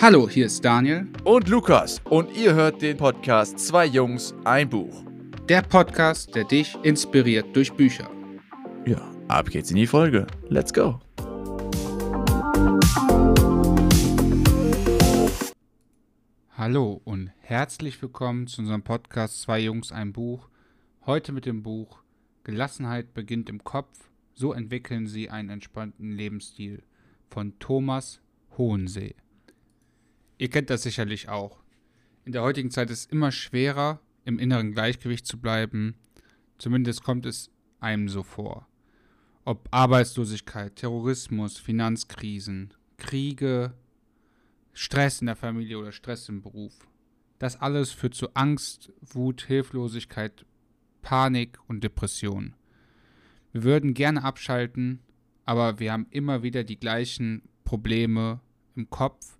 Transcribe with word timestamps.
Hallo, 0.00 0.28
hier 0.28 0.46
ist 0.46 0.64
Daniel. 0.64 1.08
Und 1.24 1.48
Lukas. 1.48 2.00
Und 2.04 2.30
ihr 2.36 2.54
hört 2.54 2.82
den 2.82 2.96
Podcast 2.96 3.58
Zwei 3.58 3.84
Jungs, 3.84 4.32
ein 4.44 4.70
Buch. 4.70 5.04
Der 5.48 5.60
Podcast, 5.62 6.36
der 6.36 6.44
dich 6.44 6.76
inspiriert 6.84 7.56
durch 7.56 7.72
Bücher. 7.72 8.08
Ja, 8.86 9.10
ab 9.26 9.50
geht's 9.50 9.72
in 9.72 9.76
die 9.76 9.88
Folge. 9.88 10.28
Let's 10.50 10.72
go. 10.72 11.00
Hallo 16.56 17.00
und 17.04 17.32
herzlich 17.40 18.00
willkommen 18.00 18.46
zu 18.46 18.60
unserem 18.60 18.84
Podcast 18.84 19.42
Zwei 19.42 19.58
Jungs, 19.58 19.90
ein 19.90 20.12
Buch. 20.12 20.48
Heute 21.06 21.32
mit 21.32 21.44
dem 21.44 21.64
Buch 21.64 21.98
Gelassenheit 22.44 23.14
beginnt 23.14 23.48
im 23.48 23.64
Kopf. 23.64 24.08
So 24.34 24.52
entwickeln 24.52 25.08
Sie 25.08 25.28
einen 25.28 25.50
entspannten 25.50 26.12
Lebensstil 26.12 26.84
von 27.28 27.58
Thomas 27.58 28.20
Hohensee. 28.56 29.16
Ihr 30.38 30.48
kennt 30.48 30.70
das 30.70 30.84
sicherlich 30.84 31.28
auch. 31.28 31.60
In 32.24 32.32
der 32.32 32.42
heutigen 32.42 32.70
Zeit 32.70 32.90
ist 32.90 33.00
es 33.00 33.06
immer 33.06 33.32
schwerer, 33.32 34.00
im 34.24 34.38
inneren 34.38 34.72
Gleichgewicht 34.72 35.26
zu 35.26 35.40
bleiben. 35.40 35.96
Zumindest 36.58 37.02
kommt 37.02 37.26
es 37.26 37.50
einem 37.80 38.08
so 38.08 38.22
vor. 38.22 38.68
Ob 39.44 39.68
Arbeitslosigkeit, 39.70 40.76
Terrorismus, 40.76 41.58
Finanzkrisen, 41.58 42.74
Kriege, 42.98 43.74
Stress 44.72 45.20
in 45.20 45.26
der 45.26 45.36
Familie 45.36 45.78
oder 45.78 45.90
Stress 45.90 46.28
im 46.28 46.42
Beruf. 46.42 46.86
Das 47.38 47.60
alles 47.60 47.90
führt 47.90 48.14
zu 48.14 48.34
Angst, 48.34 48.92
Wut, 49.00 49.42
Hilflosigkeit, 49.42 50.44
Panik 51.02 51.58
und 51.66 51.82
Depression. 51.82 52.54
Wir 53.52 53.62
würden 53.64 53.94
gerne 53.94 54.22
abschalten, 54.22 55.00
aber 55.44 55.78
wir 55.78 55.92
haben 55.92 56.06
immer 56.10 56.42
wieder 56.42 56.62
die 56.62 56.78
gleichen 56.78 57.42
Probleme 57.64 58.40
im 58.76 58.90
Kopf 58.90 59.37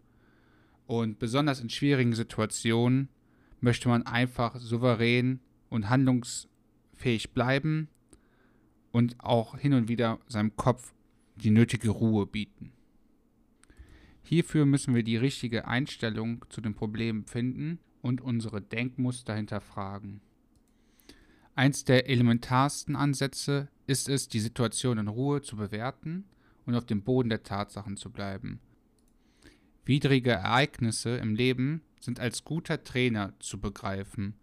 und 0.89 1.19
besonders 1.19 1.61
in 1.61 1.69
schwierigen 1.69 2.15
Situationen 2.15 3.11
möchte 3.61 3.91
man 3.91 4.07
einfach 4.07 4.59
souverän 4.59 5.39
und 5.69 5.91
handlungsfähig 5.91 7.35
bleiben 7.35 7.89
und 8.91 9.23
auch 9.23 9.59
hin 9.59 9.75
und 9.75 9.89
wieder 9.89 10.19
seinem 10.29 10.57
Kopf 10.57 10.95
die 11.37 11.51
nötige 11.51 11.91
Ruhe 11.91 12.27
bieten. 12.27 12.73
Hierfür 14.23 14.65
müssen 14.65 14.95
wir 14.95 15.03
die 15.03 15.19
richtige 15.19 15.69
Einstellung 15.69 16.47
zu 16.49 16.63
den 16.63 16.75
Problemen 16.75 17.27
finden 17.27 17.81
und 18.01 18.23
unsere 18.23 18.63
Denkmuster 18.63 19.35
hinterfragen. 19.35 20.23
Eins 21.55 21.85
der 21.85 22.09
elementarsten 22.09 22.97
Ansätze 22.97 23.69
ist 23.87 24.09
es, 24.09 24.29
die 24.29 24.41
Situation 24.41 24.97
in 24.97 25.09
Ruhe 25.09 25.43
zu 25.43 25.57
bewerten 25.57 26.25
und 26.65 26.75
auf 26.75 26.87
dem 26.87 27.03
Boden 27.03 27.29
der 27.29 27.43
Tatsachen 27.43 27.99
zu 27.99 28.11
bleiben 28.11 28.61
Widrige 29.89 30.33
Ereignisse 30.33 31.17
im 31.17 31.35
Leben 31.35 31.81
sind 31.99 32.21
als 32.21 32.45
guter 32.45 32.85
Trainer 32.85 33.33
zu 33.39 33.59
begreifen. 33.59 34.35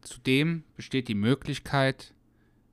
Zudem 0.00 0.64
besteht 0.74 1.06
die 1.06 1.14
Möglichkeit, 1.14 2.12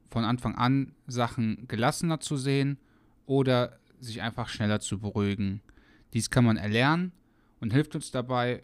von 0.10 0.26
Anfang 0.26 0.56
an 0.56 0.96
Sachen 1.06 1.68
gelassener 1.68 2.20
zu 2.20 2.36
sehen 2.36 2.80
oder 3.28 3.80
sich 4.00 4.24
einfach 4.24 4.50
schneller 4.50 4.80
zu 4.80 4.98
beruhigen. 4.98 5.62
Dies 6.14 6.32
kann 6.32 6.46
man 6.46 6.58
erlernen 6.58 7.12
und 7.60 7.74
hilft 7.74 7.94
uns 7.94 8.10
dabei, 8.10 8.64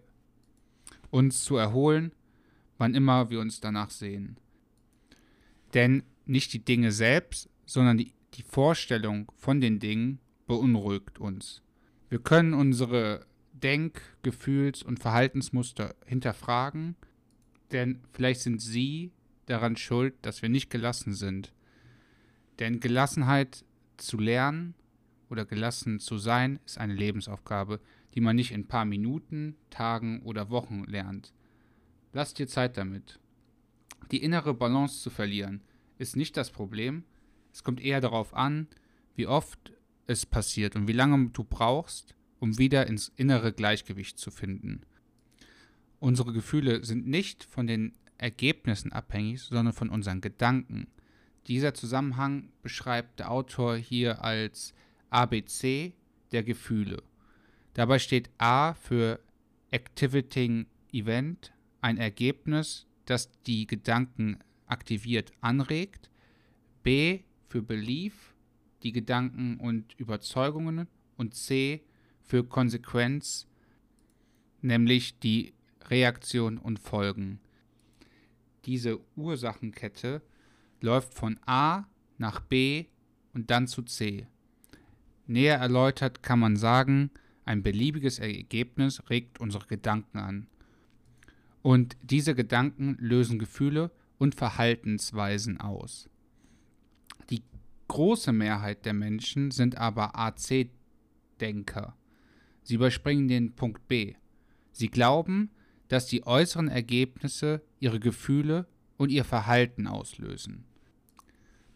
uns 1.11 1.43
zu 1.43 1.55
erholen, 1.55 2.13
wann 2.80 2.95
immer 2.95 3.30
wir 3.30 3.41
uns 3.41 3.59
danach 3.59 3.91
sehen. 3.91 4.39
Denn 5.75 6.02
nicht 6.25 6.52
die 6.53 6.65
Dinge 6.65 6.91
selbst, 6.91 7.47
sondern 7.67 7.99
die, 7.99 8.11
die 8.33 8.41
Vorstellung 8.41 9.31
von 9.37 9.61
den 9.61 9.77
Dingen 9.77 10.17
beunruhigt 10.47 11.19
uns. 11.19 11.61
Wir 12.09 12.17
können 12.17 12.55
unsere 12.55 13.27
Denk-, 13.66 13.99
Gefühls- 14.21 14.83
und 14.83 14.99
Verhaltensmuster 14.99 15.95
hinterfragen, 16.05 16.95
denn 17.71 17.99
vielleicht 18.14 18.42
sind 18.42 18.61
sie 18.61 19.11
daran 19.48 19.76
schuld, 19.76 20.14
dass 20.21 20.43
wir 20.43 20.49
nicht 20.49 20.70
gelassen 20.70 21.15
sind. 21.15 21.52
Denn 22.59 22.80
Gelassenheit 22.80 23.65
zu 23.98 24.20
lernen 24.20 24.76
oder 25.31 25.45
gelassen 25.45 25.99
zu 25.99 26.20
sein, 26.20 26.59
ist 26.67 26.77
eine 26.77 26.93
Lebensaufgabe, 26.93 27.80
die 28.14 28.21
man 28.21 28.36
nicht 28.36 28.52
in 28.52 28.61
ein 28.61 28.67
paar 28.67 28.86
Minuten, 28.86 29.55
Tagen 29.71 30.21
oder 30.21 30.52
Wochen 30.52 30.83
lernt. 30.83 31.33
Lass 32.14 32.36
dir 32.36 32.47
Zeit 32.47 32.77
damit. 32.77 33.20
Die 34.11 34.21
innere 34.21 34.53
Balance 34.53 35.02
zu 35.02 35.09
verlieren, 35.09 35.64
ist 35.97 36.15
nicht 36.15 36.37
das 36.37 36.52
Problem. 36.52 37.03
Es 37.52 37.64
kommt 37.64 37.82
eher 37.82 37.99
darauf 37.99 38.36
an, 38.36 38.67
wie 39.15 39.26
oft 39.26 39.73
es 40.05 40.27
passiert 40.27 40.76
und 40.76 40.87
wie 40.87 40.93
lange 40.93 41.30
du 41.30 41.43
brauchst, 41.43 42.14
um 42.45 42.60
wieder 42.60 42.86
ins 42.86 43.11
innere 43.16 43.52
Gleichgewicht 43.54 44.20
zu 44.20 44.30
finden. 44.30 44.82
Unsere 46.00 46.32
Gefühle 46.32 46.86
sind 46.86 47.08
nicht 47.08 47.44
von 47.44 47.66
den 47.66 47.94
Ergebnissen 48.20 48.92
abhängig, 48.92 49.42
sondern 49.42 49.73
von 49.73 49.89
unseren 49.89 50.22
Gedanken. 50.22 50.86
Dieser 51.48 51.73
Zusammenhang 51.73 52.50
beschreibt 52.61 53.17
der 53.17 53.32
Autor 53.32 53.78
hier 53.78 54.23
als 54.23 54.76
ABC 55.10 55.94
der 56.32 56.44
Gefühle. 56.44 57.02
Dabei 57.73 57.98
steht 57.98 58.30
A 58.38 58.76
für 58.76 59.20
Activating 59.72 60.67
Event, 60.92 61.52
ein 61.82 61.98
Ergebnis, 61.98 62.86
das 63.06 63.32
die 63.48 63.66
Gedanken 63.66 64.38
aktiviert 64.67 65.32
anregt. 65.42 66.12
B 66.83 67.22
für 67.48 67.64
Belief, 67.64 68.36
die 68.83 68.92
Gedanken 68.92 69.58
und 69.60 69.95
Überzeugungen. 69.98 70.88
Und 71.17 71.33
C 71.33 71.82
für 72.25 72.43
Konsequenz, 72.43 73.47
nämlich 74.61 75.19
die 75.19 75.53
Reaktion 75.89 76.58
und 76.58 76.80
Folgen. 76.80 77.39
Diese 78.65 78.99
Ursachenkette 79.15 80.21
läuft 80.81 81.14
von 81.14 81.39
A 81.45 81.85
nach 82.17 82.41
B 82.41 82.85
und 83.33 83.52
dann 83.52 83.67
zu 83.67 83.83
C. 83.83 84.27
Näher 85.27 85.58
erläutert 85.58 86.23
kann 86.23 86.39
man 86.39 86.55
sagen, 86.55 87.11
ein 87.45 87.61
beliebiges 87.61 88.19
Ergebnis 88.19 89.03
regt 89.09 89.39
unsere 89.39 89.67
Gedanken 89.67 90.17
an. 90.17 90.47
Und 91.61 91.97
diese 92.02 92.35
Gedanken 92.35 92.97
lösen 92.99 93.39
Gefühle 93.39 93.91
und 94.17 94.35
Verhaltensweisen 94.35 95.59
aus. 95.59 96.09
Die 97.30 97.43
große 97.87 98.33
Mehrheit 98.33 98.85
der 98.85 98.93
Menschen 98.93 99.52
sind 99.52 99.77
aber 99.77 100.17
AC-Denker. 100.17 101.95
Sie 102.65 102.76
überspringen 102.76 103.27
den 103.27 103.53
Punkt 103.53 103.87
B. 103.87 104.15
Sie 104.71 104.89
glauben, 104.89 105.52
dass 105.87 106.08
die 106.08 106.26
äußeren 106.26 106.67
Ergebnisse 106.67 107.61
ihre 107.80 107.99
Gefühle 107.99 108.67
und 108.98 109.11
ihr 109.11 109.23
Verhalten 109.23 109.86
auslösen. 109.86 110.65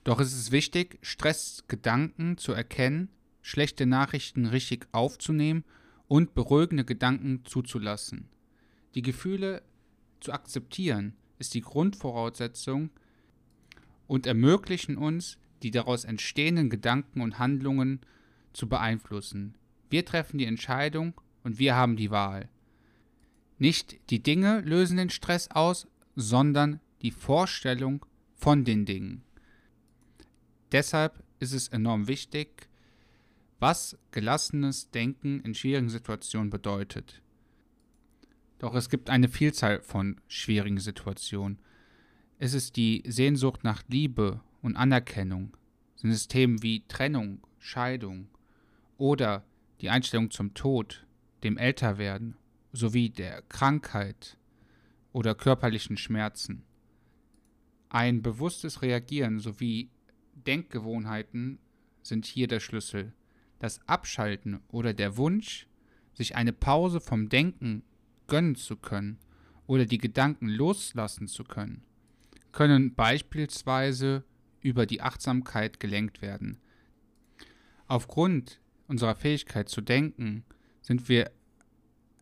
Doch 0.03 0.19
es 0.19 0.33
ist 0.33 0.51
wichtig, 0.51 0.97
Stressgedanken 1.03 2.37
zu 2.37 2.53
erkennen, 2.53 3.09
schlechte 3.43 3.85
Nachrichten 3.85 4.47
richtig 4.47 4.87
aufzunehmen 4.91 5.63
und 6.07 6.33
beruhigende 6.33 6.85
Gedanken 6.85 7.45
zuzulassen. 7.45 8.27
Die 8.95 9.03
Gefühle 9.03 9.61
zu 10.19 10.33
akzeptieren 10.33 11.13
ist 11.37 11.53
die 11.53 11.61
Grundvoraussetzung 11.61 12.89
und 14.07 14.25
ermöglichen 14.25 14.97
uns, 14.97 15.37
die 15.61 15.69
daraus 15.69 16.03
entstehenden 16.03 16.71
Gedanken 16.71 17.21
und 17.21 17.37
Handlungen 17.37 17.99
zu 18.53 18.67
beeinflussen, 18.67 19.53
wir 19.89 20.05
treffen 20.05 20.37
die 20.37 20.45
Entscheidung 20.45 21.13
und 21.43 21.59
wir 21.59 21.75
haben 21.75 21.95
die 21.95 22.11
Wahl. 22.11 22.49
Nicht 23.57 23.99
die 24.09 24.23
Dinge 24.23 24.61
lösen 24.61 24.97
den 24.97 25.09
Stress 25.09 25.49
aus, 25.51 25.87
sondern 26.15 26.79
die 27.01 27.11
Vorstellung 27.11 28.05
von 28.35 28.63
den 28.63 28.85
Dingen. 28.85 29.23
Deshalb 30.71 31.23
ist 31.39 31.53
es 31.53 31.67
enorm 31.67 32.07
wichtig, 32.07 32.69
was 33.59 33.97
gelassenes 34.11 34.89
Denken 34.91 35.41
in 35.41 35.53
schwierigen 35.53 35.89
Situationen 35.89 36.49
bedeutet. 36.49 37.21
Doch 38.59 38.75
es 38.75 38.89
gibt 38.89 39.09
eine 39.09 39.29
Vielzahl 39.29 39.81
von 39.81 40.19
schwierigen 40.27 40.79
Situationen. 40.79 41.59
Es 42.37 42.53
ist 42.53 42.75
die 42.75 43.03
Sehnsucht 43.05 43.63
nach 43.63 43.83
Liebe 43.87 44.41
und 44.61 44.75
Anerkennung, 44.75 45.57
sind 45.95 46.11
es 46.11 46.27
Themen 46.27 46.61
wie 46.61 46.85
Trennung, 46.87 47.41
Scheidung 47.57 48.29
oder 48.97 49.43
die 49.81 49.89
Einstellung 49.89 50.31
zum 50.31 50.53
Tod, 50.53 51.05
dem 51.43 51.57
Älterwerden 51.57 52.35
sowie 52.71 53.09
der 53.09 53.41
Krankheit 53.43 54.37
oder 55.11 55.35
körperlichen 55.35 55.97
Schmerzen. 55.97 56.63
Ein 57.89 58.21
bewusstes 58.21 58.81
Reagieren 58.81 59.39
sowie 59.39 59.89
Denkgewohnheiten 60.33 61.59
sind 62.03 62.25
hier 62.25 62.47
der 62.47 62.59
Schlüssel. 62.59 63.13
Das 63.57 63.79
Abschalten 63.87 64.61
oder 64.69 64.93
der 64.93 65.17
Wunsch, 65.17 65.67
sich 66.13 66.35
eine 66.35 66.53
Pause 66.53 66.99
vom 66.99 67.29
Denken 67.29 67.83
gönnen 68.27 68.55
zu 68.55 68.77
können 68.77 69.17
oder 69.67 69.85
die 69.85 69.97
Gedanken 69.97 70.47
loslassen 70.47 71.27
zu 71.27 71.43
können, 71.43 71.83
können 72.51 72.93
beispielsweise 72.95 74.23
über 74.61 74.85
die 74.85 75.01
Achtsamkeit 75.01 75.79
gelenkt 75.79 76.21
werden. 76.21 76.59
Aufgrund 77.87 78.59
unserer 78.89 79.15
Fähigkeit 79.15 79.69
zu 79.69 79.81
denken 79.81 80.43
sind 80.81 81.07
wir 81.07 81.31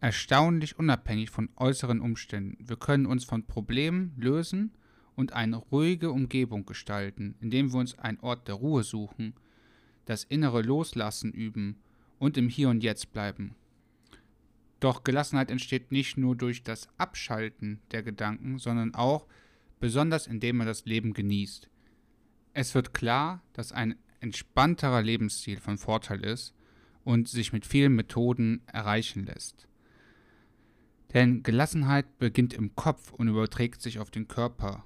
erstaunlich 0.02 0.78
unabhängig 0.78 1.32
von 1.32 1.50
äußeren 1.56 2.02
Umständen. 2.02 2.58
Wir 2.60 2.76
können 2.76 3.06
uns 3.06 3.24
von 3.24 3.48
Problemen 3.48 4.14
lösen 4.18 4.74
und 5.16 5.34
eine 5.34 5.56
ruhige 5.58 6.12
Umgebung 6.12 6.66
gestalten, 6.66 7.36
indem 7.40 7.72
wir 7.72 7.80
uns 7.80 7.98
einen 7.98 8.20
Ort 8.20 8.48
der 8.48 8.56
Ruhe 8.56 8.84
suchen, 8.84 9.34
das 10.06 10.24
innere 10.24 10.62
Loslassen 10.62 11.32
üben 11.32 11.78
und 12.20 12.38
im 12.38 12.50
Hier 12.50 12.70
und 12.70 12.84
Jetzt 12.84 13.12
bleiben. 13.12 13.56
Doch 14.80 15.04
Gelassenheit 15.04 15.50
entsteht 15.50 15.92
nicht 15.92 16.18
nur 16.18 16.36
durch 16.36 16.64
das 16.64 16.88
Abschalten 16.98 17.80
der 17.92 18.04
Gedanken, 18.04 18.60
sondern 18.60 18.94
auch 18.94 19.26
besonders 19.80 20.28
indem 20.28 20.58
man 20.58 20.68
das 20.68 20.86
Leben 20.86 21.14
genießt. 21.14 21.70
Es 22.54 22.76
wird 22.76 22.94
klar, 22.94 23.42
dass 23.54 23.72
ein 23.72 23.96
entspannterer 24.20 25.02
Lebensstil 25.02 25.60
von 25.60 25.78
Vorteil 25.78 26.24
ist 26.24 26.54
und 27.08 27.30
sich 27.30 27.54
mit 27.54 27.66
vielen 27.66 27.96
Methoden 27.96 28.60
erreichen 28.68 29.26
lässt. 29.26 29.70
Denn 31.14 31.42
Gelassenheit 31.42 32.18
beginnt 32.20 32.54
im 32.54 32.76
Kopf 32.76 33.14
und 33.14 33.30
überträgt 33.30 33.82
sich 33.82 34.00
auf 34.00 34.12
den 34.12 34.28
Körper. 34.28 34.84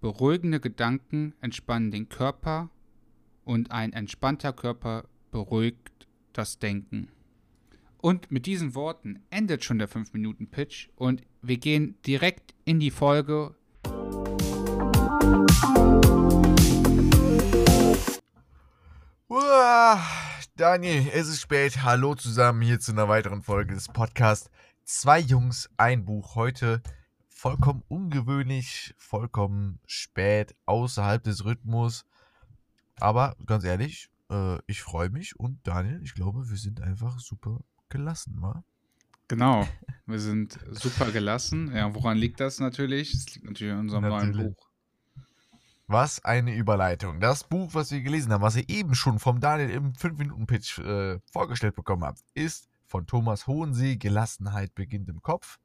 Beruhigende 0.00 0.60
Gedanken 0.60 1.34
entspannen 1.42 1.90
den 1.90 2.08
Körper 2.08 2.70
und 3.44 3.70
ein 3.70 3.92
entspannter 3.92 4.54
Körper 4.54 5.04
beruhigt 5.30 6.08
das 6.32 6.58
Denken. 6.58 7.08
Und 7.98 8.30
mit 8.30 8.46
diesen 8.46 8.74
Worten 8.74 9.20
endet 9.28 9.62
schon 9.62 9.78
der 9.78 9.90
5-Minuten-Pitch 9.90 10.88
und 10.96 11.20
wir 11.42 11.58
gehen 11.58 11.96
direkt 12.06 12.54
in 12.64 12.80
die 12.80 12.90
Folge. 12.90 13.54
Uah, 19.28 20.00
Daniel, 20.58 21.08
es 21.14 21.28
ist 21.28 21.40
spät. 21.40 21.84
Hallo 21.84 22.16
zusammen 22.16 22.62
hier 22.62 22.80
zu 22.80 22.90
einer 22.90 23.06
weiteren 23.06 23.42
Folge 23.42 23.74
des 23.74 23.86
Podcasts. 23.86 24.50
Zwei 24.82 25.20
Jungs, 25.20 25.70
ein 25.76 26.04
Buch. 26.04 26.34
Heute 26.34 26.82
vollkommen 27.28 27.84
ungewöhnlich, 27.86 28.92
vollkommen 28.98 29.78
spät, 29.86 30.56
außerhalb 30.66 31.22
des 31.22 31.44
Rhythmus. 31.44 32.04
Aber 32.98 33.36
ganz 33.46 33.62
ehrlich, 33.62 34.10
äh, 34.32 34.58
ich 34.66 34.82
freue 34.82 35.10
mich 35.10 35.38
und 35.38 35.64
Daniel, 35.64 36.00
ich 36.02 36.14
glaube, 36.14 36.50
wir 36.50 36.56
sind 36.56 36.80
einfach 36.80 37.20
super 37.20 37.60
gelassen, 37.88 38.34
wa? 38.40 38.64
Genau, 39.28 39.64
wir 40.06 40.18
sind 40.18 40.58
super 40.72 41.12
gelassen. 41.12 41.70
Ja, 41.72 41.94
woran 41.94 42.18
liegt 42.18 42.40
das 42.40 42.58
natürlich? 42.58 43.14
Es 43.14 43.32
liegt 43.32 43.46
natürlich 43.46 43.74
an 43.74 43.78
unserem 43.78 44.02
Natürlich. 44.02 44.36
neuen 44.36 44.54
Buch. 44.54 44.67
Was 45.88 46.22
eine 46.22 46.54
Überleitung. 46.54 47.18
Das 47.18 47.44
Buch, 47.44 47.72
was 47.72 47.90
wir 47.90 48.02
gelesen 48.02 48.30
haben, 48.30 48.42
was 48.42 48.56
ihr 48.56 48.68
eben 48.68 48.94
schon 48.94 49.18
vom 49.18 49.40
Daniel 49.40 49.70
im 49.70 49.94
5-Minuten-Pitch 49.94 50.78
äh, 50.80 51.18
vorgestellt 51.32 51.76
bekommen 51.76 52.04
habt, 52.04 52.20
ist 52.34 52.68
von 52.84 53.06
Thomas 53.06 53.46
Hohensee, 53.46 53.96
Gelassenheit 53.96 54.74
beginnt 54.74 55.08
im 55.08 55.22
Kopf. 55.22 55.58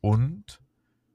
Und 0.00 0.60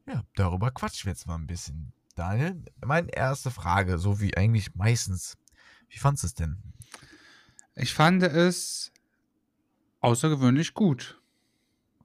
ja, 0.08 0.24
darüber 0.36 0.72
quatschen 0.72 1.08
wir 1.08 1.12
jetzt 1.12 1.28
mal 1.28 1.36
ein 1.36 1.48
bisschen. 1.48 1.92
Daniel, 2.16 2.64
meine 2.86 3.14
erste 3.14 3.52
Frage, 3.52 3.98
so 3.98 4.22
wie 4.22 4.38
eigentlich 4.38 4.74
meistens. 4.74 5.38
Wie 5.90 5.98
fandest 5.98 6.24
du 6.24 6.28
es 6.28 6.34
denn? 6.36 6.58
Ich 7.76 7.94
fand 7.94 8.24
es 8.24 8.94
außergewöhnlich 10.00 10.74
gut. 10.74 11.22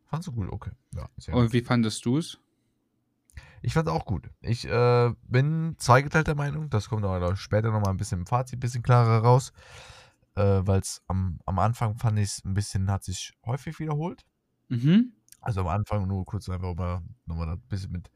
Fandest 0.06 0.29
du 0.29 0.32
gut? 0.32 0.50
Okay. 0.50 0.73
Ja, 0.94 1.09
sehr 1.17 1.35
gut. 1.35 1.44
Und 1.44 1.53
wie 1.53 1.61
fandest 1.61 2.05
du 2.05 2.19
es? 2.19 2.38
Ich 3.62 3.75
fand 3.75 3.88
es 3.88 3.94
auch 3.94 4.05
gut. 4.06 4.31
Ich 4.40 4.66
äh, 4.66 5.12
bin 5.22 5.75
zweigeteilter 5.78 6.34
Meinung. 6.34 6.70
Das 6.70 6.88
kommt 6.88 7.05
aber 7.05 7.37
später 7.37 7.70
nochmal 7.70 7.90
ein 7.90 7.96
bisschen 7.96 8.20
im 8.20 8.26
Fazit, 8.26 8.58
ein 8.58 8.60
bisschen 8.60 8.82
klarer 8.82 9.19
raus. 9.22 9.52
Äh, 10.37 10.60
Weil 10.64 10.81
es 10.81 11.02
am, 11.08 11.40
am 11.46 11.58
Anfang 11.58 11.96
fand 11.99 12.19
ich 12.19 12.26
es 12.31 12.44
ein 12.44 12.55
bisschen, 12.55 12.90
hat 12.90 13.05
sich 13.05 13.32
häufig 13.44 13.78
wiederholt. 13.78 14.25
Mhm. 14.69 15.12
Also 15.40 15.60
am 15.60 15.69
Anfang 15.69 16.06
nur 16.06 16.25
kurz 16.25 16.49
einfach 16.49 16.75
mal 16.75 17.02
nochmal 17.26 17.49
ein 17.50 17.60
bisschen 17.69 17.93
mit 17.93 18.10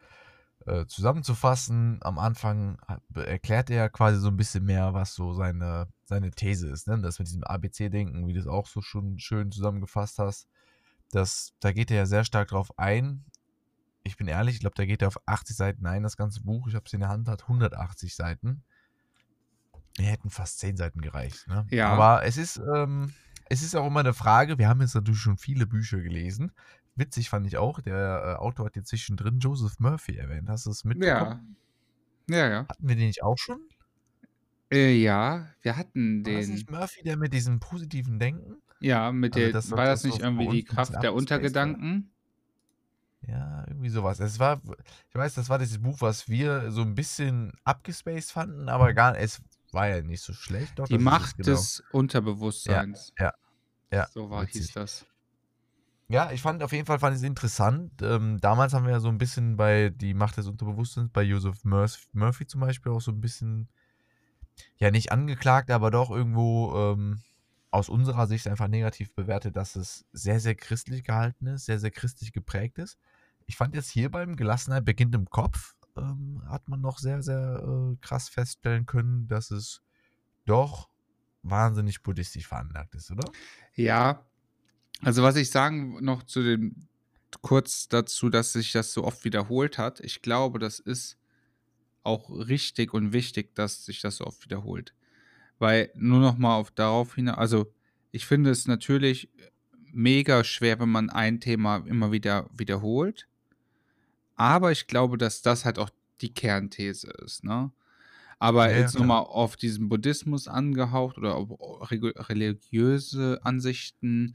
äh, 0.67 0.87
zusammenzufassen. 0.87 1.99
Am 2.03 2.19
Anfang 2.19 2.79
hat- 2.87 3.03
erklärt 3.15 3.71
er 3.71 3.89
quasi 3.91 4.19
so 4.21 4.29
ein 4.29 4.37
bisschen 4.37 4.65
mehr, 4.65 4.95
was 4.95 5.15
so 5.15 5.33
seine, 5.33 5.89
seine 6.05 6.31
These 6.31 6.69
ist. 6.69 6.87
Ne? 6.89 7.01
Das 7.01 7.19
mit 7.19 7.29
diesem 7.29 7.45
ABC-Denken, 7.45 8.27
wie 8.27 8.33
du 8.33 8.41
es 8.41 8.47
auch 8.47 8.67
so 8.67 8.81
schon 8.81 9.19
schön 9.19 9.51
zusammengefasst 9.51 10.19
hast. 10.19 10.49
Das, 11.11 11.53
da 11.61 11.73
geht 11.73 11.91
er 11.91 11.99
ja 11.99 12.07
sehr 12.07 12.25
stark 12.25 12.49
drauf 12.49 12.71
ein. 12.79 13.25
Ich 14.05 14.17
bin 14.17 14.27
ehrlich, 14.27 14.55
ich 14.57 14.61
glaube, 14.61 14.75
da 14.77 14.85
geht 14.85 15.03
er 15.03 15.09
auf 15.09 15.19
80 15.27 15.57
Seiten 15.57 15.87
ein, 15.87 16.03
das 16.03 16.17
ganze 16.17 16.43
Buch. 16.43 16.67
Ich 16.69 16.75
habe 16.75 16.85
es 16.87 16.93
in 16.93 17.01
der 17.01 17.09
Hand, 17.09 17.29
hat 17.29 17.43
180 17.43 18.15
Seiten. 18.15 18.63
Wir 19.97 20.07
hätten 20.07 20.31
fast 20.31 20.59
10 20.59 20.77
Seiten 20.77 21.01
gereicht. 21.01 21.47
Ne? 21.49 21.67
Ja. 21.71 21.91
Aber 21.91 22.25
es 22.25 22.37
ist, 22.37 22.61
ähm, 22.75 23.13
es 23.49 23.63
ist 23.63 23.77
auch 23.77 23.87
immer 23.87 24.01
eine 24.01 24.15
Frage. 24.15 24.59
Wir 24.59 24.69
haben 24.69 24.81
jetzt 24.81 24.95
natürlich 24.95 25.21
schon 25.21 25.37
viele 25.39 25.67
Bücher 25.67 26.01
gelesen. 26.01 26.53
Witzig 26.95 27.29
fand 27.31 27.47
ich 27.47 27.57
auch, 27.59 27.81
der 27.81 28.37
äh, 28.39 28.41
Autor 28.41 28.67
hat 28.67 28.77
jetzt 28.77 28.89
zwischendrin 28.89 29.39
Joseph 29.39 29.79
Murphy 29.79 30.17
erwähnt. 30.17 30.49
Hast 30.49 30.67
du 30.67 30.71
es 30.71 30.85
mitbekommen? 30.85 31.57
Ja. 32.29 32.37
Ja, 32.37 32.49
ja. 32.49 32.67
Hatten 32.69 32.89
wir 32.89 32.97
den 32.97 33.07
nicht 33.07 33.23
auch 33.23 33.39
schon? 33.39 33.61
Äh, 34.73 34.95
ja, 34.95 35.49
wir 35.61 35.77
hatten 35.77 36.25
War 36.25 36.33
das 36.33 36.47
den. 36.47 36.55
nicht 36.55 36.71
Murphy, 36.71 37.03
der 37.03 37.17
mit 37.17 37.33
diesem 37.35 37.61
positiven 37.61 38.19
Denken? 38.19 38.63
Ja, 38.81 39.13
mit 39.13 39.35
Also 39.35 39.45
der. 39.45 39.53
das 39.53 39.71
war 39.71 39.85
das 39.85 40.03
das 40.03 40.13
nicht 40.13 40.23
irgendwie 40.23 40.49
die 40.49 40.65
Kraft 40.65 40.95
der? 41.03 41.13
Untergedanken? 41.15 42.12
Ja, 43.27 43.65
irgendwie 43.69 43.89
sowas. 43.89 44.19
Es 44.21 44.39
war, 44.39 44.61
ich 45.09 45.15
weiß, 45.15 45.35
das 45.35 45.49
war 45.49 45.59
dieses 45.59 45.81
Buch, 45.81 46.01
was 46.01 46.29
wir 46.29 46.73
so 46.73 46.83
ein 46.83 46.95
bisschen 46.95 47.53
abgespaced 47.65 48.33
fanden, 48.33 48.69
aber 48.69 48.93
gar 48.95 49.17
es 49.17 49.41
war 49.71 49.89
ja 49.89 50.03
nicht 50.03 50.23
so 50.23 50.33
schlecht. 50.33 50.79
Doch, 50.79 50.87
Die 50.89 50.99
Macht 50.99 51.37
genau. 51.37 51.51
des 51.51 51.83
Unterbewusstseins. 51.93 53.13
ja, 53.19 53.33
ja, 53.93 54.07
So 54.13 54.29
war, 54.31 54.45
hieß 54.45 54.55
witzig. 54.57 54.75
das. 54.75 55.07
Ja, 56.09 56.31
ich 56.31 56.43
fand 56.43 56.63
auf 56.63 56.73
jeden 56.73 56.85
Fall 56.85 56.99
fand 56.99 57.17
es 57.17 57.23
interessant. 57.23 58.03
Ähm, 58.03 58.39
damals 58.41 58.75
haben 58.75 58.85
wir 58.85 58.93
ja 58.93 59.01
so 59.01 59.09
ein 59.09 59.19
bisschen 59.19 59.57
bei 59.57 59.89
die 59.89 60.15
Macht 60.15 60.37
des 60.37 60.47
Unterbewusstseins, 60.47 61.11
bei 61.11 61.23
Joseph 61.23 61.65
Murphy, 61.65 62.07
Murphy 62.13 62.47
zum 62.47 62.61
Beispiel 62.61 62.93
auch 62.93 63.01
so 63.01 63.13
ein 63.13 63.21
bisschen, 63.21 63.69
ja 64.77 64.91
nicht 64.91 65.11
angeklagt, 65.13 65.71
aber 65.71 65.91
doch 65.91 66.11
irgendwo 66.11 66.75
ähm, 66.77 67.23
aus 67.73 67.89
unserer 67.89 68.27
Sicht 68.27 68.47
einfach 68.47 68.69
negativ 68.69 69.13
bewertet, 69.15 69.57
dass 69.57 69.77
es 69.77 70.05
sehr, 70.13 70.39
sehr 70.39 70.55
christlich 70.55 71.05
gehalten 71.05 71.47
ist, 71.47 71.65
sehr, 71.65 71.79
sehr 71.79 71.91
christlich 71.91 72.33
geprägt 72.33 72.79
ist. 72.79 72.99
Ich 73.47 73.57
fand 73.57 73.75
jetzt 73.75 73.91
hier 73.91 74.11
beim 74.11 74.37
Gelassenheit 74.37 74.85
beginnt 74.85 75.15
im 75.15 75.29
Kopf, 75.29 75.75
ähm, 75.97 76.43
hat 76.47 76.69
man 76.69 76.81
noch 76.81 76.99
sehr, 76.99 77.23
sehr 77.23 77.65
äh, 77.65 77.97
krass 78.01 78.29
feststellen 78.29 78.87
können, 78.87 79.27
dass 79.27 79.51
es 79.51 79.83
doch 80.45 80.91
wahnsinnig 81.43 82.03
buddhistisch 82.03 82.47
veranlagt 82.47 82.95
ist, 82.95 83.11
oder? 83.11 83.29
Ja, 83.75 84.25
also 85.01 85.23
was 85.23 85.37
ich 85.37 85.51
sagen 85.51 86.05
noch 86.05 86.23
zu 86.23 86.43
dem 86.43 86.89
kurz 87.41 87.89
dazu, 87.89 88.29
dass 88.29 88.53
sich 88.53 88.73
das 88.73 88.93
so 88.93 89.05
oft 89.05 89.25
wiederholt 89.25 89.79
hat. 89.79 90.01
Ich 90.01 90.21
glaube, 90.21 90.59
das 90.59 90.79
ist 90.79 91.17
auch 92.03 92.31
richtig 92.31 92.93
und 92.93 93.13
wichtig, 93.13 93.55
dass 93.55 93.87
sich 93.87 94.03
das 94.03 94.17
so 94.17 94.27
oft 94.27 94.45
wiederholt. 94.45 94.93
Weil 95.63 95.93
nur 95.95 96.19
noch 96.19 96.39
mal 96.39 96.57
auf 96.57 96.73
darauf 96.73 97.15
hin, 97.15 97.29
also 97.29 97.73
ich 98.11 98.27
finde 98.27 98.51
es 98.51 98.67
natürlich 98.67 99.31
mega 99.93 100.43
schwer, 100.43 100.81
wenn 100.81 100.89
man 100.89 101.09
ein 101.09 101.39
Thema 101.39 101.77
immer 101.87 102.11
wieder 102.11 102.51
wiederholt. 102.53 103.29
Aber 104.35 104.73
ich 104.73 104.89
glaube, 104.89 105.19
dass 105.19 105.41
das 105.41 105.65
halt 105.65 105.79
auch 105.79 105.91
die 106.21 106.35
Kernthese 106.35 107.13
ist, 107.25 107.45
ne? 107.45 107.71
Aber 108.41 108.73
Ja, 108.73 108.79
jetzt 108.79 108.97
nochmal 108.97 109.21
auf 109.23 109.55
diesen 109.55 109.89
Buddhismus 109.89 110.49
angehaucht 110.49 111.17
oder 111.17 111.37
auf 111.37 111.49
religiöse 111.93 113.39
Ansichten, 113.45 114.35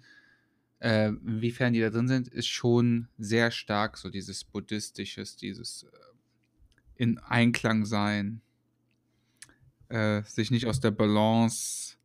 äh, 0.80 1.10
inwiefern 1.10 1.74
die 1.74 1.82
da 1.82 1.90
drin 1.90 2.08
sind, 2.08 2.30
ist 2.30 2.48
schon 2.48 3.10
sehr 3.18 3.52
stark 3.52 3.98
so 3.98 4.10
dieses 4.10 4.46
buddhistisches, 4.46 5.36
dieses 5.36 5.84
äh, 5.84 5.88
in 6.96 7.18
Einklang 7.18 7.84
sein, 7.84 8.42
äh, 9.90 10.24
sich 10.24 10.52
nicht 10.52 10.66
aus 10.68 10.80
der 10.80 10.92
Balance 10.92 11.98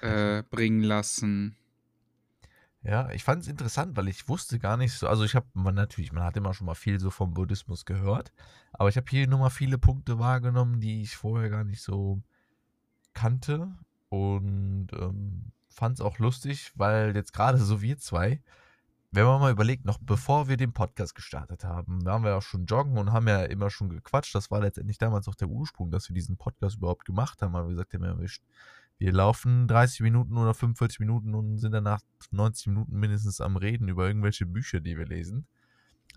äh, 0.00 0.42
bringen 0.50 0.82
lassen. 0.82 1.56
Ja, 2.84 3.10
ich 3.10 3.22
fand 3.22 3.42
es 3.42 3.48
interessant, 3.48 3.96
weil 3.96 4.08
ich 4.08 4.28
wusste 4.28 4.58
gar 4.58 4.76
nicht 4.76 4.92
so, 4.92 5.06
also 5.06 5.22
ich 5.22 5.36
habe, 5.36 5.46
man 5.54 5.74
natürlich, 5.74 6.12
man 6.12 6.24
hat 6.24 6.36
immer 6.36 6.52
schon 6.52 6.66
mal 6.66 6.74
viel 6.74 6.98
so 6.98 7.10
vom 7.10 7.32
Buddhismus 7.32 7.84
gehört, 7.84 8.32
aber 8.72 8.88
ich 8.88 8.96
habe 8.96 9.06
hier 9.08 9.28
nochmal 9.28 9.50
viele 9.50 9.78
Punkte 9.78 10.18
wahrgenommen, 10.18 10.80
die 10.80 11.02
ich 11.02 11.16
vorher 11.16 11.48
gar 11.48 11.62
nicht 11.62 11.80
so 11.80 12.20
kannte 13.14 13.72
und 14.08 14.88
ähm, 14.94 15.52
fand 15.68 15.98
es 15.98 16.04
auch 16.04 16.18
lustig, 16.18 16.72
weil 16.74 17.14
jetzt 17.14 17.32
gerade 17.32 17.58
so 17.58 17.80
wir 17.82 17.98
zwei, 17.98 18.42
wenn 19.14 19.26
man 19.26 19.40
mal 19.40 19.52
überlegt, 19.52 19.84
noch 19.84 19.98
bevor 20.00 20.48
wir 20.48 20.56
den 20.56 20.72
Podcast 20.72 21.14
gestartet 21.14 21.64
haben, 21.64 22.02
waren 22.06 22.22
wir 22.22 22.30
ja 22.30 22.38
auch 22.38 22.42
schon 22.42 22.64
joggen 22.64 22.96
und 22.96 23.12
haben 23.12 23.28
ja 23.28 23.44
immer 23.44 23.68
schon 23.68 23.90
gequatscht. 23.90 24.34
Das 24.34 24.50
war 24.50 24.60
letztendlich 24.60 24.96
damals 24.96 25.28
auch 25.28 25.34
der 25.34 25.48
Ursprung, 25.48 25.90
dass 25.90 26.08
wir 26.08 26.14
diesen 26.14 26.38
Podcast 26.38 26.76
überhaupt 26.78 27.04
gemacht 27.04 27.42
haben, 27.42 27.52
weil 27.52 27.64
wir 27.64 27.70
gesagt 27.70 27.92
haben, 27.92 28.02
wir, 28.02 28.28
wir 28.98 29.12
laufen 29.12 29.68
30 29.68 30.00
Minuten 30.00 30.38
oder 30.38 30.54
45 30.54 31.00
Minuten 31.00 31.34
und 31.34 31.58
sind 31.58 31.72
danach 31.72 32.00
90 32.30 32.68
Minuten 32.68 32.98
mindestens 32.98 33.42
am 33.42 33.56
Reden 33.56 33.88
über 33.88 34.06
irgendwelche 34.06 34.46
Bücher, 34.46 34.80
die 34.80 34.96
wir 34.96 35.06
lesen. 35.06 35.46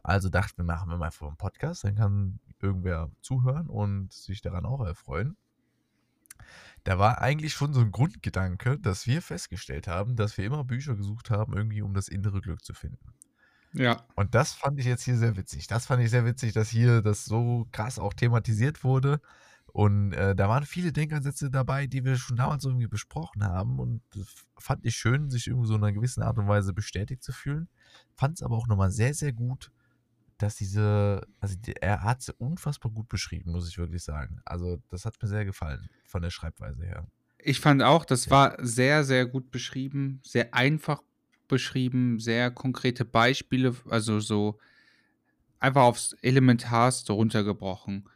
Also 0.01 0.29
dachten 0.29 0.57
wir, 0.57 0.63
machen 0.63 0.89
wir 0.89 0.97
mal 0.97 1.11
vor 1.11 1.27
einem 1.27 1.37
Podcast, 1.37 1.83
dann 1.83 1.95
kann 1.95 2.39
irgendwer 2.61 3.11
zuhören 3.21 3.67
und 3.67 4.13
sich 4.13 4.41
daran 4.41 4.65
auch 4.65 4.85
erfreuen. 4.85 5.35
Da 6.83 6.99
war 6.99 7.21
eigentlich 7.21 7.53
schon 7.53 7.73
so 7.73 7.81
ein 7.81 7.91
Grundgedanke, 7.91 8.77
dass 8.79 9.07
wir 9.07 9.21
festgestellt 9.21 9.87
haben, 9.87 10.15
dass 10.15 10.37
wir 10.37 10.45
immer 10.45 10.63
Bücher 10.63 10.95
gesucht 10.95 11.29
haben, 11.29 11.53
irgendwie 11.53 11.81
um 11.81 11.93
das 11.93 12.07
innere 12.07 12.41
Glück 12.41 12.63
zu 12.63 12.73
finden. 12.73 13.13
Ja. 13.73 14.05
Und 14.15 14.35
das 14.35 14.53
fand 14.53 14.79
ich 14.79 14.85
jetzt 14.85 15.03
hier 15.03 15.17
sehr 15.17 15.35
witzig. 15.35 15.67
Das 15.67 15.85
fand 15.85 16.01
ich 16.01 16.09
sehr 16.09 16.25
witzig, 16.25 16.53
dass 16.53 16.69
hier 16.69 17.01
das 17.01 17.25
so 17.25 17.67
krass 17.71 17.99
auch 17.99 18.13
thematisiert 18.13 18.83
wurde. 18.83 19.19
Und 19.67 20.13
äh, 20.13 20.33
da 20.35 20.47
waren 20.47 20.65
viele 20.65 20.93
Denkansätze 20.93 21.51
dabei, 21.51 21.85
die 21.85 22.05
wir 22.05 22.15
schon 22.15 22.37
damals 22.37 22.63
irgendwie 22.63 22.87
besprochen 22.87 23.43
haben. 23.43 23.79
Und 23.79 24.01
das 24.13 24.45
fand 24.57 24.85
ich 24.85 24.95
schön, 24.95 25.29
sich 25.29 25.47
irgendwie 25.47 25.67
so 25.67 25.75
in 25.75 25.83
einer 25.83 25.91
gewissen 25.91 26.23
Art 26.23 26.37
und 26.37 26.47
Weise 26.47 26.73
bestätigt 26.73 27.21
zu 27.21 27.33
fühlen. 27.33 27.67
Fand 28.15 28.35
es 28.35 28.43
aber 28.43 28.55
auch 28.55 28.67
nochmal 28.67 28.91
sehr, 28.91 29.13
sehr 29.13 29.33
gut, 29.33 29.71
dass 30.37 30.55
diese, 30.55 31.25
also 31.39 31.55
er 31.81 32.03
hat 32.03 32.21
sie 32.21 32.33
unfassbar 32.33 32.91
gut 32.91 33.07
beschrieben, 33.07 33.51
muss 33.51 33.69
ich 33.69 33.77
wirklich 33.77 34.03
sagen. 34.03 34.41
Also 34.45 34.81
das 34.89 35.05
hat 35.05 35.21
mir 35.21 35.27
sehr 35.27 35.45
gefallen 35.45 35.89
von 36.05 36.21
der 36.21 36.29
Schreibweise 36.29 36.83
her. 36.85 37.07
Ich 37.37 37.59
fand 37.59 37.83
auch, 37.83 38.05
das 38.05 38.25
ja. 38.25 38.31
war 38.31 38.57
sehr, 38.59 39.03
sehr 39.03 39.25
gut 39.25 39.51
beschrieben, 39.51 40.19
sehr 40.23 40.53
einfach 40.53 41.01
beschrieben, 41.47 42.19
sehr 42.19 42.51
konkrete 42.51 43.05
Beispiele, 43.05 43.75
also 43.89 44.19
so 44.19 44.59
einfach 45.59 45.83
aufs 45.83 46.13
Elementarste 46.21 47.13
runtergebrochen. 47.13 48.09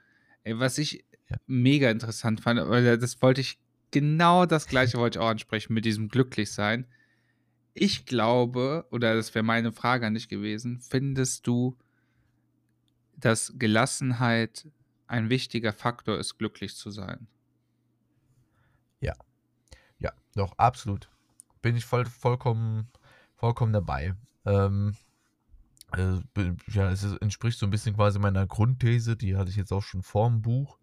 Was 0.45 0.77
ich 0.77 1.05
ja. 1.29 1.37
mega 1.47 1.89
interessant 1.89 2.41
fand. 2.41 2.59
Weil 2.69 2.97
das 2.97 3.21
wollte 3.21 3.41
ich, 3.41 3.59
genau 3.91 4.45
das 4.45 4.67
gleiche 4.67 4.97
wollte 4.97 5.19
ich 5.19 5.23
auch 5.23 5.29
ansprechen 5.29 5.73
mit 5.73 5.85
diesem 5.85 6.09
Glücklichsein. 6.09 6.85
Ich 7.73 8.05
glaube, 8.05 8.85
oder 8.91 9.15
das 9.15 9.33
wäre 9.35 9.43
meine 9.43 9.71
Frage 9.71 10.05
an 10.05 10.15
dich 10.15 10.27
gewesen, 10.27 10.81
findest 10.81 11.47
du, 11.47 11.77
dass 13.19 13.53
Gelassenheit 13.57 14.67
ein 15.07 15.29
wichtiger 15.29 15.73
Faktor 15.73 16.17
ist, 16.17 16.37
glücklich 16.37 16.75
zu 16.75 16.91
sein? 16.91 17.27
Ja. 18.99 19.13
Ja, 19.97 20.11
doch, 20.35 20.57
absolut. 20.57 21.09
Bin 21.61 21.75
ich 21.75 21.85
voll, 21.85 22.05
vollkommen, 22.05 22.89
vollkommen 23.35 23.73
dabei. 23.73 24.15
Ähm, 24.45 24.95
äh, 25.93 26.19
ja, 26.67 26.91
es 26.91 27.03
entspricht 27.03 27.57
so 27.57 27.65
ein 27.65 27.71
bisschen 27.71 27.95
quasi 27.95 28.19
meiner 28.19 28.45
Grundthese, 28.45 29.15
die 29.15 29.35
hatte 29.35 29.49
ich 29.49 29.55
jetzt 29.55 29.73
auch 29.73 29.83
schon 29.83 30.03
vor 30.03 30.29
dem 30.29 30.41
Buch 30.41 30.77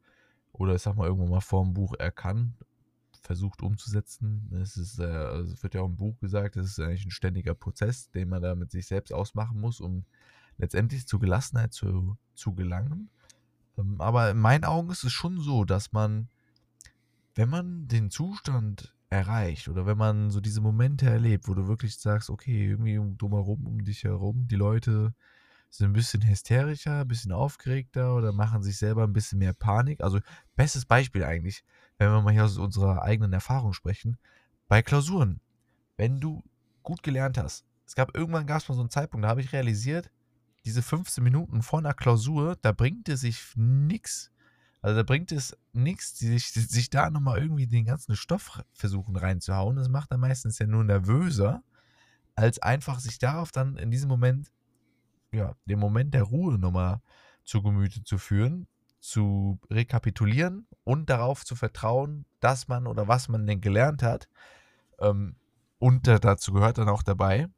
oder 0.53 0.75
ich 0.75 0.83
sag 0.83 0.97
mal 0.97 1.07
irgendwann 1.07 1.31
mal 1.31 1.41
vor 1.41 1.65
dem 1.65 1.75
Buch 1.75 1.95
erkannt, 1.99 2.55
versucht 3.23 3.63
umzusetzen. 3.63 4.51
Es 4.63 4.77
ist, 4.77 4.99
äh, 4.99 5.05
also 5.05 5.63
wird 5.63 5.75
ja 5.75 5.83
auch 5.83 5.87
im 5.87 5.97
Buch 5.97 6.19
gesagt, 6.19 6.57
es 6.57 6.67
ist 6.67 6.81
eigentlich 6.81 7.07
ein 7.07 7.11
ständiger 7.11 7.55
Prozess, 7.55 8.11
den 8.11 8.29
man 8.29 8.43
da 8.43 8.55
mit 8.55 8.71
sich 8.71 8.87
selbst 8.87 9.13
ausmachen 9.13 9.61
muss, 9.61 9.81
um 9.81 10.05
letztendlich 10.59 11.07
zur 11.07 11.21
Gelassenheit 11.21 11.73
zu, 11.73 12.17
zu 12.37 12.55
gelangen. 12.55 13.11
Ähm, 13.79 14.01
aber 14.01 14.31
in 14.31 14.39
meinen 14.39 14.65
Augen 14.65 14.91
ist 14.91 15.05
es 15.05 15.13
schon 15.13 15.41
so, 15.41 15.65
dass 15.65 15.93
man, 15.93 16.29
wenn 17.35 17.49
man 17.49 17.89
den 17.89 18.11
Zustand 18.11 18.95
erreicht 19.09 19.69
oder 19.69 19.87
wenn 19.87 19.99
man 19.99 20.31
so 20.31 20.41
diese 20.41 20.61
Momente 20.61 21.07
erlebt, 21.07 21.49
wo 21.49 21.55
du 21.55 21.69
wirklich 21.69 21.97
sagst, 21.97 22.31
okay, 22.31 22.69
irgendwie 22.69 23.01
drumherum, 23.17 23.67
um 23.67 23.85
dich 23.85 24.05
herum, 24.05 24.49
die 24.49 24.57
Leute 24.57 25.15
sind 25.71 25.91
ein 25.91 25.93
bisschen 25.93 26.27
hysterischer, 26.27 27.01
ein 27.01 27.09
bisschen 27.09 27.33
aufgeregter 27.33 28.15
oder 28.15 28.33
machen 28.33 28.63
sich 28.63 28.79
selber 28.79 29.05
ein 29.05 29.13
bisschen 29.13 29.39
mehr 29.39 29.53
Panik. 29.53 30.01
Also 30.01 30.21
bestes 30.55 30.87
Beispiel 30.87 31.25
eigentlich, 31.25 31.65
wenn 31.99 32.11
wir 32.11 32.23
mal 32.23 32.33
hier 32.33 32.45
aus 32.45 32.59
unserer 32.59 33.03
eigenen 33.03 33.33
Erfahrung 33.33 33.73
sprechen, 33.73 34.17
bei 34.69 34.83
Klausuren. 34.83 35.41
Wenn 35.97 36.21
du 36.21 36.43
gut 36.83 37.03
gelernt 37.03 37.39
hast, 37.39 37.65
es 37.87 37.95
gab 37.95 38.17
irgendwann 38.17 38.47
gab 38.47 38.61
es 38.61 38.69
mal 38.69 38.75
so 38.75 38.81
einen 38.81 38.91
Zeitpunkt, 38.91 39.25
da 39.25 39.29
habe 39.29 39.41
ich 39.41 39.53
realisiert, 39.53 40.11
diese 40.67 40.83
15 40.83 41.23
Minuten 41.23 41.63
vor 41.63 41.79
einer 41.79 41.95
Klausur, 41.95 42.57
da 42.61 42.73
bringt 42.73 43.09
es 43.09 43.21
sich 43.21 43.41
nichts. 43.55 44.33
Also 44.83 44.97
da 44.97 45.03
bringt 45.05 45.33
es 45.33 45.57
nichts, 45.73 46.19
sich, 46.19 46.49
sich 46.51 46.91
da 46.91 47.09
nochmal 47.09 47.39
irgendwie 47.41 47.67
den 47.67 47.85
ganzen 47.85 48.17
Stoff 48.17 48.63
versuchen 48.73 49.17
reinzuhauen. 49.17 49.77
Das 49.77 49.89
macht 49.89 50.13
dann 50.13 50.21
meistens 50.21 50.59
ja 50.59 50.67
nur 50.67 50.85
nervöser, 50.85 51.63
als 52.35 52.59
einfach 52.59 52.99
sich 52.99 53.19
darauf 53.19 53.53
dann 53.53 53.77
in 53.77 53.91
diesem 53.91 54.09
Moment 54.09 54.51
ja, 55.33 55.55
den 55.67 55.79
Moment 55.79 56.15
der 56.15 56.25
Ruhe 56.25 56.59
nochmal 56.59 57.01
zu 57.45 57.63
Gemüte 57.63 58.03
zu 58.03 58.19
führen, 58.19 58.67
zu 59.01 59.61
rekapitulieren 59.71 60.67
und 60.83 61.11
darauf 61.11 61.45
zu 61.45 61.55
vertrauen, 61.55 62.27
dass 62.41 62.69
man 62.69 62.87
oder 62.87 63.07
was 63.07 63.29
man 63.29 63.47
denn 63.47 63.61
gelernt 63.61 64.03
hat. 64.03 64.29
Ähm, 64.99 65.37
und 65.79 66.07
dazu 66.07 66.53
gehört 66.53 66.79
dann 66.79 66.89
auch 66.89 67.03
dabei, 67.03 67.49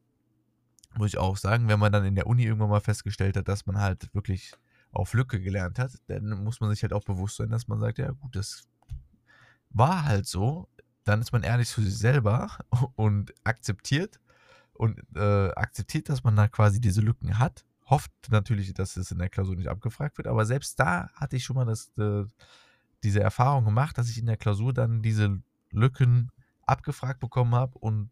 muss 0.97 1.09
ich 1.09 1.19
auch 1.19 1.37
sagen, 1.37 1.69
wenn 1.69 1.79
man 1.79 1.93
dann 1.93 2.05
in 2.05 2.15
der 2.15 2.27
Uni 2.27 2.45
irgendwann 2.45 2.71
mal 2.71 2.81
festgestellt 2.81 3.37
hat, 3.37 3.49
dass 3.49 3.67
man 3.67 3.79
halt 3.79 4.13
wirklich 4.15 4.53
auf 4.91 5.13
Lücke 5.13 5.41
gelernt 5.41 5.79
hat, 5.79 5.93
dann 6.07 6.45
muss 6.45 6.61
man 6.61 6.71
sich 6.71 6.83
halt 6.83 6.93
auch 6.93 7.05
bewusst 7.05 7.37
sein, 7.37 7.51
dass 7.51 7.69
man 7.69 7.79
sagt, 7.79 7.99
ja 7.99 8.11
gut, 8.11 8.35
das 8.35 8.69
war 9.71 10.05
halt 10.05 10.27
so. 10.27 10.69
Dann 11.05 11.21
ist 11.21 11.33
man 11.33 11.43
ehrlich 11.43 11.69
zu 11.69 11.83
sich 11.83 11.97
selber 11.97 12.51
und 12.97 13.33
akzeptiert 13.45 14.19
und 14.73 15.01
äh, 15.15 15.51
akzeptiert, 15.51 16.09
dass 16.09 16.25
man 16.25 16.37
da 16.37 16.49
quasi 16.49 16.81
diese 16.81 17.01
Lücken 17.01 17.39
hat 17.39 17.65
hofft 17.89 18.13
natürlich, 18.31 18.73
dass 18.75 18.97
es 18.97 19.11
in 19.11 19.19
der 19.19 19.29
Klausur 19.29 19.57
nicht 19.57 19.69
abgefragt 19.69 20.19
wird, 20.19 20.27
aber 20.27 20.45
selbst 20.45 20.79
da 20.79 21.11
hatte 21.15 21.37
ich 21.37 21.45
schon 21.45 21.57
mal 21.57 21.65
das, 21.65 21.91
äh, 21.97 22.25
diese 23.03 23.21
Erfahrung 23.21 23.65
gemacht, 23.65 23.97
dass 23.97 24.11
ich 24.11 24.19
in 24.19 24.27
der 24.27 24.37
Klausur 24.37 24.73
dann 24.73 25.03
diese 25.03 25.41
Lücken 25.71 26.31
abgefragt 26.67 27.21
bekommen 27.21 27.55
habe 27.55 27.79
und 27.79 28.11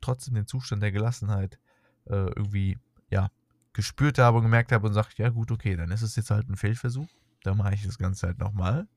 trotzdem 0.00 0.34
den 0.34 0.46
Zustand 0.46 0.82
der 0.82 0.92
Gelassenheit 0.92 1.58
äh, 2.06 2.30
irgendwie, 2.36 2.78
ja, 3.10 3.30
gespürt 3.72 4.18
habe 4.18 4.38
und 4.38 4.44
gemerkt 4.44 4.72
habe 4.72 4.86
und 4.86 4.94
sage, 4.94 5.08
ja 5.16 5.28
gut, 5.28 5.50
okay, 5.50 5.76
dann 5.76 5.90
ist 5.90 6.02
es 6.02 6.16
jetzt 6.16 6.30
halt 6.30 6.48
ein 6.48 6.56
Fehlversuch. 6.56 7.08
Dann 7.42 7.58
mache 7.58 7.74
ich 7.74 7.84
das 7.84 7.98
Ganze 7.98 8.26
halt 8.26 8.38
nochmal. 8.38 8.88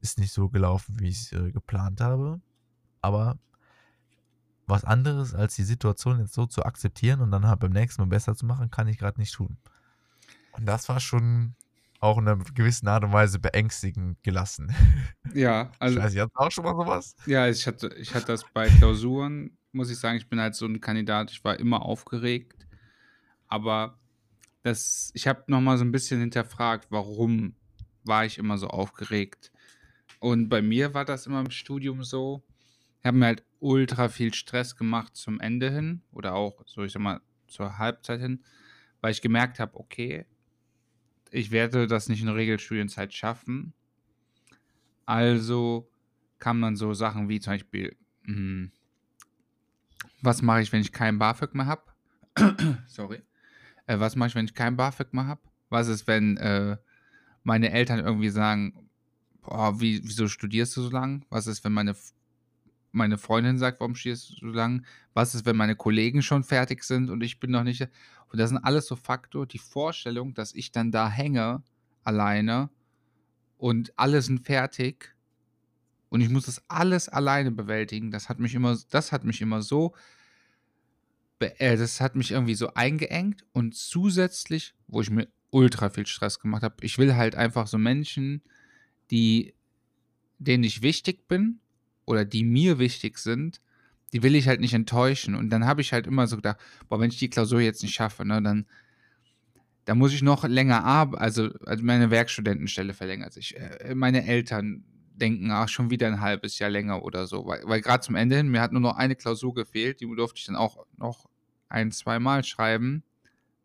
Ist 0.00 0.18
nicht 0.18 0.32
so 0.32 0.48
gelaufen, 0.48 1.00
wie 1.00 1.08
ich 1.08 1.22
es 1.22 1.32
äh, 1.32 1.50
geplant 1.50 2.00
habe. 2.00 2.40
Aber 3.00 3.38
was 4.66 4.84
anderes 4.84 5.34
als 5.34 5.54
die 5.56 5.64
Situation 5.64 6.20
jetzt 6.20 6.34
so 6.34 6.46
zu 6.46 6.64
akzeptieren 6.64 7.20
und 7.20 7.30
dann 7.30 7.46
halt 7.46 7.60
beim 7.60 7.72
nächsten 7.72 8.02
Mal 8.02 8.08
besser 8.08 8.34
zu 8.34 8.46
machen, 8.46 8.70
kann 8.70 8.88
ich 8.88 8.98
gerade 8.98 9.20
nicht 9.20 9.34
tun. 9.34 9.56
Und 10.52 10.66
das 10.66 10.88
war 10.88 11.00
schon 11.00 11.54
auch 12.00 12.18
in 12.18 12.28
einer 12.28 12.42
gewissen 12.54 12.88
Art 12.88 13.04
und 13.04 13.12
Weise 13.12 13.38
beängstigend 13.38 14.22
gelassen. 14.22 14.74
Ja, 15.34 15.72
also. 15.78 16.00
Scheiße, 16.00 16.20
hast 16.20 16.32
du 16.32 16.38
auch 16.38 16.50
schon 16.50 16.64
mal 16.64 16.76
sowas? 16.76 17.16
Ja, 17.26 17.48
ich 17.48 17.66
hatte, 17.66 17.88
ich 17.94 18.14
hatte 18.14 18.26
das 18.26 18.44
bei 18.52 18.68
Klausuren, 18.68 19.56
muss 19.76 19.90
ich 19.90 19.98
sagen, 19.98 20.16
ich 20.16 20.28
bin 20.28 20.40
halt 20.40 20.54
so 20.54 20.66
ein 20.66 20.80
Kandidat, 20.80 21.30
ich 21.30 21.44
war 21.44 21.58
immer 21.60 21.82
aufgeregt. 21.82 22.66
Aber 23.46 23.98
das, 24.62 25.10
ich 25.14 25.28
habe 25.28 25.44
nochmal 25.46 25.78
so 25.78 25.84
ein 25.84 25.92
bisschen 25.92 26.18
hinterfragt, 26.18 26.88
warum 26.90 27.54
war 28.04 28.24
ich 28.24 28.38
immer 28.38 28.58
so 28.58 28.68
aufgeregt. 28.68 29.52
Und 30.18 30.48
bei 30.48 30.62
mir 30.62 30.94
war 30.94 31.04
das 31.04 31.26
immer 31.26 31.40
im 31.40 31.50
Studium 31.50 32.02
so, 32.02 32.42
ich 33.00 33.06
habe 33.06 33.18
mir 33.18 33.26
halt 33.26 33.44
ultra 33.60 34.08
viel 34.08 34.34
Stress 34.34 34.76
gemacht 34.76 35.14
zum 35.14 35.38
Ende 35.40 35.70
hin 35.70 36.02
oder 36.10 36.34
auch, 36.34 36.62
so 36.66 36.82
ich 36.82 36.92
sag 36.92 37.02
mal, 37.02 37.20
zur 37.46 37.78
Halbzeit 37.78 38.20
hin, 38.20 38.42
weil 39.00 39.12
ich 39.12 39.20
gemerkt 39.22 39.60
habe, 39.60 39.76
okay, 39.78 40.26
ich 41.30 41.50
werde 41.50 41.86
das 41.86 42.08
nicht 42.08 42.20
in 42.20 42.26
der 42.26 42.36
Regelstudienzeit 42.36 43.12
schaffen. 43.12 43.74
Also 45.04 45.88
kamen 46.38 46.62
dann 46.62 46.76
so 46.76 46.94
Sachen 46.94 47.28
wie 47.28 47.40
zum 47.40 47.52
Beispiel, 47.52 47.96
mh, 48.22 48.34
hm, 48.34 48.72
was 50.22 50.42
mache 50.42 50.62
ich, 50.62 50.72
wenn 50.72 50.80
ich 50.80 50.92
keinen 50.92 51.18
BAföG 51.18 51.54
mehr 51.54 51.66
habe? 51.66 51.82
Sorry. 52.86 53.22
Äh, 53.86 53.98
was 54.00 54.16
mache 54.16 54.28
ich, 54.28 54.34
wenn 54.34 54.44
ich 54.44 54.54
keinen 54.54 54.76
BAföG 54.76 55.12
mehr 55.12 55.26
habe? 55.26 55.40
Was 55.68 55.88
ist, 55.88 56.06
wenn 56.06 56.36
äh, 56.36 56.76
meine 57.42 57.70
Eltern 57.70 58.00
irgendwie 58.00 58.30
sagen, 58.30 58.88
boah, 59.42 59.80
wie, 59.80 60.02
wieso 60.04 60.28
studierst 60.28 60.76
du 60.76 60.82
so 60.82 60.90
lang? 60.90 61.24
Was 61.30 61.46
ist, 61.46 61.64
wenn 61.64 61.72
meine 61.72 61.94
meine 62.96 63.18
Freundin 63.18 63.58
sagt, 63.58 63.80
warum 63.80 63.94
stehst 63.94 64.30
du 64.30 64.34
so 64.34 64.46
lang? 64.46 64.84
Was 65.12 65.34
ist, 65.34 65.44
wenn 65.44 65.56
meine 65.56 65.76
Kollegen 65.76 66.22
schon 66.22 66.42
fertig 66.42 66.82
sind 66.82 67.10
und 67.10 67.22
ich 67.22 67.38
bin 67.38 67.50
noch 67.50 67.62
nicht? 67.62 67.82
Und 68.32 68.40
das 68.40 68.50
sind 68.50 68.58
alles 68.58 68.86
so 68.86 68.96
Faktor, 68.96 69.46
die 69.46 69.58
Vorstellung, 69.58 70.34
dass 70.34 70.54
ich 70.54 70.72
dann 70.72 70.90
da 70.90 71.08
hänge, 71.08 71.62
alleine 72.02 72.70
und 73.58 73.92
alle 73.98 74.22
sind 74.22 74.40
fertig 74.40 75.15
und 76.08 76.20
ich 76.20 76.28
muss 76.28 76.46
das 76.46 76.62
alles 76.68 77.08
alleine 77.08 77.50
bewältigen. 77.50 78.10
Das 78.10 78.28
hat 78.28 78.38
mich 78.38 78.54
immer, 78.54 78.76
das 78.90 79.12
hat 79.12 79.24
mich 79.24 79.40
immer 79.40 79.62
so, 79.62 79.94
äh, 81.40 81.76
das 81.76 82.00
hat 82.00 82.16
mich 82.16 82.30
irgendwie 82.30 82.54
so 82.54 82.74
eingeengt 82.74 83.44
und 83.52 83.74
zusätzlich, 83.74 84.74
wo 84.86 85.00
ich 85.00 85.10
mir 85.10 85.28
ultra 85.50 85.90
viel 85.90 86.06
Stress 86.06 86.38
gemacht 86.38 86.62
habe, 86.62 86.76
ich 86.82 86.98
will 86.98 87.14
halt 87.14 87.34
einfach 87.34 87.66
so 87.66 87.78
Menschen, 87.78 88.42
die, 89.10 89.54
denen 90.38 90.64
ich 90.64 90.82
wichtig 90.82 91.28
bin 91.28 91.60
oder 92.04 92.24
die 92.24 92.44
mir 92.44 92.78
wichtig 92.78 93.18
sind, 93.18 93.60
die 94.12 94.22
will 94.22 94.34
ich 94.34 94.48
halt 94.48 94.60
nicht 94.60 94.74
enttäuschen. 94.74 95.34
Und 95.34 95.50
dann 95.50 95.66
habe 95.66 95.80
ich 95.80 95.92
halt 95.92 96.06
immer 96.06 96.26
so 96.26 96.36
gedacht, 96.36 96.58
boah, 96.88 97.00
wenn 97.00 97.10
ich 97.10 97.18
die 97.18 97.30
Klausur 97.30 97.60
jetzt 97.60 97.82
nicht 97.82 97.94
schaffe, 97.94 98.24
ne, 98.24 98.40
dann, 98.42 98.66
dann 99.84 99.98
muss 99.98 100.12
ich 100.12 100.22
noch 100.22 100.44
länger 100.44 100.84
arbeiten, 100.84 101.22
also, 101.22 101.50
also 101.64 101.84
meine 101.84 102.10
Werkstudentenstelle 102.10 102.94
verlängert 102.94 103.32
sich. 103.32 103.56
Äh, 103.56 103.94
meine 103.94 104.26
Eltern 104.26 104.84
denken, 105.16 105.50
ach, 105.50 105.68
schon 105.68 105.90
wieder 105.90 106.06
ein 106.06 106.20
halbes 106.20 106.58
Jahr 106.58 106.70
länger 106.70 107.02
oder 107.02 107.26
so. 107.26 107.46
Weil, 107.46 107.62
weil 107.64 107.80
gerade 107.80 108.02
zum 108.02 108.14
Ende 108.14 108.36
hin, 108.36 108.48
mir 108.48 108.60
hat 108.60 108.72
nur 108.72 108.80
noch 108.80 108.96
eine 108.96 109.16
Klausur 109.16 109.54
gefehlt, 109.54 110.00
die 110.00 110.06
durfte 110.14 110.38
ich 110.38 110.46
dann 110.46 110.56
auch 110.56 110.86
noch 110.96 111.28
ein, 111.68 111.90
zwei 111.92 112.18
Mal 112.18 112.44
schreiben. 112.44 113.02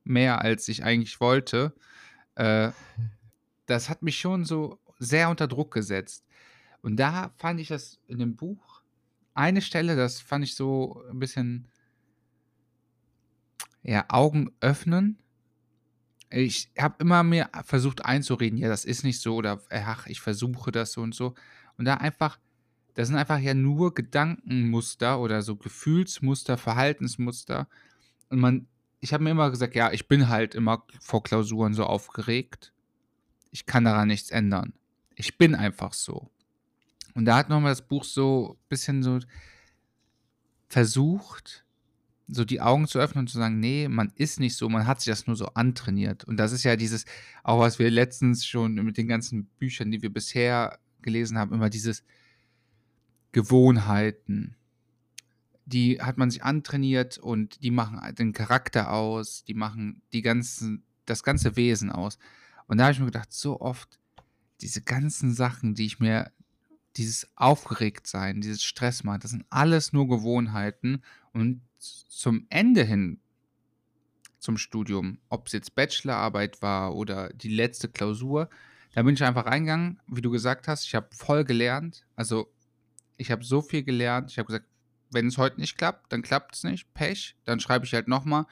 Mehr 0.03 0.41
als 0.41 0.67
ich 0.67 0.83
eigentlich 0.83 1.19
wollte. 1.19 1.73
Äh, 2.35 2.71
das 3.67 3.89
hat 3.89 4.01
mich 4.01 4.17
schon 4.19 4.45
so 4.45 4.79
sehr 4.97 5.29
unter 5.29 5.47
Druck 5.47 5.73
gesetzt. 5.73 6.25
Und 6.81 6.97
da 6.97 7.31
fand 7.37 7.59
ich 7.59 7.67
das 7.67 7.99
in 8.07 8.19
dem 8.19 8.35
Buch, 8.35 8.81
eine 9.33 9.61
Stelle, 9.61 9.95
das 9.95 10.19
fand 10.19 10.43
ich 10.43 10.55
so 10.55 11.03
ein 11.09 11.19
bisschen, 11.19 11.67
ja, 13.83 14.05
Augen 14.09 14.51
öffnen. 14.59 15.17
Ich 16.31 16.71
habe 16.79 16.95
immer 16.99 17.23
mir 17.23 17.49
versucht 17.65 18.05
einzureden, 18.05 18.57
ja, 18.57 18.69
das 18.69 18.85
ist 18.85 19.03
nicht 19.03 19.19
so 19.19 19.35
oder 19.35 19.61
ach, 19.69 20.07
ich 20.07 20.21
versuche 20.21 20.71
das 20.71 20.93
so 20.93 21.01
und 21.01 21.13
so. 21.13 21.35
Und 21.77 21.85
da 21.85 21.95
einfach, 21.95 22.39
das 22.93 23.09
sind 23.09 23.17
einfach 23.17 23.39
ja 23.39 23.53
nur 23.53 23.93
Gedankenmuster 23.93 25.19
oder 25.19 25.41
so 25.41 25.57
Gefühlsmuster, 25.57 26.57
Verhaltensmuster. 26.57 27.67
Und 28.29 28.39
man, 28.39 28.67
ich 29.01 29.13
habe 29.13 29.23
mir 29.23 29.31
immer 29.31 29.49
gesagt, 29.49 29.75
ja, 29.75 29.91
ich 29.91 30.07
bin 30.07 30.29
halt 30.29 30.55
immer 30.55 30.85
vor 31.01 31.21
Klausuren 31.21 31.73
so 31.73 31.83
aufgeregt. 31.85 32.71
Ich 33.51 33.65
kann 33.65 33.83
daran 33.83 34.07
nichts 34.07 34.31
ändern. 34.31 34.73
Ich 35.15 35.37
bin 35.37 35.53
einfach 35.53 35.93
so. 35.93 36.31
Und 37.13 37.25
da 37.25 37.35
hat 37.35 37.49
nochmal 37.49 37.73
das 37.73 37.85
Buch 37.85 38.05
so 38.05 38.53
ein 38.53 38.69
bisschen 38.69 39.03
so 39.03 39.19
versucht, 40.69 41.65
so 42.27 42.45
die 42.45 42.61
Augen 42.61 42.87
zu 42.87 42.99
öffnen 42.99 43.23
und 43.23 43.27
zu 43.27 43.37
sagen, 43.37 43.59
nee, 43.59 43.87
man 43.87 44.11
ist 44.15 44.39
nicht 44.39 44.55
so, 44.55 44.69
man 44.69 44.87
hat 44.87 45.01
sich 45.01 45.11
das 45.11 45.27
nur 45.27 45.35
so 45.35 45.47
antrainiert. 45.47 46.23
Und 46.23 46.37
das 46.37 46.51
ist 46.51 46.63
ja 46.63 46.75
dieses, 46.75 47.05
auch 47.43 47.59
was 47.59 47.79
wir 47.79 47.89
letztens 47.89 48.45
schon 48.45 48.75
mit 48.75 48.97
den 48.97 49.07
ganzen 49.07 49.45
Büchern, 49.59 49.91
die 49.91 50.01
wir 50.01 50.11
bisher 50.11 50.79
gelesen 51.01 51.37
haben, 51.37 51.53
immer 51.53 51.69
dieses 51.69 52.03
Gewohnheiten. 53.31 54.55
Die 55.65 56.01
hat 56.01 56.17
man 56.17 56.31
sich 56.31 56.43
antrainiert 56.43 57.17
und 57.17 57.63
die 57.63 57.71
machen 57.71 57.99
den 58.15 58.33
Charakter 58.33 58.91
aus, 58.91 59.43
die 59.43 59.53
machen 59.53 60.01
die 60.13 60.21
ganzen, 60.21 60.83
das 61.05 61.23
ganze 61.23 61.55
Wesen 61.55 61.91
aus. 61.91 62.17
Und 62.67 62.77
da 62.77 62.85
habe 62.85 62.93
ich 62.93 62.99
mir 62.99 63.05
gedacht, 63.05 63.31
so 63.33 63.59
oft 63.59 63.99
diese 64.61 64.81
ganzen 64.81 65.33
Sachen, 65.33 65.75
die 65.75 65.85
ich 65.85 65.99
mir 65.99 66.31
dieses 66.97 67.27
Aufgeregtsein, 67.35 68.41
dieses 68.41 68.63
Stress 68.63 69.03
macht, 69.03 69.23
das 69.23 69.31
sind 69.31 69.45
alles 69.49 69.93
nur 69.93 70.07
Gewohnheiten 70.07 71.01
und 71.33 71.61
zum 71.81 72.45
Ende 72.49 72.83
hin 72.83 73.19
zum 74.39 74.57
Studium, 74.57 75.19
ob 75.29 75.47
es 75.47 75.53
jetzt 75.53 75.75
Bachelorarbeit 75.75 76.61
war 76.61 76.95
oder 76.95 77.29
die 77.29 77.53
letzte 77.53 77.89
Klausur, 77.89 78.49
da 78.93 79.03
bin 79.03 79.13
ich 79.13 79.23
einfach 79.23 79.45
reingegangen, 79.45 80.01
wie 80.07 80.21
du 80.21 80.31
gesagt 80.31 80.67
hast, 80.67 80.85
ich 80.85 80.95
habe 80.95 81.07
voll 81.11 81.45
gelernt, 81.45 82.05
also 82.15 82.51
ich 83.17 83.31
habe 83.31 83.43
so 83.43 83.61
viel 83.61 83.83
gelernt, 83.83 84.31
ich 84.31 84.37
habe 84.37 84.47
gesagt, 84.47 84.65
wenn 85.11 85.27
es 85.27 85.37
heute 85.37 85.59
nicht 85.59 85.77
klappt, 85.77 86.11
dann 86.11 86.21
klappt 86.21 86.55
es 86.55 86.63
nicht, 86.63 86.93
Pech, 86.93 87.35
dann 87.45 87.59
schreibe 87.59 87.85
ich 87.85 87.93
halt 87.93 88.07
nochmal, 88.07 88.45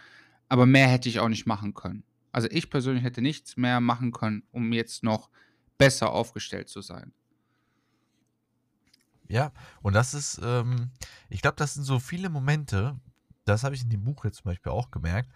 aber 0.47 0.65
mehr 0.65 0.87
hätte 0.87 1.09
ich 1.09 1.19
auch 1.19 1.29
nicht 1.29 1.45
machen 1.45 1.73
können. 1.73 2.03
Also 2.31 2.47
ich 2.51 2.69
persönlich 2.69 3.03
hätte 3.03 3.21
nichts 3.21 3.57
mehr 3.57 3.79
machen 3.79 4.11
können, 4.11 4.43
um 4.51 4.71
jetzt 4.73 5.03
noch 5.03 5.29
besser 5.77 6.11
aufgestellt 6.11 6.69
zu 6.69 6.81
sein. 6.81 7.13
Ja, 9.27 9.51
und 9.81 9.93
das 9.93 10.13
ist, 10.13 10.39
ähm, 10.43 10.89
ich 11.29 11.41
glaube, 11.41 11.57
das 11.57 11.75
sind 11.75 11.83
so 11.83 11.99
viele 11.99 12.29
Momente, 12.29 12.99
das 13.49 13.63
habe 13.63 13.75
ich 13.75 13.83
in 13.83 13.89
dem 13.89 14.03
Buch 14.03 14.23
jetzt 14.25 14.37
zum 14.37 14.51
Beispiel 14.51 14.71
auch 14.71 14.91
gemerkt. 14.91 15.29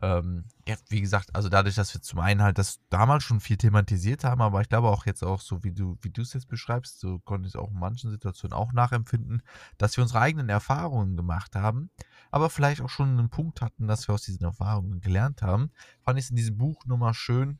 Ähm, 0.00 0.44
ja, 0.66 0.76
wie 0.90 1.00
gesagt, 1.00 1.34
also 1.34 1.48
dadurch, 1.48 1.74
dass 1.74 1.92
wir 1.92 2.00
zum 2.00 2.20
einen 2.20 2.42
halt 2.42 2.58
das 2.58 2.80
damals 2.88 3.24
schon 3.24 3.40
viel 3.40 3.56
thematisiert 3.56 4.22
haben, 4.22 4.40
aber 4.40 4.60
ich 4.60 4.68
glaube 4.68 4.88
auch 4.88 5.06
jetzt 5.06 5.24
auch 5.24 5.40
so, 5.40 5.64
wie 5.64 5.72
du, 5.72 5.98
wie 6.02 6.10
du 6.10 6.22
es 6.22 6.34
jetzt 6.34 6.48
beschreibst, 6.48 7.00
so 7.00 7.18
konnte 7.18 7.48
ich 7.48 7.54
es 7.54 7.60
auch 7.60 7.70
in 7.70 7.78
manchen 7.78 8.10
Situationen 8.10 8.56
auch 8.56 8.72
nachempfinden, 8.72 9.42
dass 9.76 9.96
wir 9.96 10.02
unsere 10.02 10.20
eigenen 10.20 10.48
Erfahrungen 10.50 11.16
gemacht 11.16 11.56
haben, 11.56 11.90
aber 12.30 12.48
vielleicht 12.48 12.80
auch 12.80 12.88
schon 12.88 13.18
einen 13.18 13.28
Punkt 13.28 13.60
hatten, 13.60 13.88
dass 13.88 14.06
wir 14.08 14.14
aus 14.14 14.22
diesen 14.22 14.44
Erfahrungen 14.44 15.00
gelernt 15.00 15.42
haben. 15.42 15.72
Fand 16.04 16.18
ich 16.18 16.26
es 16.26 16.30
in 16.30 16.36
diesem 16.36 16.58
Buch 16.58 16.84
nochmal 16.86 17.14
schön, 17.14 17.58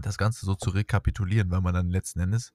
das 0.00 0.18
Ganze 0.18 0.46
so 0.46 0.54
zu 0.54 0.70
rekapitulieren, 0.70 1.50
weil 1.50 1.62
man 1.62 1.74
dann 1.74 1.90
letzten 1.90 2.20
Endes 2.20 2.52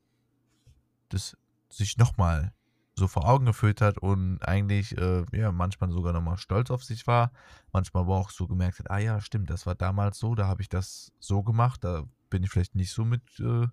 das 1.09 1.35
sich 1.69 1.97
nochmal 1.97 2.53
so 2.95 3.07
vor 3.07 3.27
Augen 3.27 3.45
geführt 3.45 3.81
hat 3.81 3.97
und 3.97 4.39
eigentlich, 4.43 4.97
äh, 4.97 5.25
ja, 5.31 5.51
manchmal 5.51 5.91
sogar 5.91 6.13
nochmal 6.13 6.37
stolz 6.37 6.69
auf 6.69 6.83
sich 6.83 7.07
war, 7.07 7.31
manchmal 7.71 8.03
aber 8.03 8.15
auch 8.15 8.29
so 8.29 8.47
gemerkt 8.47 8.79
hat, 8.79 8.91
ah 8.91 8.99
ja, 8.99 9.19
stimmt, 9.19 9.49
das 9.49 9.65
war 9.65 9.75
damals 9.75 10.19
so, 10.19 10.35
da 10.35 10.47
habe 10.47 10.61
ich 10.61 10.69
das 10.69 11.11
so 11.19 11.43
gemacht, 11.43 11.83
da 11.83 12.03
bin 12.29 12.43
ich 12.43 12.49
vielleicht 12.49 12.75
nicht 12.75 12.91
so 12.91 13.03
mit 13.03 13.23
äh, 13.39 13.67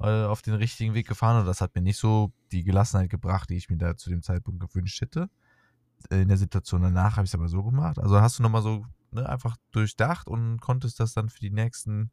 äh, 0.00 0.24
auf 0.24 0.42
den 0.42 0.54
richtigen 0.54 0.94
Weg 0.94 1.08
gefahren 1.08 1.36
oder 1.36 1.46
das 1.46 1.60
hat 1.60 1.74
mir 1.74 1.82
nicht 1.82 1.98
so 1.98 2.32
die 2.52 2.64
Gelassenheit 2.64 3.10
gebracht, 3.10 3.50
die 3.50 3.56
ich 3.56 3.70
mir 3.70 3.76
da 3.76 3.96
zu 3.96 4.10
dem 4.10 4.22
Zeitpunkt 4.22 4.60
gewünscht 4.60 5.00
hätte. 5.00 5.30
In 6.10 6.28
der 6.28 6.36
Situation 6.36 6.82
danach 6.82 7.16
habe 7.16 7.24
ich 7.24 7.30
es 7.30 7.34
aber 7.34 7.48
so 7.48 7.62
gemacht. 7.62 7.98
Also 7.98 8.20
hast 8.20 8.38
du 8.38 8.42
nochmal 8.42 8.62
so 8.62 8.84
ne, 9.10 9.28
einfach 9.28 9.56
durchdacht 9.70 10.28
und 10.28 10.60
konntest 10.60 11.00
das 11.00 11.14
dann 11.14 11.28
für 11.28 11.40
die 11.40 11.50
nächsten 11.50 12.10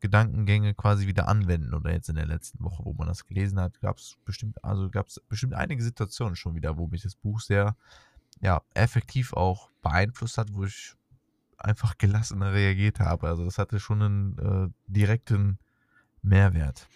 Gedankengänge 0.00 0.74
quasi 0.74 1.06
wieder 1.06 1.28
anwenden 1.28 1.74
oder 1.74 1.92
jetzt 1.92 2.08
in 2.08 2.16
der 2.16 2.26
letzten 2.26 2.62
Woche, 2.62 2.84
wo 2.84 2.92
man 2.92 3.08
das 3.08 3.26
gelesen 3.26 3.60
hat, 3.60 3.80
gab 3.80 3.98
es 3.98 4.16
bestimmt, 4.24 4.62
also 4.64 4.90
gab 4.90 5.08
es 5.08 5.20
bestimmt 5.28 5.54
einige 5.54 5.82
Situationen 5.82 6.36
schon 6.36 6.54
wieder, 6.54 6.76
wo 6.76 6.86
mich 6.86 7.02
das 7.02 7.14
Buch 7.14 7.40
sehr, 7.40 7.76
ja, 8.40 8.62
effektiv 8.74 9.32
auch 9.32 9.70
beeinflusst 9.82 10.38
hat, 10.38 10.52
wo 10.52 10.64
ich 10.64 10.94
einfach 11.58 11.98
gelassener 11.98 12.52
reagiert 12.52 13.00
habe. 13.00 13.28
Also 13.28 13.44
das 13.44 13.58
hatte 13.58 13.80
schon 13.80 14.02
einen 14.02 14.38
äh, 14.38 14.92
direkten 14.92 15.58
Mehrwert. 16.22 16.88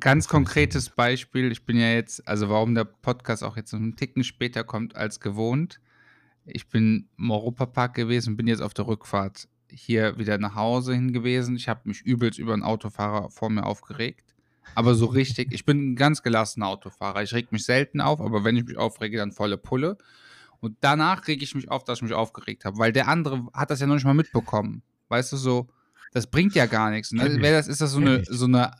Ganz 0.00 0.28
konkretes 0.28 0.90
Beispiel, 0.90 1.50
ich 1.50 1.64
bin 1.64 1.78
ja 1.78 1.88
jetzt, 1.88 2.26
also 2.28 2.48
warum 2.50 2.74
der 2.74 2.84
Podcast 2.84 3.42
auch 3.42 3.56
jetzt 3.56 3.72
einen 3.72 3.96
Ticken 3.96 4.22
später 4.22 4.62
kommt 4.62 4.94
als 4.96 5.18
gewohnt. 5.18 5.80
Ich 6.44 6.68
bin 6.68 7.08
im 7.18 7.30
Europapark 7.30 7.94
gewesen, 7.94 8.36
bin 8.36 8.46
jetzt 8.46 8.60
auf 8.60 8.74
der 8.74 8.86
Rückfahrt 8.86 9.48
hier 9.70 10.18
wieder 10.18 10.38
nach 10.38 10.54
Hause 10.54 10.94
hin 10.94 11.12
gewesen. 11.12 11.56
Ich 11.56 11.68
habe 11.68 11.80
mich 11.84 12.02
übelst 12.02 12.38
über 12.38 12.52
einen 12.52 12.62
Autofahrer 12.62 13.30
vor 13.30 13.50
mir 13.50 13.64
aufgeregt. 13.64 14.34
Aber 14.74 14.94
so 14.94 15.06
richtig, 15.06 15.48
ich 15.52 15.64
bin 15.64 15.92
ein 15.92 15.96
ganz 15.96 16.22
gelassener 16.22 16.68
Autofahrer. 16.68 17.22
Ich 17.22 17.32
reg 17.34 17.52
mich 17.52 17.64
selten 17.64 18.00
auf, 18.00 18.20
aber 18.20 18.44
wenn 18.44 18.56
ich 18.56 18.64
mich 18.64 18.76
aufrege, 18.76 19.18
dann 19.18 19.32
volle 19.32 19.58
Pulle. 19.58 19.98
Und 20.60 20.76
danach 20.80 21.26
rege 21.28 21.44
ich 21.44 21.54
mich 21.54 21.70
auf, 21.70 21.84
dass 21.84 21.98
ich 21.98 22.02
mich 22.02 22.12
aufgeregt 22.12 22.64
habe, 22.64 22.78
weil 22.78 22.92
der 22.92 23.08
andere 23.08 23.46
hat 23.52 23.70
das 23.70 23.80
ja 23.80 23.86
noch 23.86 23.94
nicht 23.94 24.04
mal 24.04 24.14
mitbekommen. 24.14 24.82
Weißt 25.08 25.32
du, 25.32 25.36
so, 25.36 25.68
das 26.12 26.26
bringt 26.26 26.54
ja 26.54 26.66
gar 26.66 26.90
nichts. 26.90 27.12
Ne? 27.12 27.40
Wäre 27.40 27.56
das, 27.56 27.68
ist 27.68 27.80
das 27.80 27.92
so 27.92 28.00
eine, 28.00 28.24
so 28.24 28.46
eine 28.46 28.72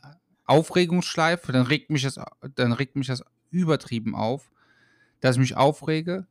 Aufregungsschleife, 0.44 1.52
dann 1.52 1.66
regt 1.66 1.90
mich 1.90 2.02
das, 2.02 2.18
dann 2.56 2.72
regt 2.72 2.96
mich 2.96 3.06
das 3.06 3.22
übertrieben 3.50 4.14
auf, 4.14 4.50
dass 5.20 5.36
ich 5.36 5.40
mich 5.40 5.56
aufrege. 5.56 6.26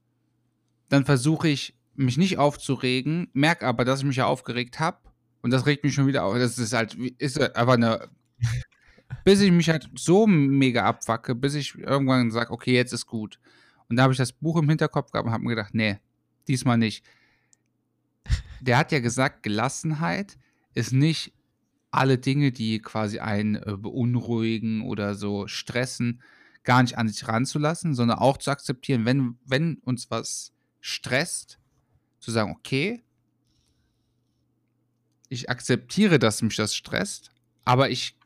Dann 0.89 1.05
versuche 1.05 1.47
ich 1.47 1.75
mich 1.97 2.17
nicht 2.17 2.37
aufzuregen, 2.37 3.29
merke 3.33 3.65
aber, 3.65 3.85
dass 3.85 3.99
ich 3.99 4.05
mich 4.05 4.17
ja 4.17 4.25
aufgeregt 4.25 4.79
habe 4.79 4.99
und 5.41 5.51
das 5.51 5.65
regt 5.65 5.83
mich 5.83 5.93
schon 5.93 6.07
wieder 6.07 6.23
auf. 6.23 6.35
Das 6.35 6.57
ist 6.57 6.73
halt, 6.73 6.95
ist 6.95 7.39
einfach 7.39 7.73
eine. 7.73 8.09
bis 9.23 9.39
ich 9.41 9.51
mich 9.51 9.69
halt 9.69 9.89
so 9.95 10.27
mega 10.27 10.83
abwacke, 10.83 11.33
bis 11.33 11.55
ich 11.55 11.75
irgendwann 11.75 12.31
sage, 12.31 12.51
okay, 12.51 12.73
jetzt 12.73 12.91
ist 12.91 13.05
gut. 13.05 13.39
Und 13.87 13.95
da 13.95 14.03
habe 14.03 14.13
ich 14.13 14.17
das 14.17 14.33
Buch 14.33 14.57
im 14.57 14.67
Hinterkopf 14.67 15.11
gehabt 15.11 15.27
und 15.27 15.33
habe 15.33 15.43
mir 15.43 15.51
gedacht, 15.51 15.73
nee, 15.73 15.97
diesmal 16.47 16.77
nicht. 16.77 17.05
Der 18.59 18.77
hat 18.77 18.91
ja 18.91 18.99
gesagt, 18.99 19.43
Gelassenheit 19.43 20.37
ist 20.73 20.91
nicht 20.91 21.33
alle 21.91 22.17
Dinge, 22.17 22.51
die 22.51 22.79
quasi 22.79 23.19
einen 23.19 23.55
äh, 23.55 23.77
beunruhigen 23.77 24.81
oder 24.81 25.15
so 25.15 25.47
stressen, 25.47 26.21
gar 26.63 26.81
nicht 26.81 26.97
an 26.97 27.07
sich 27.07 27.27
ranzulassen, 27.27 27.93
sondern 27.93 28.19
auch 28.19 28.37
zu 28.37 28.51
akzeptieren, 28.51 29.05
wenn, 29.05 29.37
wenn 29.45 29.75
uns 29.77 30.11
was 30.11 30.51
stresst, 30.81 31.59
zu 32.27 32.31
sagen, 32.33 32.51
okay, 32.51 33.01
ich 35.29 35.49
akzeptiere, 35.49 36.19
dass 36.19 36.41
mich 36.41 36.57
das 36.57 36.75
stresst, 36.75 37.31
aber 37.63 37.89
ich 37.89 38.17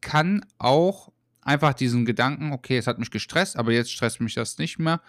kann 0.00 0.46
auch 0.58 1.12
einfach 1.40 1.74
diesen 1.74 2.04
Gedanken, 2.04 2.52
okay, 2.52 2.78
es 2.78 2.86
hat 2.86 3.00
mich 3.00 3.10
gestresst, 3.10 3.56
aber 3.56 3.72
jetzt 3.72 3.90
stresst 3.90 4.20
mich 4.20 4.34
das 4.34 4.58
nicht 4.58 4.78
mehr. 4.78 5.00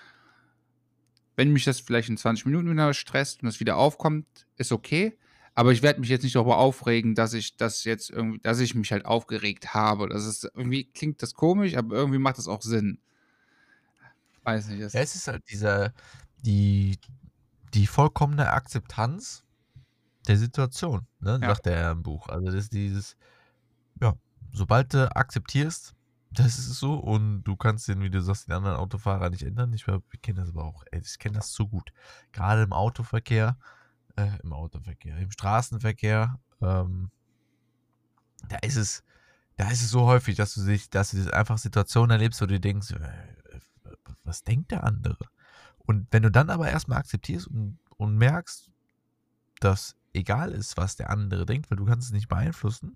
Wenn 1.35 1.53
mich 1.53 1.63
das 1.63 1.79
vielleicht 1.79 2.09
in 2.09 2.17
20 2.17 2.47
Minuten 2.47 2.71
wieder 2.71 2.91
stresst 2.95 3.43
und 3.43 3.49
es 3.49 3.59
wieder 3.59 3.77
aufkommt, 3.77 4.25
ist 4.57 4.71
okay. 4.71 5.15
Aber 5.53 5.71
ich 5.71 5.83
werde 5.83 5.99
mich 5.99 6.09
jetzt 6.09 6.23
nicht 6.23 6.35
darüber 6.35 6.57
aufregen, 6.57 7.13
dass 7.13 7.33
ich 7.33 7.55
das 7.55 7.83
jetzt 7.83 8.09
irgendwie, 8.09 8.39
dass 8.39 8.59
ich 8.59 8.73
mich 8.73 8.91
halt 8.91 9.05
aufgeregt 9.05 9.75
habe. 9.75 10.09
Das 10.09 10.25
ist 10.25 10.45
irgendwie 10.55 10.85
klingt 10.85 11.21
das 11.21 11.35
komisch, 11.35 11.75
aber 11.77 11.95
irgendwie 11.95 12.19
macht 12.19 12.39
das 12.39 12.47
auch 12.47 12.63
Sinn. 12.63 12.99
Weiß 14.43 14.69
nicht. 14.69 14.79
Ja, 14.79 15.01
es 15.01 15.15
ist 15.15 15.27
halt 15.27 15.43
dieser, 15.51 15.93
die, 16.43 16.97
die 17.73 17.87
vollkommene 17.87 18.51
Akzeptanz 18.51 19.43
der 20.27 20.37
Situation, 20.37 21.07
ne, 21.19 21.39
ja. 21.41 21.49
sagt 21.49 21.67
er 21.67 21.91
im 21.91 22.03
Buch. 22.03 22.27
Also 22.29 22.45
das 22.47 22.55
ist 22.55 22.73
dieses, 22.73 23.17
ja, 24.01 24.15
sobald 24.51 24.93
du 24.93 25.15
akzeptierst, 25.15 25.95
das 26.31 26.59
ist 26.59 26.75
so 26.75 26.95
und 26.95 27.43
du 27.43 27.55
kannst 27.55 27.87
den, 27.87 28.01
wie 28.01 28.09
du 28.09 28.21
sagst, 28.21 28.47
den 28.47 28.53
anderen 28.53 28.77
Autofahrer 28.77 29.29
nicht 29.29 29.43
ändern. 29.43 29.73
Ich, 29.73 29.87
ich 29.87 30.21
kenne 30.21 30.41
das 30.41 30.49
aber 30.49 30.63
auch, 30.63 30.83
ich 30.91 31.17
kenne 31.17 31.35
das 31.35 31.53
so 31.53 31.67
gut. 31.67 31.91
Gerade 32.31 32.63
im 32.63 32.73
Autoverkehr, 32.73 33.57
äh, 34.15 34.37
im 34.43 34.53
Autoverkehr, 34.53 35.17
im 35.17 35.31
Straßenverkehr, 35.31 36.39
ähm, 36.61 37.09
da 38.47 38.57
ist 38.57 38.75
es, 38.75 39.03
da 39.57 39.69
ist 39.69 39.81
es 39.81 39.89
so 39.89 40.05
häufig, 40.05 40.35
dass 40.35 40.53
du 40.53 40.65
dich, 40.65 40.89
dass 40.89 41.11
du 41.11 41.33
einfach 41.33 41.57
Situationen 41.57 42.11
erlebst, 42.11 42.41
wo 42.41 42.45
du 42.45 42.59
denkst, 42.59 42.91
äh, 42.91 43.09
was 44.23 44.43
denkt 44.43 44.71
der 44.71 44.83
andere? 44.83 45.25
Und 45.89 46.05
wenn 46.11 46.21
du 46.21 46.29
dann 46.29 46.51
aber 46.51 46.69
erstmal 46.69 46.99
akzeptierst 46.99 47.47
und, 47.47 47.79
und 47.97 48.15
merkst, 48.15 48.69
dass 49.59 49.95
egal 50.13 50.51
ist, 50.51 50.77
was 50.77 50.95
der 50.95 51.09
andere 51.09 51.47
denkt, 51.47 51.71
weil 51.71 51.77
du 51.77 51.85
kannst 51.85 52.09
es 52.09 52.13
nicht 52.13 52.27
beeinflussen, 52.27 52.95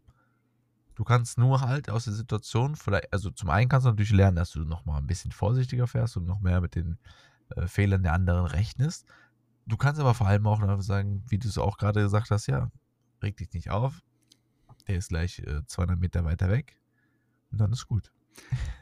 Du 0.96 1.04
kannst 1.04 1.40
nur 1.40 1.62
halt 1.62 1.90
aus 1.90 2.04
der 2.04 2.14
Situation, 2.14 2.76
vielleicht, 2.76 3.12
also 3.12 3.32
zum 3.32 3.50
einen 3.50 3.68
kannst 3.68 3.86
du 3.86 3.90
natürlich 3.90 4.12
lernen, 4.12 4.36
dass 4.36 4.52
du 4.52 4.60
nochmal 4.60 5.00
ein 5.00 5.08
bisschen 5.08 5.32
vorsichtiger 5.32 5.88
fährst 5.88 6.18
und 6.18 6.26
noch 6.26 6.40
mehr 6.40 6.62
mit 6.62 6.76
den 6.76 7.00
äh, 7.56 7.66
Fehlern 7.66 8.04
der 8.04 8.14
anderen 8.14 8.46
rechnest. 8.46 9.08
Du 9.66 9.76
kannst 9.76 10.00
aber 10.00 10.14
vor 10.14 10.28
allem 10.28 10.46
auch 10.46 10.62
sagen, 10.82 11.24
wie 11.30 11.40
du 11.40 11.48
es 11.48 11.58
auch 11.58 11.80
gerade 11.80 12.04
gesagt 12.04 12.30
hast, 12.30 12.46
ja, 12.46 12.70
reg 13.24 13.38
dich 13.38 13.52
nicht 13.54 13.72
auf. 13.72 14.04
Der 14.88 14.98
ist 14.98 15.10
gleich 15.10 15.40
äh, 15.40 15.66
200 15.66 15.98
Meter 15.98 16.26
weiter 16.26 16.52
weg. 16.52 16.80
Und 17.52 17.60
dann 17.60 17.72
ist 17.72 17.88
gut. 17.88 18.12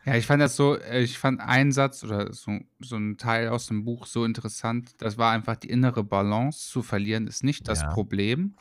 Ja, 0.05 0.15
ich 0.15 0.25
fand 0.25 0.41
das 0.41 0.55
so, 0.55 0.77
äh, 0.77 1.01
ich 1.03 1.19
fand 1.19 1.39
einen 1.41 1.71
Satz 1.71 2.03
oder 2.03 2.33
so, 2.33 2.59
so 2.79 2.95
ein 2.95 3.17
Teil 3.17 3.49
aus 3.49 3.67
dem 3.67 3.83
Buch 3.83 4.07
so 4.07 4.25
interessant. 4.25 4.93
Das 4.97 5.17
war 5.17 5.31
einfach 5.31 5.55
die 5.55 5.69
innere 5.69 6.03
Balance 6.03 6.69
zu 6.69 6.81
verlieren, 6.81 7.27
ist 7.27 7.43
nicht 7.43 7.67
das 7.67 7.81
Ja. 7.81 7.93
Problem. 7.93 8.55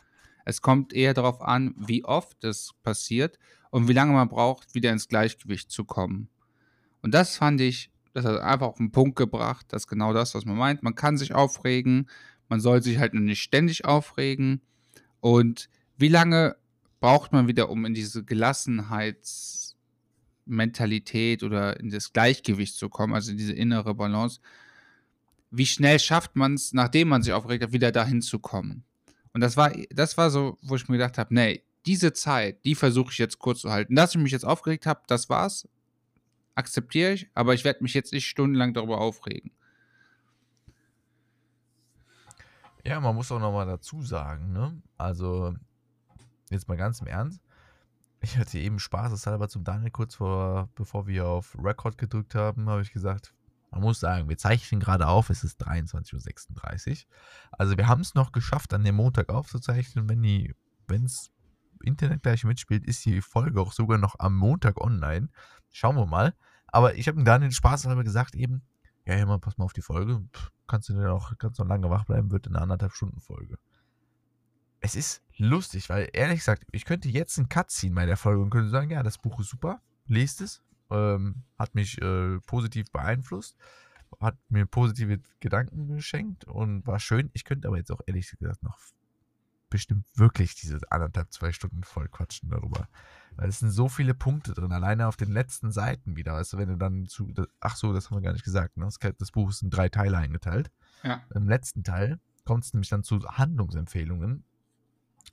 Es 0.44 0.60
kommt 0.60 0.92
eher 0.92 1.14
darauf 1.14 1.40
an, 1.40 1.74
wie 1.76 2.04
oft 2.04 2.44
es 2.44 2.74
passiert 2.82 3.38
und 3.70 3.88
wie 3.88 3.92
lange 3.92 4.12
man 4.12 4.28
braucht, 4.28 4.74
wieder 4.74 4.92
ins 4.92 5.08
Gleichgewicht 5.08 5.70
zu 5.70 5.84
kommen. 5.84 6.28
Und 7.02 7.14
das 7.14 7.36
fand 7.36 7.60
ich, 7.60 7.90
das 8.12 8.24
hat 8.24 8.40
einfach 8.40 8.66
auf 8.66 8.76
den 8.76 8.92
Punkt 8.92 9.16
gebracht, 9.16 9.66
dass 9.72 9.86
genau 9.86 10.12
das, 10.12 10.34
was 10.34 10.44
man 10.44 10.56
meint. 10.56 10.82
Man 10.82 10.94
kann 10.94 11.16
sich 11.16 11.34
aufregen, 11.34 12.08
man 12.48 12.60
soll 12.60 12.82
sich 12.82 12.98
halt 12.98 13.14
nur 13.14 13.22
nicht 13.22 13.42
ständig 13.42 13.84
aufregen. 13.84 14.60
Und 15.20 15.70
wie 15.96 16.08
lange 16.08 16.56
braucht 17.00 17.32
man 17.32 17.48
wieder, 17.48 17.70
um 17.70 17.86
in 17.86 17.94
diese 17.94 18.24
Gelassenheitsmentalität 20.50 21.42
oder 21.42 21.78
in 21.78 21.90
das 21.90 22.12
Gleichgewicht 22.12 22.76
zu 22.76 22.88
kommen, 22.88 23.14
also 23.14 23.32
diese 23.32 23.52
innere 23.52 23.94
Balance? 23.94 24.40
Wie 25.50 25.66
schnell 25.66 25.98
schafft 25.98 26.36
man 26.36 26.54
es, 26.54 26.72
nachdem 26.72 27.08
man 27.08 27.22
sich 27.22 27.32
aufgeregt 27.32 27.64
hat, 27.64 27.72
wieder 27.72 27.92
dahin 27.92 28.22
zu 28.22 28.38
kommen? 28.38 28.84
Und 29.32 29.40
das 29.40 29.56
war, 29.56 29.72
das 29.90 30.16
war 30.16 30.30
so, 30.30 30.58
wo 30.62 30.76
ich 30.76 30.88
mir 30.88 30.98
gedacht 30.98 31.18
habe, 31.18 31.34
nee, 31.34 31.64
diese 31.86 32.12
Zeit, 32.12 32.64
die 32.64 32.74
versuche 32.74 33.12
ich 33.12 33.18
jetzt 33.18 33.38
kurz 33.38 33.60
zu 33.60 33.70
halten. 33.70 33.94
Dass 33.94 34.14
ich 34.14 34.20
mich 34.20 34.32
jetzt 34.32 34.44
aufgeregt 34.44 34.86
habe, 34.86 35.02
das 35.06 35.28
war's. 35.28 35.68
Akzeptiere 36.54 37.12
ich, 37.12 37.30
aber 37.34 37.54
ich 37.54 37.64
werde 37.64 37.82
mich 37.82 37.94
jetzt 37.94 38.12
nicht 38.12 38.26
stundenlang 38.26 38.74
darüber 38.74 39.00
aufregen. 39.00 39.50
Ja, 42.84 43.00
man 43.00 43.14
muss 43.14 43.30
auch 43.30 43.40
nochmal 43.40 43.66
dazu 43.66 44.02
sagen, 44.02 44.52
ne? 44.52 44.80
Also, 44.96 45.54
jetzt 46.50 46.68
mal 46.68 46.76
ganz 46.76 47.00
im 47.00 47.06
Ernst. 47.06 47.40
Ich 48.22 48.36
hatte 48.36 48.58
eben 48.58 48.78
spaßeshalber 48.78 49.48
zum 49.48 49.64
Daniel 49.64 49.90
kurz 49.90 50.16
vor, 50.16 50.68
bevor 50.74 51.06
wir 51.06 51.26
auf 51.26 51.56
Record 51.58 51.96
gedrückt 51.96 52.34
haben, 52.34 52.68
habe 52.68 52.82
ich 52.82 52.92
gesagt, 52.92 53.34
man 53.70 53.80
muss 53.80 54.00
sagen, 54.00 54.28
wir 54.28 54.36
zeichnen 54.36 54.80
gerade 54.80 55.06
auf, 55.06 55.30
es 55.30 55.44
ist 55.44 55.64
23.36 55.66 56.90
Uhr. 56.90 56.96
Also 57.52 57.76
wir 57.78 57.86
haben 57.86 58.00
es 58.00 58.14
noch 58.14 58.32
geschafft, 58.32 58.74
an 58.74 58.84
dem 58.84 58.96
Montag 58.96 59.30
aufzuzeichnen. 59.30 60.08
Wenn 60.08 60.22
die, 60.22 60.54
wenn's 60.86 61.30
Internet 61.82 62.22
gleich 62.22 62.44
mitspielt, 62.44 62.84
ist 62.84 63.04
die 63.04 63.22
Folge 63.22 63.60
auch 63.60 63.72
sogar 63.72 63.96
noch 63.96 64.16
am 64.18 64.36
Montag 64.36 64.80
online. 64.80 65.28
Schauen 65.70 65.96
wir 65.96 66.06
mal. 66.06 66.34
Aber 66.66 66.96
ich 66.96 67.08
habe 67.08 67.16
dem 67.16 67.24
Daniel 67.24 67.52
spaßeshalber 67.52 68.04
gesagt 68.04 68.34
eben, 68.34 68.62
ja, 69.06 69.16
ja, 69.16 69.24
mal, 69.24 69.38
pass 69.38 69.56
mal 69.56 69.64
auf 69.64 69.72
die 69.72 69.82
Folge. 69.82 70.22
Pff, 70.32 70.50
kannst 70.66 70.88
du 70.88 70.92
denn 70.92 71.06
auch, 71.06 71.32
kannst 71.38 71.58
noch 71.58 71.66
lange 71.66 71.88
wach 71.90 72.04
bleiben, 72.04 72.30
wird 72.30 72.48
eine 72.48 72.60
anderthalb 72.60 72.92
Stunden 72.92 73.20
Folge. 73.20 73.56
Es 74.80 74.94
ist 74.94 75.22
lustig, 75.36 75.88
weil 75.88 76.08
ehrlich 76.12 76.40
gesagt, 76.40 76.64
ich 76.72 76.84
könnte 76.84 77.08
jetzt 77.08 77.38
einen 77.38 77.48
Cut 77.48 77.70
ziehen 77.70 77.94
bei 77.94 78.06
der 78.06 78.16
Folge 78.16 78.42
und 78.42 78.50
könnte 78.50 78.70
sagen, 78.70 78.90
ja, 78.90 79.02
das 79.02 79.18
Buch 79.18 79.40
ist 79.40 79.50
super, 79.50 79.80
lest 80.06 80.40
es, 80.40 80.62
ähm, 80.90 81.42
hat 81.58 81.74
mich 81.74 82.00
äh, 82.00 82.40
positiv 82.40 82.90
beeinflusst, 82.90 83.56
hat 84.20 84.36
mir 84.48 84.66
positive 84.66 85.20
Gedanken 85.40 85.94
geschenkt 85.94 86.44
und 86.44 86.86
war 86.86 86.98
schön. 86.98 87.30
Ich 87.32 87.44
könnte 87.44 87.68
aber 87.68 87.76
jetzt 87.76 87.92
auch 87.92 88.00
ehrlich 88.06 88.30
gesagt 88.30 88.62
noch 88.62 88.78
bestimmt 89.70 90.04
wirklich 90.16 90.56
diese 90.56 90.80
anderthalb, 90.90 91.32
zwei 91.32 91.52
Stunden 91.52 91.84
voll 91.84 92.08
quatschen 92.08 92.50
darüber. 92.50 92.88
Weil 93.36 93.48
es 93.48 93.60
sind 93.60 93.70
so 93.70 93.88
viele 93.88 94.14
Punkte 94.14 94.52
drin, 94.52 94.72
alleine 94.72 95.06
auf 95.06 95.16
den 95.16 95.30
letzten 95.30 95.70
Seiten 95.70 96.16
wieder. 96.16 96.34
Weißt 96.34 96.52
du, 96.52 96.58
wenn 96.58 96.68
du 96.68 96.76
dann 96.76 97.06
zu. 97.06 97.32
Ach 97.60 97.76
so, 97.76 97.92
das 97.92 98.10
haben 98.10 98.16
wir 98.16 98.22
gar 98.22 98.32
nicht 98.32 98.44
gesagt. 98.44 98.76
Ne? 98.76 98.84
Das, 98.84 98.98
das 99.16 99.30
Buch 99.30 99.48
ist 99.48 99.62
in 99.62 99.70
drei 99.70 99.88
Teile 99.88 100.18
eingeteilt. 100.18 100.70
Ja. 101.04 101.22
Im 101.34 101.48
letzten 101.48 101.84
Teil 101.84 102.18
kommt 102.44 102.64
es 102.64 102.74
nämlich 102.74 102.90
dann 102.90 103.04
zu 103.04 103.20
Handlungsempfehlungen. 103.20 104.44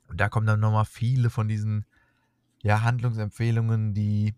Und 0.08 0.20
da 0.20 0.28
kommen 0.28 0.46
dann 0.46 0.60
nochmal 0.60 0.84
viele 0.84 1.30
von 1.30 1.48
diesen 1.48 1.84
ja, 2.62 2.82
Handlungsempfehlungen, 2.82 3.94
die, 3.94 4.34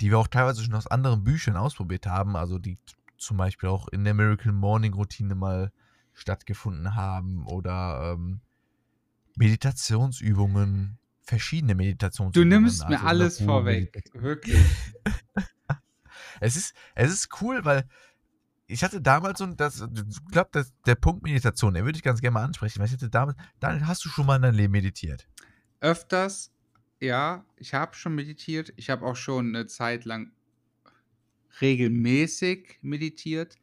die 0.00 0.10
wir 0.10 0.18
auch 0.18 0.28
teilweise 0.28 0.64
schon 0.64 0.74
aus 0.74 0.86
anderen 0.86 1.24
Büchern 1.24 1.56
ausprobiert 1.56 2.06
haben. 2.06 2.36
Also 2.36 2.58
die 2.58 2.78
zum 3.18 3.36
Beispiel 3.36 3.68
auch 3.68 3.88
in 3.88 4.04
der 4.04 4.14
Miracle 4.14 4.52
Morning 4.52 4.94
Routine 4.94 5.34
mal 5.34 5.72
stattgefunden 6.14 6.94
haben 6.94 7.46
oder 7.46 8.14
ähm, 8.14 8.40
Meditationsübungen, 9.36 10.98
verschiedene 11.22 11.72
Du 11.72 11.78
Meditationsübungen. 11.78 12.48
nimmst 12.48 12.88
mir 12.88 12.96
also 12.96 13.06
alles 13.06 13.40
vorweg. 13.40 14.02
Wirklich. 14.14 14.64
Es 16.40 16.56
ist, 16.56 16.74
es 16.94 17.12
ist 17.12 17.42
cool, 17.42 17.64
weil 17.64 17.86
ich 18.70 18.84
hatte 18.84 19.00
damals 19.00 19.38
so, 19.38 19.46
das, 19.46 19.80
ich 19.80 20.24
glaube, 20.30 20.64
der 20.86 20.94
Punkt 20.94 21.22
Meditation, 21.22 21.74
den 21.74 21.84
würde 21.84 21.96
ich 21.96 22.02
ganz 22.02 22.20
gerne 22.20 22.34
mal 22.34 22.44
ansprechen, 22.44 22.78
weil 22.78 22.86
ich 22.86 22.92
hatte 22.92 23.10
damals, 23.10 23.36
Daniel, 23.58 23.86
hast 23.86 24.04
du 24.04 24.08
schon 24.08 24.26
mal 24.26 24.36
in 24.36 24.42
deinem 24.42 24.56
Leben 24.56 24.72
meditiert? 24.72 25.26
Öfters, 25.80 26.52
ja, 27.00 27.44
ich 27.56 27.74
habe 27.74 27.94
schon 27.94 28.14
meditiert. 28.14 28.72
Ich 28.76 28.90
habe 28.90 29.04
auch 29.04 29.16
schon 29.16 29.48
eine 29.48 29.66
Zeit 29.66 30.04
lang 30.04 30.32
regelmäßig 31.60 32.78
meditiert. 32.82 33.56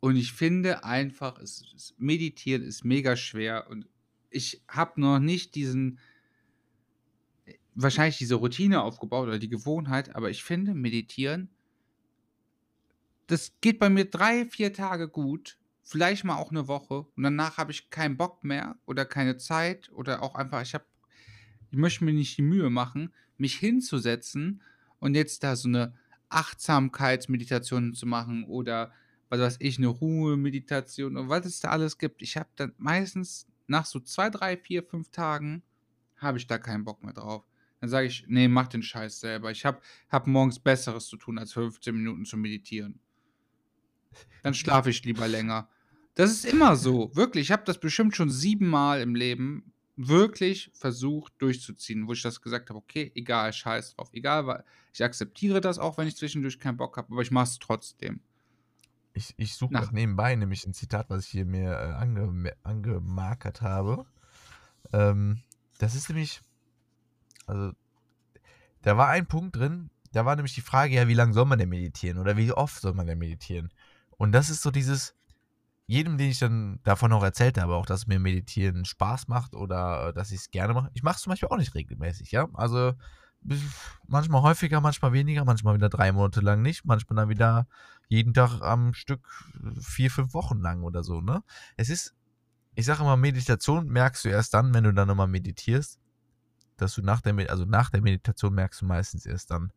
Und 0.00 0.16
ich 0.16 0.32
finde 0.32 0.84
einfach, 0.84 1.38
es, 1.38 1.94
Meditieren 1.98 2.62
ist 2.62 2.84
mega 2.84 3.16
schwer. 3.16 3.68
Und 3.70 3.86
ich 4.30 4.62
habe 4.66 5.00
noch 5.00 5.18
nicht 5.18 5.54
diesen, 5.54 5.98
wahrscheinlich 7.74 8.18
diese 8.18 8.36
Routine 8.36 8.82
aufgebaut 8.82 9.28
oder 9.28 9.38
die 9.38 9.48
Gewohnheit, 9.48 10.14
aber 10.14 10.30
ich 10.30 10.42
finde, 10.42 10.74
Meditieren, 10.74 11.50
das 13.30 13.52
geht 13.60 13.78
bei 13.78 13.88
mir 13.88 14.06
drei, 14.06 14.46
vier 14.46 14.72
Tage 14.72 15.08
gut, 15.08 15.58
vielleicht 15.82 16.24
mal 16.24 16.36
auch 16.36 16.50
eine 16.50 16.66
Woche 16.66 17.06
und 17.16 17.22
danach 17.22 17.58
habe 17.58 17.70
ich 17.70 17.90
keinen 17.90 18.16
Bock 18.16 18.42
mehr 18.42 18.76
oder 18.86 19.04
keine 19.04 19.36
Zeit 19.36 19.90
oder 19.92 20.22
auch 20.22 20.34
einfach, 20.34 20.62
ich 20.62 20.74
habe, 20.74 20.84
ich 21.70 21.78
möchte 21.78 22.04
mir 22.04 22.12
nicht 22.12 22.36
die 22.38 22.42
Mühe 22.42 22.70
machen, 22.70 23.12
mich 23.38 23.56
hinzusetzen 23.56 24.62
und 24.98 25.14
jetzt 25.14 25.44
da 25.44 25.54
so 25.54 25.68
eine 25.68 25.94
Achtsamkeitsmeditation 26.28 27.94
zu 27.94 28.06
machen 28.06 28.44
oder 28.44 28.92
was 29.28 29.40
weiß 29.40 29.56
ich, 29.60 29.78
eine 29.78 29.86
Ruhemeditation 29.86 31.16
und 31.16 31.28
was 31.28 31.46
es 31.46 31.60
da 31.60 31.70
alles 31.70 31.98
gibt. 31.98 32.22
Ich 32.22 32.36
habe 32.36 32.48
dann 32.56 32.72
meistens 32.78 33.46
nach 33.68 33.86
so 33.86 34.00
zwei, 34.00 34.28
drei, 34.28 34.56
vier, 34.56 34.82
fünf 34.82 35.10
Tagen 35.10 35.62
habe 36.16 36.38
ich 36.38 36.48
da 36.48 36.58
keinen 36.58 36.84
Bock 36.84 37.04
mehr 37.04 37.12
drauf. 37.12 37.44
Dann 37.80 37.88
sage 37.88 38.08
ich, 38.08 38.24
nee, 38.26 38.48
mach 38.48 38.66
den 38.66 38.82
Scheiß 38.82 39.20
selber. 39.20 39.52
Ich 39.52 39.64
habe 39.64 39.80
hab 40.10 40.26
morgens 40.26 40.58
Besseres 40.58 41.06
zu 41.06 41.16
tun, 41.16 41.38
als 41.38 41.52
15 41.52 41.94
Minuten 41.94 42.24
zu 42.24 42.36
meditieren. 42.36 43.00
Dann 44.42 44.54
schlafe 44.54 44.90
ich 44.90 45.04
lieber 45.04 45.28
länger. 45.28 45.68
Das 46.14 46.30
ist 46.30 46.44
immer 46.44 46.76
so, 46.76 47.14
wirklich. 47.14 47.46
Ich 47.46 47.52
habe 47.52 47.64
das 47.64 47.78
bestimmt 47.78 48.16
schon 48.16 48.30
siebenmal 48.30 49.00
im 49.00 49.14
Leben 49.14 49.72
wirklich 49.96 50.70
versucht 50.72 51.34
durchzuziehen, 51.38 52.08
wo 52.08 52.12
ich 52.12 52.22
das 52.22 52.40
gesagt 52.40 52.70
habe, 52.70 52.78
okay, 52.78 53.12
egal, 53.14 53.52
scheiß 53.52 53.94
drauf, 53.94 54.08
egal, 54.12 54.46
weil 54.46 54.64
ich 54.92 55.04
akzeptiere 55.04 55.60
das 55.60 55.78
auch, 55.78 55.98
wenn 55.98 56.08
ich 56.08 56.16
zwischendurch 56.16 56.58
keinen 56.58 56.78
Bock 56.78 56.96
habe, 56.96 57.12
aber 57.12 57.22
ich 57.22 57.30
mache 57.30 57.44
es 57.44 57.58
trotzdem. 57.58 58.20
Ich, 59.12 59.34
ich 59.36 59.54
suche 59.54 59.74
Nach- 59.74 59.92
nebenbei 59.92 60.34
nämlich 60.36 60.66
ein 60.66 60.72
Zitat, 60.72 61.10
was 61.10 61.26
ich 61.26 61.30
hier 61.30 61.44
mir 61.44 61.72
äh, 61.72 61.92
ange, 61.92 62.54
angemarkert 62.62 63.60
habe. 63.60 64.06
Ähm, 64.92 65.42
das 65.78 65.94
ist 65.94 66.08
nämlich, 66.08 66.40
also, 67.46 67.72
da 68.82 68.96
war 68.96 69.08
ein 69.08 69.26
Punkt 69.26 69.56
drin, 69.56 69.90
da 70.12 70.24
war 70.24 70.36
nämlich 70.36 70.54
die 70.54 70.60
Frage, 70.60 70.94
ja, 70.94 71.08
wie 71.08 71.14
lange 71.14 71.34
soll 71.34 71.44
man 71.44 71.58
denn 71.58 71.68
meditieren 71.68 72.18
oder 72.18 72.36
wie 72.36 72.52
oft 72.52 72.80
soll 72.80 72.94
man 72.94 73.06
denn 73.06 73.18
meditieren? 73.18 73.70
Und 74.20 74.32
das 74.32 74.50
ist 74.50 74.60
so 74.60 74.70
dieses, 74.70 75.14
jedem, 75.86 76.18
den 76.18 76.28
ich 76.28 76.38
dann 76.38 76.78
davon 76.84 77.10
auch 77.14 77.22
erzählt 77.22 77.56
habe, 77.56 77.74
auch 77.74 77.86
dass 77.86 78.06
mir 78.06 78.20
Meditieren 78.20 78.84
Spaß 78.84 79.28
macht 79.28 79.54
oder 79.54 80.08
äh, 80.08 80.12
dass 80.12 80.30
ich 80.30 80.40
es 80.40 80.50
gerne 80.50 80.74
mache. 80.74 80.90
Ich 80.92 81.02
mache 81.02 81.16
es 81.16 81.22
zum 81.22 81.30
Beispiel 81.30 81.48
auch 81.48 81.56
nicht 81.56 81.74
regelmäßig, 81.74 82.30
ja. 82.30 82.46
Also 82.52 82.92
manchmal 84.06 84.42
häufiger, 84.42 84.82
manchmal 84.82 85.14
weniger, 85.14 85.46
manchmal 85.46 85.74
wieder 85.74 85.88
drei 85.88 86.12
Monate 86.12 86.42
lang 86.42 86.60
nicht, 86.60 86.84
manchmal 86.84 87.16
dann 87.16 87.28
wieder 87.30 87.66
jeden 88.08 88.34
Tag 88.34 88.60
am 88.60 88.92
Stück 88.92 89.26
äh, 89.54 89.80
vier, 89.80 90.10
fünf 90.10 90.34
Wochen 90.34 90.60
lang 90.60 90.82
oder 90.82 91.02
so, 91.02 91.22
ne? 91.22 91.42
Es 91.78 91.88
ist, 91.88 92.14
ich 92.74 92.84
sage 92.84 93.00
immer, 93.00 93.16
Meditation 93.16 93.86
merkst 93.86 94.26
du 94.26 94.28
erst 94.28 94.52
dann, 94.52 94.74
wenn 94.74 94.84
du 94.84 94.92
dann 94.92 95.08
nochmal 95.08 95.28
meditierst, 95.28 95.98
dass 96.76 96.94
du 96.94 97.00
nach 97.00 97.22
der, 97.22 97.34
also 97.48 97.64
nach 97.64 97.88
der 97.88 98.02
Meditation 98.02 98.52
merkst 98.52 98.82
du 98.82 98.84
meistens 98.84 99.24
erst 99.24 99.50
dann, 99.50 99.72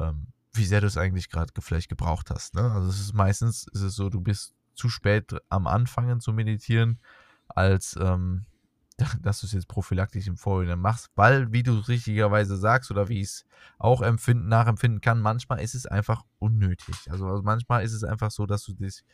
ähm, 0.00 0.26
wie 0.58 0.64
sehr 0.64 0.80
du 0.80 0.86
es 0.86 0.96
eigentlich 0.96 1.30
gerade 1.30 1.52
ge- 1.52 1.62
vielleicht 1.62 1.88
gebraucht 1.88 2.30
hast, 2.30 2.54
ne? 2.54 2.70
Also 2.72 2.88
es 2.90 3.00
ist 3.00 3.14
meistens, 3.14 3.66
ist 3.72 3.82
es 3.82 3.94
so, 3.94 4.10
du 4.10 4.20
bist 4.20 4.54
zu 4.74 4.88
spät 4.88 5.34
am 5.48 5.66
Anfangen 5.66 6.20
zu 6.20 6.32
meditieren, 6.32 7.00
als 7.48 7.96
ähm, 8.00 8.46
dass 9.22 9.40
du 9.40 9.46
es 9.46 9.52
jetzt 9.52 9.68
prophylaktisch 9.68 10.26
im 10.26 10.36
Vorhinein 10.36 10.80
machst, 10.80 11.10
weil, 11.14 11.52
wie 11.52 11.62
du 11.62 11.78
richtigerweise 11.78 12.56
sagst 12.56 12.90
oder 12.90 13.08
wie 13.08 13.20
ich 13.20 13.28
es 13.28 13.44
auch 13.78 14.02
empfinden, 14.02 14.48
nachempfinden 14.48 15.00
kann, 15.00 15.20
manchmal 15.20 15.60
ist 15.60 15.74
es 15.74 15.86
einfach 15.86 16.24
unnötig. 16.40 16.96
Also, 17.10 17.26
also 17.28 17.42
manchmal 17.42 17.84
ist 17.84 17.92
es 17.92 18.02
einfach 18.04 18.30
so, 18.32 18.46
dass 18.46 18.64
du 18.64 18.72
dich, 18.74 19.04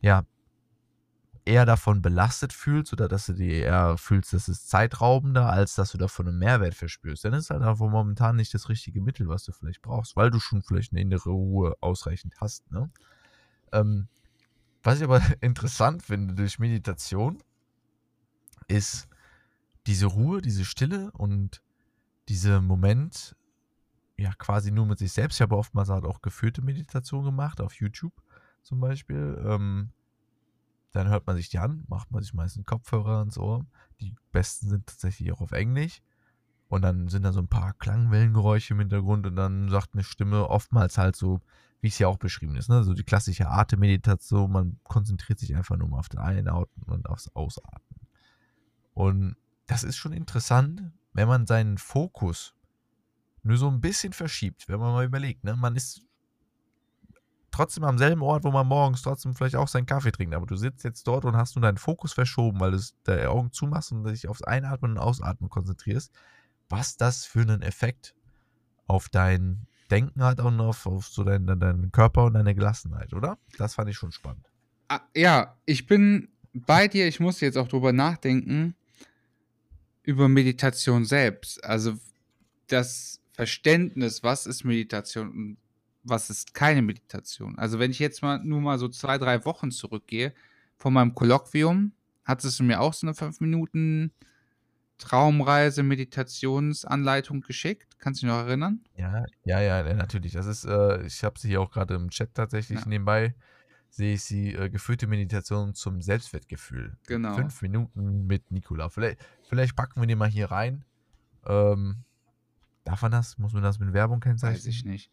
ja, 0.00 0.24
eher 1.44 1.66
davon 1.66 2.02
belastet 2.02 2.52
fühlst 2.52 2.92
oder 2.92 3.08
dass 3.08 3.26
du 3.26 3.32
dir 3.32 3.64
eher 3.64 3.96
fühlst, 3.98 4.32
das 4.32 4.48
ist 4.48 4.68
zeitraubender, 4.68 5.50
als 5.50 5.74
dass 5.74 5.92
du 5.92 5.98
davon 5.98 6.28
einen 6.28 6.38
Mehrwert 6.38 6.74
verspürst. 6.74 7.24
Dann 7.24 7.32
ist 7.32 7.50
halt 7.50 7.62
einfach 7.62 7.88
momentan 7.88 8.36
nicht 8.36 8.52
das 8.54 8.68
richtige 8.68 9.00
Mittel, 9.00 9.28
was 9.28 9.44
du 9.44 9.52
vielleicht 9.52 9.82
brauchst, 9.82 10.16
weil 10.16 10.30
du 10.30 10.38
schon 10.38 10.62
vielleicht 10.62 10.92
eine 10.92 11.00
innere 11.00 11.30
Ruhe 11.30 11.76
ausreichend 11.80 12.34
hast. 12.40 12.70
Ne? 12.70 12.90
Ähm, 13.72 14.08
was 14.82 14.98
ich 14.98 15.04
aber 15.04 15.22
interessant 15.40 16.02
finde 16.02 16.34
durch 16.34 16.58
Meditation, 16.58 17.42
ist 18.68 19.08
diese 19.86 20.06
Ruhe, 20.06 20.40
diese 20.40 20.64
Stille 20.64 21.10
und 21.12 21.62
dieser 22.28 22.60
Moment, 22.60 23.34
ja, 24.16 24.32
quasi 24.34 24.70
nur 24.70 24.86
mit 24.86 24.98
sich 24.98 25.12
selbst. 25.12 25.36
Ich 25.36 25.42
habe 25.42 25.56
oftmals 25.56 25.88
halt 25.88 26.04
auch 26.04 26.22
geführte 26.22 26.62
Meditation 26.62 27.24
gemacht, 27.24 27.60
auf 27.60 27.74
YouTube 27.74 28.12
zum 28.62 28.78
Beispiel. 28.78 29.42
Ähm, 29.44 29.90
dann 30.92 31.08
hört 31.08 31.26
man 31.26 31.36
sich 31.36 31.48
die 31.48 31.58
an, 31.58 31.84
macht 31.88 32.10
man 32.10 32.22
sich 32.22 32.34
meistens 32.34 32.66
Kopfhörer 32.66 33.22
ins 33.22 33.38
Ohr. 33.38 33.66
Die 34.00 34.14
besten 34.32 34.68
sind 34.68 34.86
tatsächlich 34.86 35.32
auch 35.32 35.40
auf 35.40 35.52
Englisch. 35.52 36.02
Und 36.68 36.82
dann 36.82 37.08
sind 37.08 37.24
da 37.24 37.32
so 37.32 37.40
ein 37.40 37.48
paar 37.48 37.74
Klangwellengeräusche 37.74 38.74
im 38.74 38.80
Hintergrund 38.80 39.26
und 39.26 39.34
dann 39.34 39.68
sagt 39.68 39.90
eine 39.92 40.04
Stimme 40.04 40.48
oftmals 40.48 40.98
halt 40.98 41.16
so, 41.16 41.40
wie 41.80 41.88
es 41.88 41.98
ja 41.98 42.06
auch 42.06 42.18
beschrieben 42.18 42.56
ist, 42.56 42.68
ne? 42.68 42.84
so 42.84 42.94
die 42.94 43.02
klassische 43.02 43.48
Atemmeditation, 43.48 44.52
man 44.52 44.78
konzentriert 44.84 45.38
sich 45.38 45.56
einfach 45.56 45.76
nur 45.76 45.88
mal 45.88 45.98
auf 45.98 46.08
das 46.08 46.20
Einatmen 46.20 46.84
und 46.86 47.08
aufs 47.08 47.28
Ausatmen. 47.34 48.06
Und 48.92 49.36
das 49.66 49.82
ist 49.82 49.96
schon 49.96 50.12
interessant, 50.12 50.92
wenn 51.12 51.26
man 51.26 51.46
seinen 51.46 51.78
Fokus 51.78 52.54
nur 53.42 53.56
so 53.56 53.68
ein 53.68 53.80
bisschen 53.80 54.12
verschiebt, 54.12 54.68
wenn 54.68 54.78
man 54.78 54.92
mal 54.92 55.04
überlegt, 55.04 55.42
ne? 55.42 55.56
man 55.56 55.74
ist 55.74 56.02
trotzdem 57.60 57.84
am 57.84 57.98
selben 57.98 58.22
Ort, 58.22 58.44
wo 58.44 58.50
man 58.50 58.66
morgens 58.66 59.02
trotzdem 59.02 59.34
vielleicht 59.34 59.56
auch 59.56 59.68
seinen 59.68 59.84
Kaffee 59.84 60.12
trinkt. 60.12 60.34
Aber 60.34 60.46
du 60.46 60.56
sitzt 60.56 60.82
jetzt 60.82 61.06
dort 61.06 61.26
und 61.26 61.36
hast 61.36 61.56
nur 61.56 61.62
deinen 61.62 61.76
Fokus 61.76 62.14
verschoben, 62.14 62.58
weil 62.58 62.70
du 62.70 62.78
deine 63.04 63.28
Augen 63.28 63.52
zumachst 63.52 63.92
und 63.92 64.04
dich 64.04 64.28
aufs 64.28 64.42
Einatmen 64.42 64.92
und 64.92 64.98
Ausatmen 64.98 65.50
konzentrierst. 65.50 66.10
Was 66.70 66.96
das 66.96 67.26
für 67.26 67.42
einen 67.42 67.60
Effekt 67.60 68.14
auf 68.86 69.10
dein 69.10 69.66
Denken 69.90 70.24
hat 70.24 70.40
und 70.40 70.58
auf, 70.58 70.86
auf 70.86 71.06
so 71.08 71.22
deinen, 71.22 71.60
deinen 71.60 71.92
Körper 71.92 72.24
und 72.24 72.32
deine 72.32 72.54
Gelassenheit, 72.54 73.12
oder? 73.12 73.36
Das 73.58 73.74
fand 73.74 73.90
ich 73.90 73.96
schon 73.96 74.12
spannend. 74.12 74.46
Ah, 74.88 75.00
ja, 75.14 75.54
ich 75.66 75.86
bin 75.86 76.28
bei 76.54 76.88
dir. 76.88 77.08
Ich 77.08 77.20
muss 77.20 77.40
jetzt 77.40 77.58
auch 77.58 77.68
drüber 77.68 77.92
nachdenken 77.92 78.74
über 80.02 80.28
Meditation 80.28 81.04
selbst. 81.04 81.62
Also 81.62 81.98
das 82.68 83.20
Verständnis, 83.32 84.22
was 84.22 84.46
ist 84.46 84.64
Meditation 84.64 85.30
und 85.30 85.56
was 86.02 86.30
ist 86.30 86.54
keine 86.54 86.82
Meditation. 86.82 87.58
Also 87.58 87.78
wenn 87.78 87.90
ich 87.90 87.98
jetzt 87.98 88.22
mal 88.22 88.38
nur 88.42 88.60
mal 88.60 88.78
so 88.78 88.88
zwei, 88.88 89.18
drei 89.18 89.44
Wochen 89.44 89.70
zurückgehe 89.70 90.32
von 90.76 90.92
meinem 90.92 91.14
Kolloquium, 91.14 91.92
hattest 92.24 92.58
du 92.58 92.64
mir 92.64 92.80
auch 92.80 92.94
so 92.94 93.06
eine 93.06 93.14
fünf 93.14 93.40
Minuten 93.40 94.12
Traumreise 95.00 95.82
Meditationsanleitung 95.82 97.40
geschickt. 97.40 97.98
Kannst 97.98 98.20
du 98.20 98.26
dich 98.26 98.34
noch 98.34 98.44
erinnern? 98.44 98.80
Ja, 98.96 99.24
ja, 99.44 99.60
ja, 99.60 99.94
natürlich. 99.94 100.34
Das 100.34 100.46
ist, 100.46 100.66
äh, 100.66 101.02
ich 101.06 101.24
habe 101.24 101.38
sie 101.38 101.48
hier 101.48 101.62
auch 101.62 101.70
gerade 101.70 101.94
im 101.94 102.10
Chat 102.10 102.34
tatsächlich 102.34 102.80
ja. 102.80 102.86
nebenbei. 102.86 103.34
Sehe 103.88 104.14
ich 104.14 104.22
sie 104.22 104.52
äh, 104.54 104.68
geführte 104.68 105.06
Meditation 105.06 105.74
zum 105.74 106.02
Selbstwertgefühl. 106.02 106.98
Genau. 107.06 107.34
Fünf 107.34 107.62
Minuten 107.62 108.26
mit 108.26 108.50
Nikola. 108.52 108.90
Vielleicht, 108.90 109.20
vielleicht 109.42 109.74
packen 109.74 110.00
wir 110.00 110.06
den 110.06 110.18
mal 110.18 110.28
hier 110.28 110.50
rein. 110.50 110.84
Ähm, 111.46 112.04
darf 112.84 113.00
man 113.00 113.10
das? 113.10 113.38
Muss 113.38 113.54
man 113.54 113.62
das 113.62 113.78
mit 113.78 113.94
Werbung 113.94 114.20
kennzeichnen? 114.20 114.58
Weiß 114.58 114.66
ich 114.66 114.84
nicht. 114.84 115.10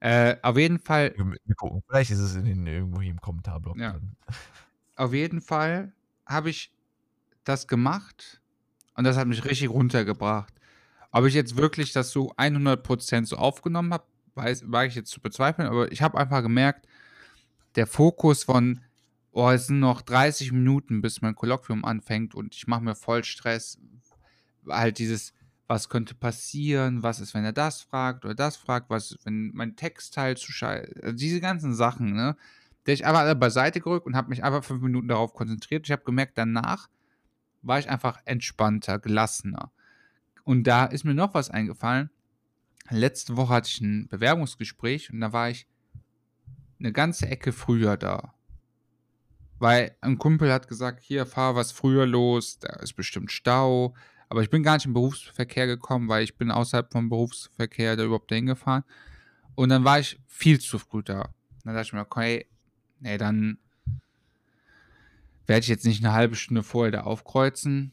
Äh, 0.00 0.36
auf 0.42 0.56
jeden 0.58 0.78
Fall. 0.78 1.14
Wir 1.16 1.54
gucken. 1.54 1.82
Vielleicht 1.88 2.10
ist 2.10 2.18
es 2.18 2.34
in 2.34 2.44
den, 2.44 2.66
irgendwo 2.66 3.00
hier 3.00 3.10
im 3.10 3.20
Kommentarblock 3.20 3.78
ja. 3.78 3.92
drin. 3.92 4.16
Auf 4.96 5.12
jeden 5.12 5.40
Fall 5.40 5.92
habe 6.26 6.50
ich 6.50 6.72
das 7.44 7.66
gemacht 7.66 8.40
und 8.96 9.04
das 9.04 9.16
hat 9.16 9.26
mich 9.26 9.44
richtig 9.44 9.70
runtergebracht. 9.70 10.52
Ob 11.10 11.26
ich 11.26 11.34
jetzt 11.34 11.56
wirklich 11.56 11.92
das 11.92 12.10
so 12.10 12.32
100% 12.34 13.26
so 13.26 13.36
aufgenommen 13.36 13.92
habe, 13.92 14.04
weiß, 14.34 14.64
war 14.70 14.84
ich 14.84 14.94
jetzt 14.94 15.10
zu 15.10 15.20
bezweifeln, 15.20 15.68
aber 15.68 15.90
ich 15.92 16.02
habe 16.02 16.18
einfach 16.18 16.42
gemerkt, 16.42 16.86
der 17.76 17.86
Fokus 17.86 18.44
von, 18.44 18.80
oh, 19.32 19.50
es 19.50 19.66
sind 19.66 19.80
noch 19.80 20.02
30 20.02 20.52
Minuten, 20.52 21.02
bis 21.02 21.22
mein 21.22 21.34
Kolloquium 21.34 21.84
anfängt 21.84 22.34
und 22.34 22.54
ich 22.54 22.66
mache 22.66 22.82
mir 22.82 22.94
voll 22.94 23.24
Stress, 23.24 23.78
halt 24.68 24.98
dieses, 24.98 25.32
was 25.66 25.88
könnte 25.88 26.14
passieren, 26.14 27.02
was 27.02 27.20
ist, 27.20 27.34
wenn 27.34 27.44
er 27.44 27.52
das 27.52 27.82
fragt 27.82 28.24
oder 28.24 28.34
das 28.34 28.56
fragt, 28.56 28.90
was 28.90 29.12
ist, 29.12 29.26
wenn 29.26 29.50
mein 29.54 29.76
Textteil 29.76 30.36
zu 30.36 30.52
scheiße, 30.52 31.02
also 31.02 31.16
diese 31.16 31.40
ganzen 31.40 31.74
Sachen, 31.74 32.12
ne, 32.12 32.36
der 32.86 32.94
ich 32.94 33.06
einfach 33.06 33.20
alle 33.20 33.34
beiseite 33.34 33.80
gerückt 33.80 34.06
und 34.06 34.16
habe 34.16 34.28
mich 34.28 34.44
einfach 34.44 34.62
fünf 34.62 34.82
Minuten 34.82 35.08
darauf 35.08 35.32
konzentriert. 35.32 35.86
Ich 35.86 35.92
habe 35.92 36.04
gemerkt, 36.04 36.36
danach 36.36 36.88
war 37.62 37.78
ich 37.78 37.88
einfach 37.88 38.18
entspannter, 38.26 38.98
gelassener. 38.98 39.72
Und 40.44 40.64
da 40.64 40.84
ist 40.84 41.04
mir 41.04 41.14
noch 41.14 41.32
was 41.32 41.48
eingefallen. 41.48 42.10
Letzte 42.90 43.38
Woche 43.38 43.54
hatte 43.54 43.70
ich 43.70 43.80
ein 43.80 44.08
Bewerbungsgespräch 44.08 45.10
und 45.10 45.20
da 45.20 45.32
war 45.32 45.48
ich 45.48 45.66
eine 46.78 46.92
ganze 46.92 47.26
Ecke 47.26 47.52
früher 47.52 47.96
da. 47.96 48.34
Weil 49.58 49.96
ein 50.02 50.18
Kumpel 50.18 50.52
hat 50.52 50.68
gesagt, 50.68 51.00
hier 51.02 51.24
fahr 51.24 51.54
was 51.54 51.72
früher 51.72 52.04
los, 52.04 52.58
da 52.58 52.74
ist 52.80 52.92
bestimmt 52.92 53.32
Stau, 53.32 53.94
aber 54.28 54.42
ich 54.42 54.50
bin 54.50 54.62
gar 54.62 54.74
nicht 54.74 54.86
im 54.86 54.94
Berufsverkehr 54.94 55.66
gekommen, 55.66 56.08
weil 56.08 56.24
ich 56.24 56.36
bin 56.36 56.50
außerhalb 56.50 56.90
vom 56.92 57.08
Berufsverkehr 57.08 57.96
da 57.96 58.04
überhaupt 58.04 58.32
hingefahren. 58.32 58.84
Und 59.54 59.68
dann 59.68 59.84
war 59.84 60.00
ich 60.00 60.18
viel 60.26 60.60
zu 60.60 60.78
früh 60.78 61.02
da. 61.02 61.30
Dann 61.64 61.74
dachte 61.74 61.86
ich 61.86 61.92
mir, 61.92 62.00
okay, 62.00 62.46
nee, 63.00 63.18
dann 63.18 63.58
werde 65.46 65.60
ich 65.60 65.68
jetzt 65.68 65.84
nicht 65.84 66.04
eine 66.04 66.14
halbe 66.14 66.36
Stunde 66.36 66.62
vorher 66.62 66.92
da 66.92 67.00
aufkreuzen. 67.02 67.92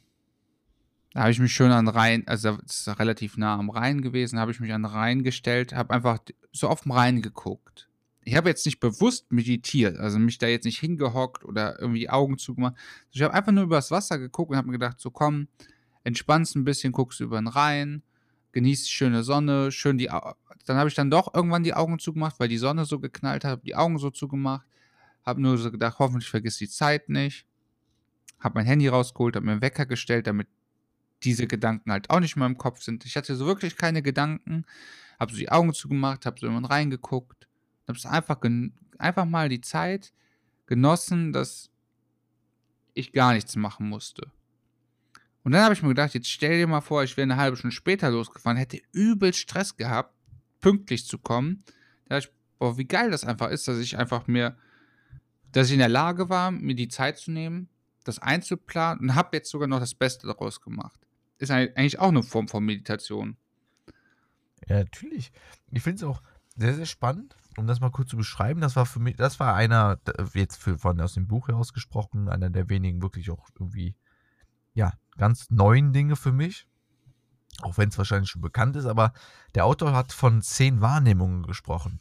Da 1.13 1.21
habe 1.21 1.31
ich 1.31 1.39
mich 1.39 1.53
schön 1.53 1.71
an 1.71 1.89
Rhein, 1.89 2.25
also 2.27 2.57
es 2.65 2.87
ist 2.87 2.99
relativ 2.99 3.35
nah 3.35 3.57
am 3.57 3.69
Rhein 3.69 4.01
gewesen, 4.01 4.39
habe 4.39 4.51
ich 4.51 4.61
mich 4.61 4.71
an 4.71 4.85
Rhein 4.85 5.23
gestellt, 5.23 5.75
habe 5.75 5.93
einfach 5.93 6.19
so 6.53 6.69
auf 6.69 6.81
dem 6.81 6.93
Rhein 6.93 7.21
geguckt. 7.21 7.89
Ich 8.23 8.35
habe 8.35 8.47
jetzt 8.47 8.65
nicht 8.65 8.79
bewusst 8.79 9.31
meditiert, 9.31 9.97
also 9.97 10.19
mich 10.19 10.37
da 10.37 10.47
jetzt 10.47 10.63
nicht 10.63 10.79
hingehockt 10.79 11.43
oder 11.43 11.79
irgendwie 11.81 12.09
Augen 12.09 12.37
zugemacht. 12.37 12.75
Ich 13.11 13.21
habe 13.21 13.33
einfach 13.33 13.51
nur 13.51 13.65
übers 13.65 13.91
Wasser 13.91 14.19
geguckt 14.19 14.51
und 14.51 14.57
habe 14.57 14.67
mir 14.67 14.73
gedacht, 14.73 15.01
so 15.01 15.11
komm, 15.11 15.47
entspannst 16.03 16.55
ein 16.55 16.63
bisschen, 16.63 16.91
guckst 16.91 17.19
über 17.19 17.39
den 17.39 17.47
Rhein, 17.47 18.03
genießt 18.51 18.85
die 18.85 18.91
schöne 18.91 19.23
Sonne, 19.23 19.71
schön 19.71 19.97
die 19.97 20.11
Au 20.11 20.33
Dann 20.65 20.77
habe 20.77 20.89
ich 20.89 20.95
dann 20.95 21.09
doch 21.09 21.33
irgendwann 21.33 21.63
die 21.63 21.73
Augen 21.73 21.99
zugemacht, 21.99 22.39
weil 22.39 22.47
die 22.47 22.57
Sonne 22.57 22.85
so 22.85 22.99
geknallt 22.99 23.43
hat, 23.43 23.65
die 23.65 23.75
Augen 23.75 23.97
so 23.97 24.09
zugemacht. 24.09 24.65
Habe 25.23 25.41
nur 25.41 25.57
so 25.57 25.71
gedacht, 25.71 25.99
hoffentlich 25.99 26.29
vergiss 26.29 26.57
die 26.57 26.69
Zeit 26.69 27.09
nicht. 27.09 27.45
Habe 28.39 28.55
mein 28.55 28.65
Handy 28.65 28.87
rausgeholt, 28.87 29.35
habe 29.35 29.45
mir 29.45 29.53
einen 29.53 29.61
Wecker 29.61 29.85
gestellt, 29.85 30.27
damit 30.27 30.47
diese 31.23 31.45
Gedanken 31.45 31.91
halt 31.91 32.09
auch 32.09 32.19
nicht 32.19 32.35
mehr 32.35 32.47
im 32.47 32.57
Kopf 32.57 32.81
sind. 32.81 33.05
Ich 33.05 33.15
hatte 33.15 33.35
so 33.35 33.45
wirklich 33.45 33.75
keine 33.75 34.01
Gedanken. 34.01 34.65
Habe 35.19 35.31
so 35.31 35.37
die 35.37 35.51
Augen 35.51 35.73
zugemacht, 35.73 36.25
habe 36.25 36.39
so 36.39 36.47
immer 36.47 36.67
reingeguckt. 36.67 37.47
Habe 37.87 37.99
einfach, 38.09 38.39
einfach 38.97 39.25
mal 39.25 39.49
die 39.49 39.61
Zeit 39.61 40.13
genossen, 40.65 41.31
dass 41.33 41.69
ich 42.93 43.11
gar 43.13 43.33
nichts 43.33 43.55
machen 43.55 43.87
musste. 43.87 44.31
Und 45.43 45.53
dann 45.53 45.63
habe 45.63 45.73
ich 45.73 45.81
mir 45.81 45.89
gedacht, 45.89 46.13
jetzt 46.13 46.29
stell 46.29 46.57
dir 46.57 46.67
mal 46.67 46.81
vor, 46.81 47.03
ich 47.03 47.17
wäre 47.17 47.23
eine 47.23 47.37
halbe 47.37 47.57
Stunde 47.57 47.75
später 47.75 48.11
losgefahren, 48.11 48.57
hätte 48.57 48.79
übel 48.91 49.33
Stress 49.33 49.75
gehabt, 49.75 50.13
pünktlich 50.59 51.07
zu 51.07 51.17
kommen. 51.17 51.63
Da 52.05 52.15
dachte 52.15 52.29
ich, 52.29 52.59
boah, 52.59 52.77
wie 52.77 52.85
geil 52.85 53.09
das 53.09 53.23
einfach 53.23 53.49
ist, 53.49 53.67
dass 53.67 53.79
ich 53.79 53.97
einfach 53.97 54.27
mir, 54.27 54.55
dass 55.51 55.67
ich 55.67 55.73
in 55.73 55.79
der 55.79 55.89
Lage 55.89 56.29
war, 56.29 56.51
mir 56.51 56.75
die 56.75 56.89
Zeit 56.89 57.17
zu 57.17 57.31
nehmen, 57.31 57.69
das 58.03 58.19
einzuplanen 58.19 59.01
und 59.01 59.15
habe 59.15 59.37
jetzt 59.37 59.49
sogar 59.49 59.67
noch 59.67 59.79
das 59.79 59.95
Beste 59.95 60.27
daraus 60.27 60.61
gemacht. 60.61 60.99
Ist 61.39 61.51
eigentlich 61.51 61.97
auch 61.97 62.09
eine 62.09 62.21
Form 62.21 62.47
von 62.47 62.63
Meditation. 62.63 63.35
Ja, 64.67 64.77
natürlich. 64.77 65.31
Ich 65.71 65.81
finde 65.81 65.97
es 65.97 66.03
auch 66.03 66.21
sehr, 66.55 66.75
sehr 66.75 66.85
spannend, 66.85 67.35
um 67.57 67.65
das 67.65 67.79
mal 67.79 67.89
kurz 67.89 68.09
zu 68.09 68.17
beschreiben. 68.17 68.61
Das 68.61 68.75
war 68.75 68.85
für 68.85 68.99
mich, 68.99 69.15
das 69.15 69.39
war 69.39 69.55
einer, 69.55 69.99
jetzt 70.35 70.57
für, 70.57 70.77
von 70.77 71.01
aus 71.01 71.15
dem 71.15 71.27
Buch 71.27 71.47
herausgesprochen, 71.47 72.29
einer 72.29 72.51
der 72.51 72.69
wenigen 72.69 73.01
wirklich 73.01 73.31
auch 73.31 73.49
irgendwie, 73.59 73.95
ja, 74.73 74.93
ganz 75.17 75.49
neuen 75.49 75.93
Dinge 75.93 76.15
für 76.15 76.31
mich. 76.31 76.67
Auch 77.61 77.77
wenn 77.77 77.89
es 77.89 77.97
wahrscheinlich 77.97 78.29
schon 78.29 78.41
bekannt 78.41 78.75
ist, 78.75 78.85
aber 78.85 79.13
der 79.55 79.65
Autor 79.65 79.93
hat 79.93 80.13
von 80.13 80.41
zehn 80.41 80.81
Wahrnehmungen 80.81 81.43
gesprochen. 81.43 81.99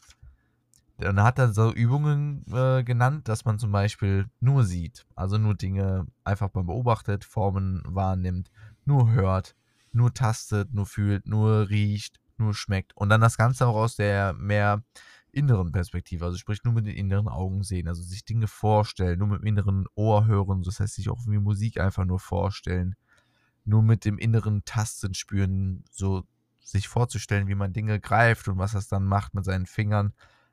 Er 0.98 1.14
hat 1.24 1.38
dann 1.38 1.54
so 1.54 1.72
Übungen 1.72 2.44
äh, 2.52 2.84
genannt, 2.84 3.28
dass 3.28 3.44
man 3.44 3.58
zum 3.58 3.72
Beispiel 3.72 4.28
nur 4.40 4.64
sieht, 4.64 5.06
also 5.14 5.38
nur 5.38 5.54
Dinge 5.54 6.06
einfach 6.24 6.52
mal 6.52 6.64
beobachtet, 6.64 7.24
Formen 7.24 7.82
wahrnimmt, 7.86 8.50
nur 8.84 9.10
hört, 9.10 9.56
nur 9.92 10.12
tastet, 10.12 10.74
nur 10.74 10.86
fühlt, 10.86 11.26
nur 11.26 11.70
riecht, 11.70 12.20
nur 12.36 12.54
schmeckt. 12.54 12.94
Und 12.96 13.08
dann 13.08 13.22
das 13.22 13.38
Ganze 13.38 13.66
auch 13.66 13.76
aus 13.76 13.96
der 13.96 14.34
mehr 14.34 14.82
inneren 15.32 15.72
Perspektive, 15.72 16.24
also 16.24 16.36
sprich 16.36 16.64
nur 16.64 16.74
mit 16.74 16.86
den 16.86 16.94
inneren 16.94 17.28
Augen 17.28 17.62
sehen, 17.62 17.88
also 17.88 18.02
sich 18.02 18.24
Dinge 18.24 18.46
vorstellen, 18.46 19.18
nur 19.18 19.28
mit 19.28 19.40
dem 19.40 19.46
inneren 19.46 19.86
Ohr 19.94 20.26
hören, 20.26 20.62
das 20.62 20.80
heißt 20.80 20.94
sich 20.94 21.08
auch 21.08 21.26
wie 21.26 21.38
Musik 21.38 21.80
einfach 21.80 22.04
nur 22.04 22.18
vorstellen, 22.20 22.96
nur 23.64 23.82
mit 23.82 24.04
dem 24.04 24.18
inneren 24.18 24.64
Tasten 24.64 25.14
spüren, 25.14 25.84
so 25.90 26.24
sich 26.60 26.88
vorzustellen, 26.88 27.48
wie 27.48 27.54
man 27.54 27.72
Dinge 27.72 28.00
greift 28.00 28.48
und 28.48 28.58
was 28.58 28.72
das 28.72 28.88
dann 28.88 29.04
macht 29.04 29.34
mit 29.34 29.44
seinen 29.44 29.66
Fingern, 29.66 30.12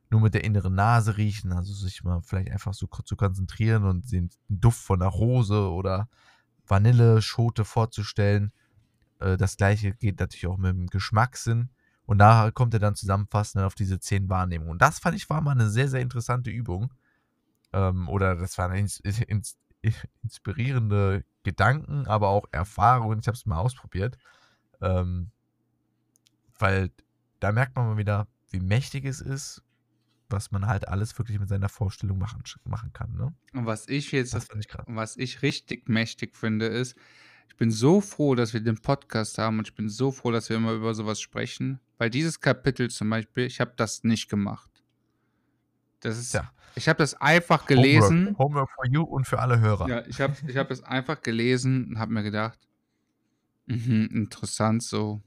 nur 0.10 0.22
mit 0.22 0.34
der 0.34 0.44
inneren 0.44 0.76
Nase 0.76 1.18
riechen, 1.18 1.52
also 1.52 1.74
sich 1.74 2.04
mal 2.04 2.22
vielleicht 2.22 2.52
einfach 2.52 2.74
so 2.74 2.88
zu 2.88 3.16
konzentrieren 3.16 3.84
und 3.84 4.12
den 4.12 4.30
Duft 4.48 4.80
von 4.80 5.02
einer 5.02 5.12
Rose 5.12 5.70
oder 5.70 6.10
Vanilleschote 6.66 7.66
vorzustellen. 7.66 8.52
Äh, 9.20 9.38
das 9.38 9.58
gleiche 9.58 9.94
geht 9.94 10.20
natürlich 10.20 10.48
auch 10.48 10.58
mit 10.58 10.70
dem 10.70 10.88
Geschmackssinn. 10.88 11.70
Und 12.08 12.20
da 12.20 12.52
kommt 12.52 12.74
er 12.74 12.80
dann 12.80 12.96
zusammenfassend 12.96 13.63
auf 13.63 13.76
diese 13.76 14.00
zehn 14.00 14.30
Wahrnehmungen. 14.30 14.72
Und 14.72 14.82
das 14.82 14.98
fand 14.98 15.15
ich 15.15 15.30
war 15.30 15.41
mal 15.41 15.52
eine 15.52 15.70
sehr, 15.70 15.89
sehr 15.89 16.02
interessante 16.02 16.50
Übung. 16.50 16.93
Ähm, 17.74 18.08
oder 18.08 18.36
das 18.36 18.58
waren 18.58 18.74
ins, 18.74 19.00
ins, 19.28 19.58
inspirierende 20.24 21.26
Gedanken, 21.43 22.08
aber 22.08 22.30
auch 22.30 22.46
Erfahrungen. 22.52 23.20
Ich 23.20 23.28
habe 23.28 23.36
es 23.36 23.46
mal 23.46 23.60
ausprobiert. 23.60 24.17
Ähm, 24.82 25.32
weil 26.58 26.91
da 27.41 27.52
merkt 27.52 27.76
man 27.76 27.88
mal 27.88 27.98
wieder, 27.98 28.28
wie 28.52 28.62
mächtig 28.62 29.04
es 29.04 29.20
ist, 29.20 29.62
was 30.30 30.52
man 30.52 30.65
halt 30.65 30.88
alles 30.88 31.17
wirklich 31.20 31.39
mit 31.39 31.50
seiner 31.50 31.70
Vorstellung 31.70 32.17
machen, 32.17 32.41
machen 32.63 32.93
kann. 32.93 33.15
Ne? 33.15 33.34
Und 33.54 33.65
was 33.65 33.88
ich 33.89 34.13
jetzt, 34.13 34.34
das 34.34 34.48
ich 34.58 34.67
was 34.86 35.17
ich 35.17 35.41
richtig 35.41 35.89
mächtig 35.89 36.38
finde, 36.38 36.67
ist, 36.67 36.96
ich 37.48 37.56
bin 37.56 37.72
so 37.72 38.02
froh, 38.02 38.36
dass 38.36 38.54
wir 38.54 38.62
den 38.62 38.78
Podcast 38.78 39.38
haben 39.38 39.60
und 39.60 39.68
ich 39.68 39.76
bin 39.76 39.90
so 39.90 40.12
froh, 40.12 40.32
dass 40.32 40.50
wir 40.50 40.58
immer 40.58 40.74
über 40.74 40.94
sowas 40.94 41.20
sprechen, 41.20 41.80
weil 41.98 42.10
dieses 42.10 42.40
Kapitel 42.40 42.90
zum 42.90 43.10
Beispiel, 43.10 43.46
ich 43.46 43.60
habe 43.60 43.74
das 43.76 44.04
nicht 44.04 44.30
gemacht. 44.30 44.70
Das 46.02 46.18
ist, 46.18 46.34
ja. 46.34 46.52
ich 46.76 46.88
habe 46.88 47.00
das 47.00 47.16
einfach 47.16 47.66
gelesen. 47.66 48.36
Homework. 48.38 48.40
Homework 48.40 48.70
for 48.72 48.86
you 48.88 49.04
und 49.04 49.26
für 49.26 49.40
alle 49.40 49.60
Hörer. 49.60 49.90
Ja, 49.90 50.04
ich 50.08 50.22
habe 50.22 50.36
ich 50.48 50.58
hab 50.58 50.70
das 50.70 50.84
einfach 50.84 51.22
gelesen 51.22 51.88
und 51.90 52.00
habe 52.00 52.14
mir 52.14 52.24
gedacht, 52.24 52.60
mh, 53.66 54.06
interessant 54.14 54.84
so. 54.84 55.22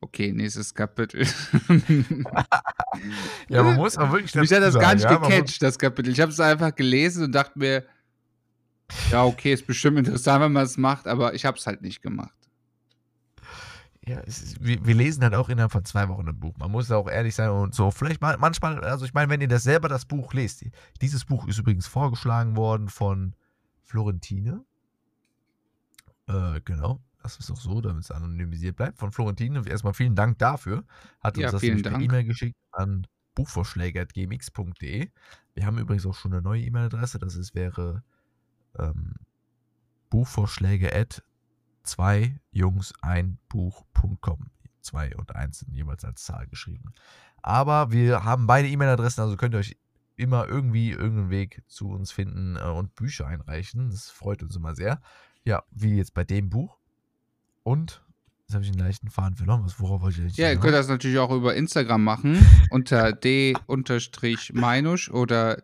Okay, 0.00 0.32
nächstes 0.32 0.74
Kapitel. 0.74 1.26
ja, 3.48 3.62
man 3.62 3.76
muss 3.76 3.96
auch 3.96 4.12
wirklich. 4.12 4.34
Mich 4.34 4.52
hat 4.52 4.62
das 4.62 4.74
gar 4.74 4.94
nicht 4.94 5.04
ja, 5.04 5.16
gecatcht, 5.16 5.62
das 5.62 5.78
Kapitel. 5.78 6.12
Ich 6.12 6.20
habe 6.20 6.30
es 6.30 6.40
einfach 6.40 6.74
gelesen 6.74 7.24
und 7.24 7.32
dachte 7.32 7.58
mir, 7.58 7.86
ja, 9.10 9.24
okay, 9.24 9.52
ist 9.52 9.66
bestimmt 9.66 9.98
interessant, 9.98 10.42
wenn 10.42 10.52
man 10.52 10.64
es 10.64 10.76
macht, 10.76 11.06
aber 11.06 11.34
ich 11.34 11.44
habe 11.44 11.58
es 11.58 11.66
halt 11.66 11.82
nicht 11.82 12.02
gemacht. 12.02 12.34
Ja, 14.06 14.20
ist, 14.20 14.62
wir, 14.62 14.84
wir, 14.84 14.94
lesen 14.94 15.22
halt 15.22 15.34
auch 15.34 15.48
innerhalb 15.48 15.72
von 15.72 15.84
zwei 15.86 16.08
Wochen 16.10 16.28
ein 16.28 16.38
Buch. 16.38 16.54
Man 16.58 16.70
muss 16.70 16.90
auch 16.90 17.08
ehrlich 17.08 17.34
sein 17.34 17.48
und 17.48 17.74
so. 17.74 17.90
Vielleicht 17.90 18.20
mal, 18.20 18.36
manchmal, 18.36 18.84
also 18.84 19.06
ich 19.06 19.14
meine, 19.14 19.30
wenn 19.30 19.40
ihr 19.40 19.48
das 19.48 19.62
selber 19.62 19.88
das 19.88 20.04
Buch 20.04 20.34
lest, 20.34 20.66
dieses 21.00 21.24
Buch 21.24 21.48
ist 21.48 21.58
übrigens 21.58 21.86
vorgeschlagen 21.86 22.54
worden 22.54 22.90
von 22.90 23.34
Florentine. 23.82 24.62
Äh, 26.26 26.60
genau. 26.64 27.00
Das 27.22 27.38
ist 27.38 27.50
auch 27.50 27.56
so, 27.56 27.80
damit 27.80 28.04
es 28.04 28.10
anonymisiert 28.10 28.76
bleibt. 28.76 28.98
Von 28.98 29.10
Florentine. 29.10 29.62
Erstmal 29.66 29.94
vielen 29.94 30.14
Dank 30.14 30.38
dafür. 30.38 30.84
Hat 31.20 31.38
uns 31.38 31.44
ja, 31.44 31.50
das 31.50 31.62
per 31.62 31.98
E-Mail 31.98 32.24
geschickt 32.24 32.56
an 32.72 33.06
buchvorschläge.gmx.de. 33.34 35.08
Wir 35.54 35.66
haben 35.66 35.78
übrigens 35.78 36.04
auch 36.04 36.14
schon 36.14 36.34
eine 36.34 36.42
neue 36.42 36.60
E-Mail-Adresse. 36.60 37.18
Das 37.18 37.36
ist, 37.36 37.54
wäre 37.54 38.02
ähm, 38.78 39.14
Buchvorschläge 40.10 40.94
at 40.94 41.22
zwei 41.82 42.38
Jungs 42.50 42.92
ein 43.02 43.38
Buch.com. 43.48 44.50
Zwei 44.80 45.14
und 45.16 45.34
eins 45.34 45.60
sind 45.60 45.72
jeweils 45.72 46.04
als 46.04 46.24
Zahl 46.24 46.46
geschrieben. 46.46 46.92
Aber 47.42 47.90
wir 47.90 48.24
haben 48.24 48.46
beide 48.46 48.68
E-Mail-Adressen, 48.68 49.22
also 49.22 49.36
könnt 49.36 49.54
ihr 49.54 49.58
euch 49.58 49.76
immer 50.16 50.46
irgendwie 50.46 50.90
irgendeinen 50.90 51.30
Weg 51.30 51.62
zu 51.66 51.90
uns 51.90 52.12
finden 52.12 52.56
äh, 52.56 52.60
und 52.62 52.94
Bücher 52.94 53.26
einreichen. 53.26 53.90
Das 53.90 54.10
freut 54.10 54.42
uns 54.42 54.54
immer 54.56 54.74
sehr. 54.74 55.00
Ja, 55.44 55.62
wie 55.70 55.96
jetzt 55.96 56.14
bei 56.14 56.24
dem 56.24 56.50
Buch. 56.50 56.78
Und 57.62 58.04
Jetzt 58.46 58.54
habe 58.54 58.64
ich 58.64 58.70
einen 58.72 58.80
leichten 58.80 59.08
Faden 59.08 59.36
verloren. 59.36 59.64
Was, 59.64 59.80
worauf 59.80 60.02
wollte 60.02 60.20
ich 60.22 60.36
Ja, 60.36 60.50
ihr 60.50 60.58
könnt 60.58 60.74
das 60.74 60.88
natürlich 60.88 61.18
auch 61.18 61.30
über 61.30 61.54
Instagram 61.54 62.04
machen. 62.04 62.46
unter 62.70 63.12
d-meinusch 63.12 65.10
oder 65.10 65.62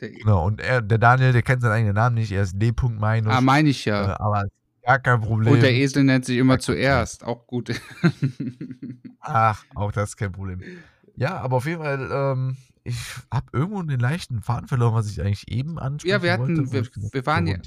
der-schnölle. 0.00 0.24
Genau, 0.24 0.46
und 0.46 0.60
er, 0.60 0.82
der 0.82 0.98
Daniel, 0.98 1.32
der 1.32 1.42
kennt 1.42 1.62
seinen 1.62 1.72
eigenen 1.72 1.94
Namen 1.94 2.16
nicht. 2.16 2.32
Er 2.32 2.42
ist 2.42 2.54
d-meinusch. 2.54 3.32
Ah, 3.32 3.40
meine 3.40 3.68
ich 3.68 3.84
ja. 3.84 4.12
Äh, 4.12 4.16
aber 4.18 4.44
gar 4.82 4.98
kein 4.98 5.20
Problem. 5.20 5.52
Und 5.52 5.62
der 5.62 5.72
Esel 5.72 6.04
nennt 6.04 6.24
sich 6.24 6.38
immer 6.38 6.58
zuerst. 6.58 7.24
Auch 7.24 7.46
gut. 7.46 7.70
Ach, 9.20 9.64
auch 9.74 9.92
das 9.92 10.10
ist 10.10 10.16
kein 10.16 10.32
Problem. 10.32 10.60
Ja, 11.16 11.38
aber 11.38 11.56
auf 11.56 11.66
jeden 11.66 11.82
Fall, 11.82 12.08
ähm, 12.12 12.56
ich 12.86 12.96
habe 13.32 13.46
irgendwo 13.52 13.80
einen 13.80 14.00
leichten 14.00 14.40
Faden 14.42 14.68
verloren, 14.68 14.94
was 14.94 15.10
ich 15.10 15.20
eigentlich 15.20 15.48
eben 15.48 15.78
ansprechen 15.78 16.12
Ja, 16.12 16.22
wir 16.22 16.32
hatten, 16.32 16.70
wollte, 16.70 16.92
wir, 16.94 17.12
wir 17.12 17.26
waren 17.26 17.46
ja. 17.46 17.58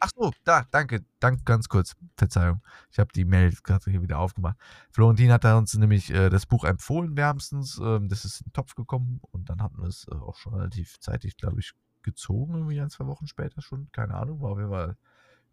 Ach 0.00 0.10
so, 0.14 0.32
da, 0.44 0.66
danke, 0.70 1.04
danke, 1.20 1.42
ganz 1.44 1.68
kurz, 1.68 1.96
Verzeihung. 2.16 2.60
Ich 2.90 2.98
habe 2.98 3.12
die 3.14 3.24
Mail 3.24 3.52
gerade 3.62 3.90
hier 3.90 4.02
wieder 4.02 4.18
aufgemacht. 4.18 4.56
Florentin 4.90 5.32
hat 5.32 5.44
uns 5.44 5.74
nämlich 5.74 6.10
äh, 6.10 6.28
das 6.28 6.46
Buch 6.46 6.64
empfohlen 6.64 7.16
wärmstens. 7.16 7.78
Ähm, 7.82 8.08
das 8.08 8.24
ist 8.24 8.40
in 8.40 8.46
den 8.46 8.52
Topf 8.52 8.74
gekommen 8.74 9.20
und 9.32 9.48
dann 9.48 9.62
hatten 9.62 9.78
wir 9.78 9.88
es 9.88 10.06
äh, 10.10 10.14
auch 10.14 10.36
schon 10.36 10.54
relativ 10.54 10.98
zeitig, 11.00 11.36
glaube 11.36 11.60
ich, 11.60 11.72
gezogen, 12.02 12.54
irgendwie 12.54 12.80
ein, 12.80 12.90
zwei 12.90 13.06
Wochen 13.06 13.26
später 13.26 13.60
schon. 13.62 13.88
Keine 13.92 14.14
Ahnung, 14.14 14.40
war 14.40 14.50
auf 14.50 14.58
jeden 14.58 14.70
Fall 14.70 14.96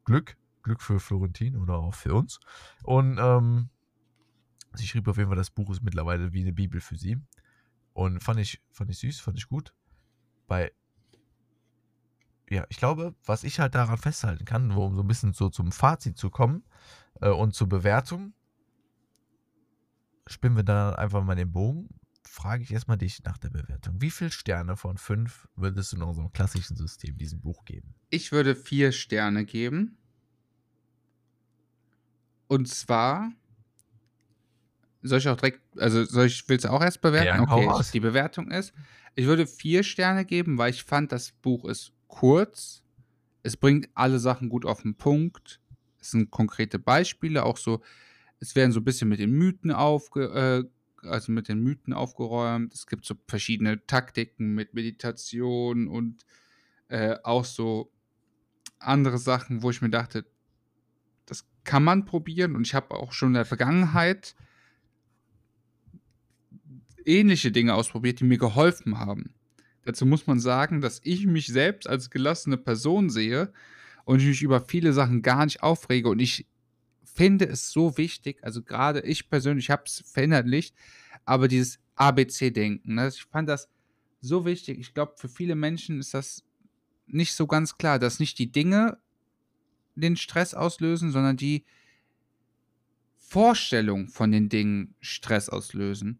Glück. 0.05 0.37
Glück 0.63 0.81
für 0.81 0.99
Florentin 0.99 1.57
oder 1.57 1.77
auch 1.77 1.93
für 1.93 2.13
uns. 2.13 2.39
Und 2.83 3.17
ähm, 3.19 3.69
sie 4.73 4.87
schrieb 4.87 5.07
auf 5.07 5.17
jeden 5.17 5.29
Fall, 5.29 5.37
das 5.37 5.49
Buch 5.49 5.69
ist 5.69 5.83
mittlerweile 5.83 6.33
wie 6.33 6.41
eine 6.41 6.53
Bibel 6.53 6.81
für 6.81 6.95
sie. 6.95 7.17
Und 7.93 8.21
fand 8.21 8.39
ich, 8.39 8.61
fand 8.71 8.89
ich 8.89 8.97
süß, 8.99 9.19
fand 9.19 9.37
ich 9.37 9.47
gut. 9.47 9.73
Bei, 10.47 10.71
ja, 12.49 12.65
ich 12.69 12.77
glaube, 12.77 13.15
was 13.23 13.43
ich 13.43 13.59
halt 13.59 13.75
daran 13.75 13.97
festhalten 13.97 14.45
kann, 14.45 14.71
um 14.71 14.95
so 14.95 15.01
ein 15.01 15.07
bisschen 15.07 15.33
so 15.33 15.49
zum 15.49 15.71
Fazit 15.71 16.17
zu 16.17 16.29
kommen 16.29 16.63
äh, 17.21 17.29
und 17.29 17.53
zur 17.53 17.69
Bewertung, 17.69 18.33
spinnen 20.27 20.57
wir 20.57 20.63
dann 20.63 20.95
einfach 20.95 21.23
mal 21.23 21.35
den 21.35 21.51
Bogen. 21.51 21.89
Frage 22.25 22.63
ich 22.63 22.71
erstmal 22.71 22.97
dich 22.97 23.21
nach 23.23 23.37
der 23.37 23.49
Bewertung. 23.49 24.01
Wie 24.01 24.09
viele 24.09 24.31
Sterne 24.31 24.75
von 24.75 24.97
fünf 24.97 25.47
würdest 25.55 25.91
du 25.91 25.97
in 25.97 26.03
unserem 26.03 26.31
klassischen 26.31 26.75
System 26.75 27.17
diesem 27.17 27.41
Buch 27.41 27.63
geben? 27.65 27.93
Ich 28.09 28.31
würde 28.31 28.55
vier 28.55 28.91
Sterne 28.91 29.45
geben. 29.45 29.97
Und 32.47 32.67
zwar 32.67 33.31
soll 35.03 35.19
ich 35.19 35.27
auch 35.27 35.37
direkt, 35.37 35.61
also 35.77 36.03
soll 36.05 36.27
ich, 36.27 36.47
willst 36.47 36.65
du 36.65 36.69
auch 36.69 36.81
erst 36.81 37.01
bewerten? 37.01 37.27
Ja, 37.27 37.41
okay, 37.41 37.69
die 37.93 37.99
Bewertung 37.99 38.51
ist, 38.51 38.73
ich 39.15 39.25
würde 39.25 39.45
vier 39.45 39.83
Sterne 39.83 40.25
geben, 40.25 40.57
weil 40.57 40.71
ich 40.71 40.83
fand, 40.83 41.11
das 41.11 41.31
Buch 41.31 41.65
ist 41.65 41.91
kurz. 42.07 42.83
Es 43.43 43.57
bringt 43.57 43.89
alle 43.93 44.19
Sachen 44.19 44.49
gut 44.49 44.65
auf 44.65 44.81
den 44.81 44.95
Punkt. 44.95 45.59
Es 45.99 46.11
sind 46.11 46.31
konkrete 46.31 46.79
Beispiele, 46.79 47.43
auch 47.43 47.57
so, 47.57 47.81
es 48.39 48.55
werden 48.55 48.71
so 48.71 48.79
ein 48.79 48.83
bisschen 48.83 49.09
mit 49.09 49.19
den 49.19 49.31
Mythen 49.31 49.71
aufge, 49.71 50.69
äh, 51.03 51.07
also 51.07 51.31
mit 51.31 51.47
den 51.47 51.59
Mythen 51.59 51.93
aufgeräumt. 51.93 52.73
Es 52.73 52.87
gibt 52.87 53.05
so 53.05 53.15
verschiedene 53.27 53.85
Taktiken 53.85 54.53
mit 54.53 54.73
Meditation 54.73 55.87
und 55.87 56.25
äh, 56.87 57.17
auch 57.23 57.45
so 57.45 57.91
andere 58.79 59.17
Sachen, 59.17 59.63
wo 59.63 59.69
ich 59.69 59.81
mir 59.81 59.89
dachte, 59.89 60.25
das 61.25 61.45
kann 61.63 61.83
man 61.83 62.05
probieren. 62.05 62.55
Und 62.55 62.67
ich 62.67 62.73
habe 62.73 62.95
auch 62.95 63.13
schon 63.13 63.29
in 63.29 63.35
der 63.35 63.45
Vergangenheit 63.45 64.35
ähnliche 67.05 67.51
Dinge 67.51 67.75
ausprobiert, 67.75 68.19
die 68.19 68.25
mir 68.25 68.37
geholfen 68.37 68.99
haben. 68.99 69.33
Dazu 69.83 70.05
muss 70.05 70.27
man 70.27 70.39
sagen, 70.39 70.81
dass 70.81 71.01
ich 71.03 71.25
mich 71.25 71.47
selbst 71.47 71.87
als 71.87 72.09
gelassene 72.09 72.57
Person 72.57 73.09
sehe 73.09 73.51
und 74.05 74.21
ich 74.21 74.27
mich 74.27 74.41
über 74.41 74.61
viele 74.61 74.93
Sachen 74.93 75.21
gar 75.21 75.45
nicht 75.45 75.61
aufrege 75.61 76.09
und 76.09 76.19
ich 76.19 76.47
finde 77.03 77.45
es 77.45 77.71
so 77.71 77.97
wichtig, 77.97 78.43
also 78.43 78.63
gerade 78.63 79.01
ich 79.01 79.29
persönlich 79.29 79.69
habe 79.69 79.83
es 79.85 80.03
verinnerlicht, 80.05 80.75
aber 81.25 81.47
dieses 81.47 81.79
ABC-Denken, 81.95 82.95
ne, 82.95 83.07
ich 83.07 83.23
fand 83.25 83.49
das 83.49 83.69
so 84.21 84.45
wichtig. 84.45 84.79
Ich 84.79 84.93
glaube, 84.93 85.13
für 85.17 85.29
viele 85.29 85.55
Menschen 85.55 85.99
ist 85.99 86.13
das 86.13 86.43
nicht 87.05 87.33
so 87.33 87.45
ganz 87.45 87.77
klar, 87.77 87.99
dass 87.99 88.19
nicht 88.19 88.39
die 88.39 88.51
Dinge 88.51 88.97
den 89.95 90.15
Stress 90.15 90.53
auslösen, 90.53 91.11
sondern 91.11 91.37
die 91.37 91.65
Vorstellung 93.17 94.07
von 94.07 94.31
den 94.31 94.49
Dingen 94.49 94.95
Stress 95.01 95.49
auslösen. 95.49 96.19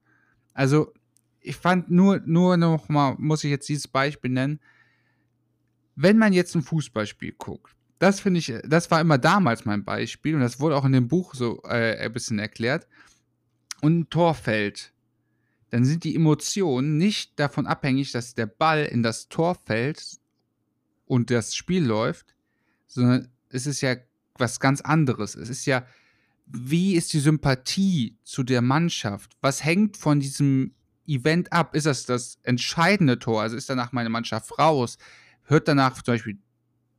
Also, 0.54 0.94
ich 1.40 1.56
fand 1.56 1.92
nur, 1.92 2.22
nur 2.26 2.58
noch 2.58 2.90
mal, 2.90 3.16
muss 3.18 3.44
ich 3.44 3.52
jetzt 3.52 3.68
dieses 3.70 3.88
Beispiel 3.88 4.32
nennen. 4.32 4.60
Wenn 5.96 6.18
man 6.18 6.34
jetzt 6.34 6.56
ein 6.56 6.62
Fußballspiel 6.62 7.34
guckt, 7.34 7.76
das 8.00 8.20
finde 8.20 8.40
ich, 8.40 8.54
das 8.66 8.92
war 8.92 9.00
immer 9.00 9.18
damals 9.18 9.66
mein 9.66 9.84
Beispiel 9.84 10.36
und 10.36 10.42
das 10.42 10.60
wurde 10.60 10.76
auch 10.76 10.86
in 10.86 10.92
dem 10.92 11.08
Buch 11.08 11.36
so 11.36 11.62
äh, 11.64 11.98
ein 11.98 12.12
bisschen 12.12 12.40
erklärt. 12.40 12.88
Und 13.82 14.00
ein 14.00 14.10
Tor 14.10 14.34
fällt, 14.34 14.94
dann 15.70 15.86
sind 15.86 16.04
die 16.04 16.16
Emotionen 16.16 16.98
nicht 16.98 17.40
davon 17.40 17.66
abhängig, 17.66 18.12
dass 18.12 18.36
der 18.36 18.46
Ball 18.46 18.86
in 18.86 19.04
das 19.04 19.28
Tor 19.28 19.56
fällt 19.66 20.18
und 21.06 21.32
das 21.32 21.56
Spiel 21.56 21.84
läuft, 21.86 22.36
sondern 22.88 23.30
es 23.50 23.68
ist 23.68 23.82
ja 23.82 23.96
was 24.38 24.60
ganz 24.60 24.82
anderes. 24.82 25.36
Es 25.36 25.50
ist 25.50 25.66
ja 25.66 25.86
wie 26.46 26.96
ist 26.96 27.14
die 27.14 27.20
Sympathie 27.20 28.18
zu 28.24 28.44
der 28.44 28.62
Mannschaft? 28.62 29.36
Was 29.42 29.64
hängt 29.64 29.98
von 29.98 30.20
diesem 30.20 30.74
Event 31.08 31.52
ab? 31.52 31.76
Ist 31.76 31.86
das 31.86 32.06
das 32.06 32.40
entscheidende 32.44 33.20
Tor? 33.20 33.42
Also 33.42 33.56
ist 33.56 33.70
danach 33.70 33.92
meine 33.92 34.10
Mannschaft 34.10 34.58
raus? 34.60 34.98
Hört 35.44 35.68
danach 35.68 36.02
zum 36.02 36.14
Beispiel 36.14 36.40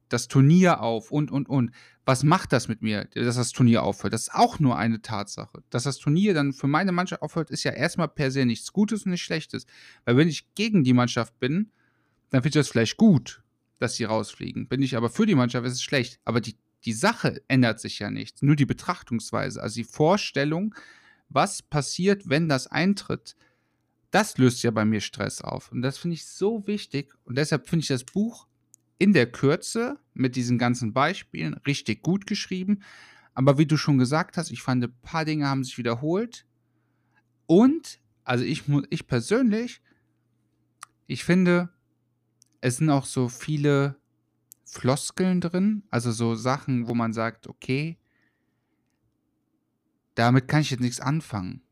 das 0.09 0.29
Turnier 0.29 0.81
auf 0.81 1.11
und, 1.11 1.31
und, 1.31 1.49
und. 1.49 1.73
was 2.05 2.23
macht 2.23 2.53
das 2.53 2.69
mit 2.69 2.83
mir, 2.83 3.07
dass 3.15 3.37
das 3.37 3.53
Turnier 3.53 3.83
aufhört? 3.83 4.13
Das 4.13 4.23
ist 4.23 4.35
auch 4.35 4.59
nur 4.59 4.77
eine 4.77 5.01
Tatsache. 5.01 5.63
Dass 5.71 5.85
das 5.85 5.99
Turnier 5.99 6.35
dann 6.35 6.53
für 6.53 6.67
meine 6.69 6.93
Mannschaft 6.93 7.23
aufhört, 7.23 7.51
ist 7.51 7.65
ja 7.65 7.73
erstmal 7.73 8.09
per 8.09 8.31
se 8.31 8.45
nichts 8.45 8.73
Gutes 8.73 9.05
und 9.05 9.11
nichts 9.11 9.25
Schlechtes. 9.25 9.67
Weil 10.05 10.17
wenn 10.17 10.29
ich 10.29 10.55
gegen 10.55 10.85
die 10.85 10.93
Mannschaft 10.93 11.39
bin, 11.41 11.71
dann 12.31 12.43
finde 12.43 12.59
ich 12.59 12.67
das 12.67 12.69
vielleicht 12.69 12.97
gut, 12.97 13.43
dass 13.79 13.95
sie 13.95 14.05
rausfliegen. 14.05 14.69
Bin 14.69 14.83
ich 14.83 14.97
aber 14.97 15.09
für 15.09 15.27
die 15.27 15.35
Mannschaft, 15.35 15.67
ist 15.67 15.75
es 15.75 15.83
schlecht. 15.83 16.21
Aber 16.25 16.41
die, 16.41 16.57
die 16.85 16.93
Sache 16.93 17.43
ändert 17.49 17.81
sich 17.81 17.99
ja 17.99 18.11
nichts. 18.11 18.43
Nur 18.43 18.57
die 18.57 18.67
Betrachtungsweise, 18.67 19.63
also 19.63 19.75
die 19.75 19.85
Vorstellung, 19.85 20.75
was 21.29 21.63
passiert, 21.63 22.29
wenn 22.29 22.49
das 22.49 22.67
eintritt, 22.67 23.37
das 24.11 24.39
löst 24.39 24.63
ja 24.63 24.71
bei 24.71 24.85
mir 24.85 25.01
Stress 25.01 25.41
auf. 25.41 25.73
Und 25.73 25.83
das 25.83 25.99
finde 25.99 26.15
ich 26.15 26.27
so 26.27 26.67
wichtig. 26.67 27.13
Und 27.25 27.37
deshalb 27.37 27.69
finde 27.69 27.83
ich 27.83 27.89
das 27.89 28.05
Buch 28.05 28.47
in 28.99 29.13
der 29.13 29.31
Kürze 29.31 29.99
mit 30.13 30.37
diesen 30.37 30.59
ganzen 30.59 30.93
Beispielen 30.93 31.55
richtig 31.67 32.03
gut 32.03 32.27
geschrieben. 32.27 32.83
Aber 33.35 33.59
wie 33.59 33.67
du 33.67 33.77
schon 33.77 33.99
gesagt 33.99 34.37
hast, 34.37 34.53
ich 34.53 34.63
fand, 34.63 34.85
ein 34.85 34.95
paar 35.03 35.25
Dinge 35.25 35.49
haben 35.49 35.65
sich 35.65 35.79
wiederholt. 35.79 36.47
Und, 37.47 37.99
also 38.23 38.45
ich, 38.45 38.63
ich 38.91 39.09
persönlich, 39.09 39.83
ich 41.07 41.25
finde, 41.25 41.71
es 42.61 42.77
sind 42.77 42.91
auch 42.91 43.05
so 43.05 43.29
viele 43.29 43.97
Floskeln 44.65 45.41
drin, 45.41 45.85
also 45.91 46.11
so 46.13 46.35
Sachen, 46.35 46.89
wo 46.89 46.95
man 46.95 47.13
sagt, 47.13 47.47
okay, 47.47 47.99
damit 50.15 50.49
kann 50.49 50.63
ich 50.63 50.71
jetzt 50.71 50.81
nichts 50.81 51.01
anfangen. 51.01 51.63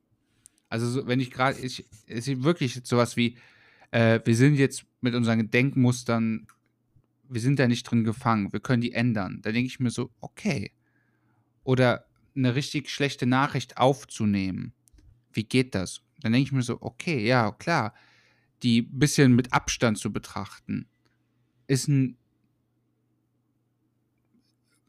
Also 0.68 0.88
so, 0.88 1.06
wenn 1.06 1.20
ich 1.20 1.30
gerade, 1.30 1.58
ich, 1.58 1.86
es 2.06 2.28
ist 2.28 2.42
wirklich 2.42 2.80
sowas 2.84 3.16
wie, 3.16 3.36
äh, 3.90 4.20
wir 4.24 4.36
sind 4.36 4.56
jetzt 4.56 4.84
mit 5.00 5.14
unseren 5.14 5.50
Denkmustern 5.50 6.46
wir 7.32 7.40
sind 7.40 7.58
da 7.58 7.66
nicht 7.66 7.84
drin 7.84 8.04
gefangen, 8.04 8.52
wir 8.52 8.60
können 8.60 8.82
die 8.82 8.92
ändern. 8.92 9.40
Da 9.42 9.52
denke 9.52 9.66
ich 9.66 9.80
mir 9.80 9.90
so, 9.90 10.10
okay. 10.20 10.72
Oder 11.64 12.04
eine 12.36 12.54
richtig 12.54 12.90
schlechte 12.90 13.26
Nachricht 13.26 13.78
aufzunehmen. 13.78 14.74
Wie 15.32 15.44
geht 15.44 15.74
das? 15.74 16.02
Dann 16.20 16.32
denke 16.32 16.46
ich 16.46 16.52
mir 16.52 16.62
so, 16.62 16.78
okay, 16.80 17.26
ja, 17.26 17.50
klar. 17.52 17.94
Die 18.62 18.82
bisschen 18.82 19.34
mit 19.34 19.52
Abstand 19.52 19.98
zu 19.98 20.12
betrachten, 20.12 20.86
ist 21.66 21.88
ein, 21.88 22.16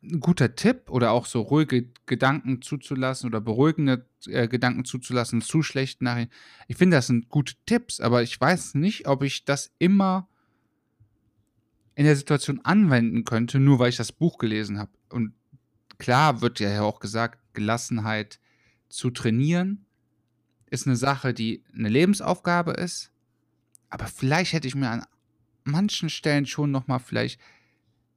ein 0.04 0.20
guter 0.20 0.56
Tipp 0.56 0.90
oder 0.90 1.12
auch 1.12 1.26
so 1.26 1.42
ruhige 1.42 1.90
Gedanken 2.06 2.62
zuzulassen 2.62 3.30
oder 3.30 3.40
beruhigende 3.40 4.06
äh, 4.28 4.48
Gedanken 4.48 4.86
zuzulassen 4.86 5.42
zu 5.42 5.64
schlechten 5.64 6.04
Nachrichten. 6.04 6.34
Ich 6.68 6.78
finde, 6.78 6.98
das 6.98 7.08
sind 7.08 7.30
gute 7.30 7.54
Tipps, 7.66 8.00
aber 8.00 8.22
ich 8.22 8.40
weiß 8.40 8.76
nicht, 8.76 9.08
ob 9.08 9.24
ich 9.24 9.46
das 9.46 9.72
immer 9.80 10.28
in 11.96 12.06
der 12.06 12.16
Situation 12.16 12.60
anwenden 12.64 13.24
könnte, 13.24 13.60
nur 13.60 13.80
weil 13.80 13.90
ich 13.90 13.98
das 13.98 14.12
Buch 14.12 14.38
gelesen 14.38 14.80
habe. 14.80 14.92
Und 15.10 15.34
klar 16.00 16.42
wird 16.42 16.60
ja 16.60 16.82
auch 16.82 17.00
gesagt, 17.00 17.40
Gelassenheit 17.54 18.40
zu 18.90 19.10
trainieren 19.10 19.86
ist 20.70 20.88
eine 20.88 20.96
Sache, 20.96 21.36
die 21.36 21.64
eine 21.76 21.90
Lebensaufgabe 21.90 22.72
ist. 22.72 23.12
Aber 23.90 24.08
vielleicht 24.08 24.54
hätte 24.54 24.68
ich 24.68 24.74
mir 24.74 24.90
an 24.90 25.06
manchen 25.64 26.10
Stellen 26.10 26.48
schon 26.48 26.72
noch 26.72 26.88
mal 26.88 26.98
vielleicht 26.98 27.40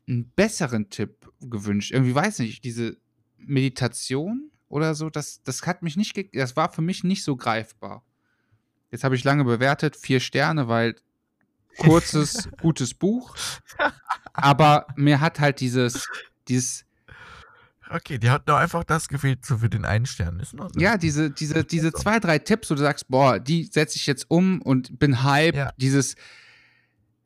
einen 0.08 0.30
besseren 0.30 0.90
Tipp 0.90 1.30
gewünscht. 1.40 1.92
Irgendwie 1.92 2.14
weiß 2.14 2.38
nicht, 2.40 2.64
diese 2.64 2.96
Meditation 3.38 4.50
oder 4.68 4.94
so, 4.94 5.10
das, 5.10 5.42
das 5.42 5.66
hat 5.66 5.82
mich 5.82 5.96
nicht, 5.96 6.34
das 6.34 6.56
war 6.56 6.72
für 6.72 6.82
mich 6.82 7.04
nicht 7.04 7.24
so 7.24 7.36
greifbar. 7.36 8.04
Jetzt 8.90 9.04
habe 9.04 9.14
ich 9.14 9.24
lange 9.24 9.44
bewertet, 9.44 9.96
vier 9.96 10.20
Sterne, 10.20 10.68
weil 10.68 10.96
kurzes, 11.78 12.48
gutes 12.60 12.94
Buch. 12.94 13.34
Aber 14.32 14.86
mir 14.96 15.20
hat 15.20 15.40
halt 15.40 15.60
dieses, 15.60 16.08
dieses. 16.48 16.84
Okay, 17.88 18.18
die 18.18 18.30
hat 18.30 18.48
nur 18.48 18.58
einfach 18.58 18.82
das 18.82 19.08
gefehlt 19.08 19.44
so 19.44 19.58
für 19.58 19.68
den 19.68 19.84
einen 19.84 20.06
Stern. 20.06 20.40
Ist 20.40 20.54
noch 20.54 20.70
ja, 20.76 20.96
diese, 20.96 21.30
diese, 21.30 21.64
diese 21.64 21.92
zwei, 21.92 22.18
drei 22.18 22.38
Tipps, 22.38 22.70
wo 22.70 22.74
du 22.74 22.80
sagst, 22.80 23.08
boah, 23.08 23.38
die 23.38 23.64
setze 23.64 23.96
ich 23.96 24.06
jetzt 24.06 24.26
um 24.28 24.60
und 24.62 24.98
bin 24.98 25.22
hype. 25.22 25.54
Ja. 25.54 25.72
Dieses, 25.76 26.16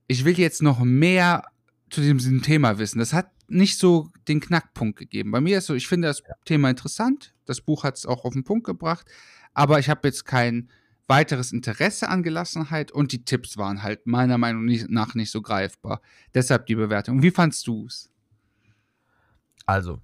ich 0.06 0.24
will 0.24 0.38
jetzt 0.38 0.60
noch 0.60 0.80
mehr 0.80 1.44
zu 1.90 2.00
diesem 2.00 2.42
Thema 2.42 2.78
wissen. 2.78 2.98
Das 2.98 3.12
hat 3.12 3.30
nicht 3.48 3.78
so 3.78 4.10
den 4.28 4.40
Knackpunkt 4.40 4.98
gegeben. 4.98 5.30
Bei 5.30 5.40
mir 5.40 5.58
ist 5.58 5.66
so, 5.66 5.74
ich 5.74 5.88
finde 5.88 6.08
das 6.08 6.20
ja. 6.20 6.34
Thema 6.44 6.70
interessant. 6.70 7.34
Das 7.44 7.60
Buch 7.60 7.84
hat 7.84 7.96
es 7.96 8.06
auch 8.06 8.24
auf 8.24 8.32
den 8.32 8.44
Punkt 8.44 8.64
gebracht. 8.64 9.06
Aber 9.54 9.78
ich 9.78 9.90
habe 9.90 10.06
jetzt 10.06 10.24
kein 10.24 10.70
weiteres 11.08 11.52
Interesse 11.52 12.08
an 12.08 12.22
Gelassenheit 12.22 12.92
und 12.92 13.10
die 13.10 13.24
Tipps 13.24 13.56
waren 13.56 13.82
halt 13.82 14.06
meiner 14.06 14.38
Meinung 14.38 14.64
nach 14.88 15.14
nicht 15.14 15.32
so 15.32 15.42
greifbar. 15.42 16.00
Deshalb 16.34 16.66
die 16.66 16.76
Bewertung. 16.76 17.22
Wie 17.22 17.32
fandst 17.32 17.66
du 17.66 17.86
es? 17.86 18.10
Also, 19.66 20.00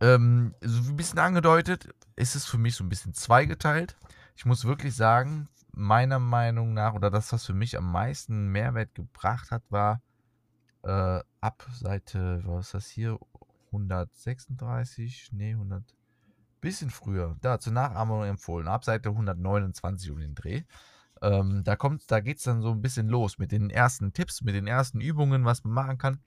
ähm, 0.00 0.54
so 0.60 0.90
ein 0.90 0.96
bisschen 0.96 1.18
angedeutet, 1.18 1.88
ist 2.14 2.36
es 2.36 2.44
für 2.44 2.58
mich 2.58 2.76
so 2.76 2.84
ein 2.84 2.88
bisschen 2.88 3.14
zweigeteilt. 3.14 3.96
Ich 4.36 4.44
muss 4.44 4.66
wirklich 4.66 4.94
sagen, 4.94 5.48
meiner 5.72 6.18
Meinung 6.18 6.74
nach, 6.74 6.94
oder 6.94 7.10
das, 7.10 7.32
was 7.32 7.46
für 7.46 7.54
mich 7.54 7.78
am 7.78 7.90
meisten 7.90 8.48
Mehrwert 8.48 8.94
gebracht 8.94 9.50
hat, 9.50 9.62
war 9.70 10.02
äh, 10.88 11.22
ab 11.40 11.68
Seite, 11.72 12.42
was 12.44 12.66
ist 12.66 12.74
das 12.74 12.88
hier? 12.88 13.18
136? 13.66 15.30
Nee, 15.32 15.52
100 15.52 15.84
bisschen 16.60 16.90
früher, 16.90 17.36
da 17.40 17.60
zur 17.60 17.72
Nachahmung 17.72 18.24
empfohlen, 18.24 18.66
ab 18.68 18.84
Seite 18.84 19.10
129 19.10 20.10
um 20.10 20.18
den 20.18 20.34
Dreh. 20.34 20.62
Ähm, 21.22 21.62
da 21.64 21.76
da 22.06 22.20
geht 22.20 22.38
es 22.38 22.44
dann 22.44 22.62
so 22.62 22.70
ein 22.70 22.82
bisschen 22.82 23.08
los 23.08 23.38
mit 23.38 23.52
den 23.52 23.70
ersten 23.70 24.12
Tipps, 24.12 24.42
mit 24.42 24.54
den 24.54 24.66
ersten 24.66 25.00
Übungen, 25.00 25.44
was 25.44 25.64
man 25.64 25.72
machen 25.72 25.98
kann. 25.98 26.20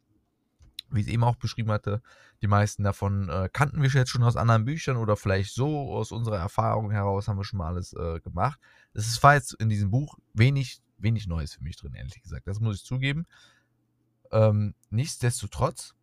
Wie 0.90 1.00
ich 1.00 1.08
es 1.08 1.14
eben 1.14 1.24
auch 1.24 1.38
beschrieben 1.38 1.72
hatte, 1.72 2.02
die 2.42 2.48
meisten 2.48 2.84
davon 2.84 3.30
äh, 3.30 3.50
kannten 3.52 3.82
wir 3.82 3.90
jetzt 3.90 4.10
schon 4.10 4.24
aus 4.24 4.36
anderen 4.36 4.66
Büchern 4.66 4.98
oder 4.98 5.16
vielleicht 5.16 5.54
so 5.54 5.94
aus 5.94 6.12
unserer 6.12 6.38
Erfahrung 6.38 6.92
heraus 6.92 7.28
haben 7.28 7.38
wir 7.38 7.46
schon 7.46 7.60
mal 7.60 7.68
alles 7.68 7.94
äh, 7.94 8.20
gemacht. 8.20 8.60
Es 8.94 9.22
war 9.24 9.36
jetzt 9.36 9.54
in 9.54 9.70
diesem 9.70 9.90
Buch 9.90 10.18
wenig, 10.34 10.82
wenig 10.98 11.28
Neues 11.28 11.54
für 11.54 11.64
mich 11.64 11.78
drin, 11.78 11.94
ehrlich 11.94 12.22
gesagt. 12.22 12.46
Das 12.48 12.60
muss 12.60 12.78
ich 12.78 12.84
zugeben. 12.84 13.26
Ähm, 14.32 14.74
nichtsdestotrotz 14.90 15.96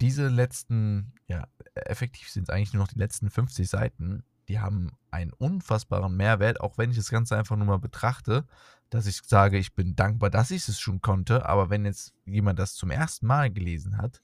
diese 0.00 0.28
letzten, 0.28 1.12
ja, 1.28 1.46
effektiv 1.74 2.30
sind 2.30 2.44
es 2.44 2.50
eigentlich 2.50 2.72
nur 2.72 2.84
noch 2.84 2.92
die 2.92 2.98
letzten 2.98 3.30
50 3.30 3.68
Seiten, 3.68 4.24
die 4.48 4.58
haben 4.58 4.92
einen 5.10 5.32
unfassbaren 5.32 6.16
Mehrwert, 6.16 6.60
auch 6.60 6.78
wenn 6.78 6.90
ich 6.90 6.96
das 6.96 7.10
Ganze 7.10 7.36
einfach 7.36 7.56
nur 7.56 7.66
mal 7.66 7.78
betrachte, 7.78 8.46
dass 8.88 9.06
ich 9.06 9.20
sage, 9.24 9.58
ich 9.58 9.74
bin 9.74 9.94
dankbar, 9.94 10.30
dass 10.30 10.50
ich 10.50 10.66
es 10.68 10.80
schon 10.80 11.00
konnte, 11.00 11.46
aber 11.46 11.70
wenn 11.70 11.84
jetzt 11.84 12.12
jemand 12.24 12.58
das 12.58 12.74
zum 12.74 12.90
ersten 12.90 13.26
Mal 13.26 13.52
gelesen 13.52 13.98
hat, 13.98 14.22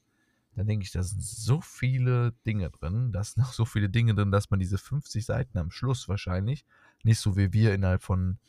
dann 0.55 0.67
denke 0.67 0.83
ich, 0.83 0.91
da 0.91 1.03
sind 1.03 1.23
so 1.23 1.61
viele 1.61 2.33
Dinge 2.45 2.71
drin, 2.71 3.11
da 3.11 3.23
sind 3.23 3.37
noch 3.37 3.53
so 3.53 3.63
viele 3.63 3.89
Dinge 3.89 4.15
drin, 4.15 4.31
dass 4.31 4.49
man 4.49 4.59
diese 4.59 4.79
50 4.79 5.23
Seiten 5.23 5.57
am 5.59 5.69
Schluss 5.69 6.09
wahrscheinlich 6.09 6.65
nicht 7.03 7.19
so 7.19 7.37
wie 7.37 7.53
wir 7.53 7.73
innerhalb 7.73 8.01
von, 8.01 8.39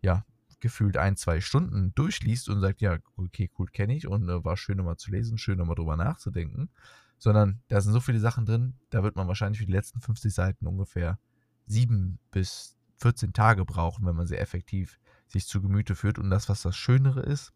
ja, 0.00 0.24
gefühlt 0.60 0.96
ein, 0.96 1.16
zwei 1.16 1.40
Stunden 1.40 1.94
durchliest 1.94 2.48
und 2.48 2.60
sagt, 2.60 2.80
ja, 2.80 2.98
okay, 3.16 3.50
cool, 3.58 3.66
kenne 3.66 3.96
ich 3.96 4.06
und 4.06 4.28
äh, 4.28 4.44
war 4.44 4.56
schön 4.56 4.78
nochmal 4.78 4.96
zu 4.96 5.10
lesen, 5.10 5.38
schön 5.38 5.58
nochmal 5.58 5.76
drüber 5.76 5.96
nachzudenken, 5.96 6.70
sondern 7.18 7.60
da 7.68 7.80
sind 7.80 7.92
so 7.92 8.00
viele 8.00 8.20
Sachen 8.20 8.46
drin, 8.46 8.74
da 8.90 9.02
wird 9.02 9.16
man 9.16 9.28
wahrscheinlich 9.28 9.58
für 9.60 9.66
die 9.66 9.72
letzten 9.72 10.00
50 10.00 10.32
Seiten 10.32 10.66
ungefähr 10.66 11.18
sieben 11.66 12.18
bis 12.30 12.76
14 12.96 13.32
Tage 13.32 13.64
brauchen, 13.64 14.06
wenn 14.06 14.16
man 14.16 14.26
sie 14.26 14.36
effektiv 14.36 14.98
sich 15.26 15.46
zu 15.46 15.60
Gemüte 15.60 15.94
führt. 15.94 16.18
Und 16.18 16.30
das, 16.30 16.48
was 16.48 16.62
das 16.62 16.76
Schönere 16.76 17.20
ist, 17.20 17.52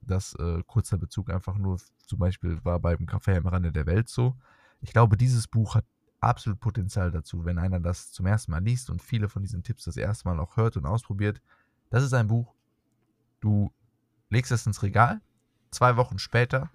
das 0.00 0.34
äh, 0.34 0.62
kurzer 0.66 0.98
Bezug 0.98 1.30
einfach 1.30 1.56
nur 1.56 1.78
zum 2.06 2.18
Beispiel 2.18 2.64
war 2.64 2.80
beim 2.80 3.00
Café 3.00 3.36
am 3.36 3.46
Rande 3.46 3.72
der 3.72 3.86
Welt 3.86 4.08
so. 4.08 4.36
Ich 4.80 4.92
glaube, 4.92 5.16
dieses 5.16 5.46
Buch 5.46 5.74
hat 5.74 5.84
absolut 6.20 6.60
Potenzial 6.60 7.10
dazu, 7.10 7.44
wenn 7.44 7.58
einer 7.58 7.80
das 7.80 8.10
zum 8.10 8.26
ersten 8.26 8.50
Mal 8.52 8.62
liest 8.62 8.90
und 8.90 9.02
viele 9.02 9.28
von 9.28 9.42
diesen 9.42 9.62
Tipps 9.62 9.84
das 9.84 9.96
erste 9.96 10.28
Mal 10.28 10.40
auch 10.40 10.56
hört 10.56 10.76
und 10.76 10.86
ausprobiert, 10.86 11.40
das 11.90 12.04
ist 12.04 12.14
ein 12.14 12.28
Buch, 12.28 12.54
du 13.40 13.72
legst 14.30 14.52
es 14.52 14.66
ins 14.66 14.82
Regal, 14.82 15.20
zwei 15.70 15.96
Wochen 15.96 16.18
später 16.18 16.70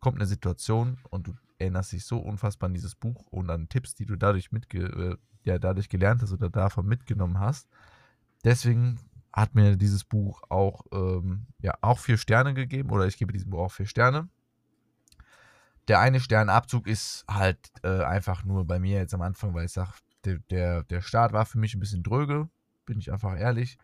kommt 0.00 0.18
eine 0.18 0.26
Situation 0.26 0.98
und 1.10 1.28
du 1.28 1.34
erinnerst 1.58 1.92
dich 1.92 2.04
so 2.04 2.18
unfassbar 2.18 2.68
an 2.68 2.74
dieses 2.74 2.94
Buch 2.94 3.26
und 3.30 3.50
an 3.50 3.68
Tipps, 3.68 3.94
die 3.94 4.06
du 4.06 4.16
dadurch 4.16 4.50
mitge 4.52 4.84
äh, 4.84 5.16
ja, 5.44 5.58
dadurch 5.58 5.88
gelernt 5.88 6.22
hast 6.22 6.32
oder 6.32 6.50
davon 6.50 6.86
mitgenommen 6.86 7.38
hast. 7.38 7.68
Deswegen 8.44 8.98
hat 9.32 9.54
mir 9.54 9.76
dieses 9.76 10.04
Buch 10.04 10.42
auch, 10.48 10.84
ähm, 10.92 11.46
ja, 11.58 11.74
auch 11.80 11.98
vier 11.98 12.18
Sterne 12.18 12.54
gegeben 12.54 12.90
oder 12.90 13.06
ich 13.06 13.16
gebe 13.16 13.32
diesem 13.32 13.50
Buch 13.50 13.60
auch 13.60 13.72
vier 13.72 13.86
Sterne. 13.86 14.28
Der 15.88 16.00
eine 16.00 16.20
Sternabzug 16.20 16.86
ist 16.86 17.24
halt 17.28 17.58
äh, 17.82 18.04
einfach 18.04 18.44
nur 18.44 18.66
bei 18.66 18.78
mir 18.78 18.98
jetzt 18.98 19.14
am 19.14 19.22
Anfang, 19.22 19.54
weil 19.54 19.64
ich 19.64 19.72
sage, 19.72 19.92
der, 20.24 20.38
der, 20.50 20.84
der 20.84 21.00
Start 21.00 21.32
war 21.32 21.46
für 21.46 21.58
mich 21.58 21.74
ein 21.74 21.80
bisschen 21.80 22.02
dröge, 22.02 22.48
bin 22.86 22.98
ich 22.98 23.10
einfach 23.12 23.36
ehrlich. 23.36 23.78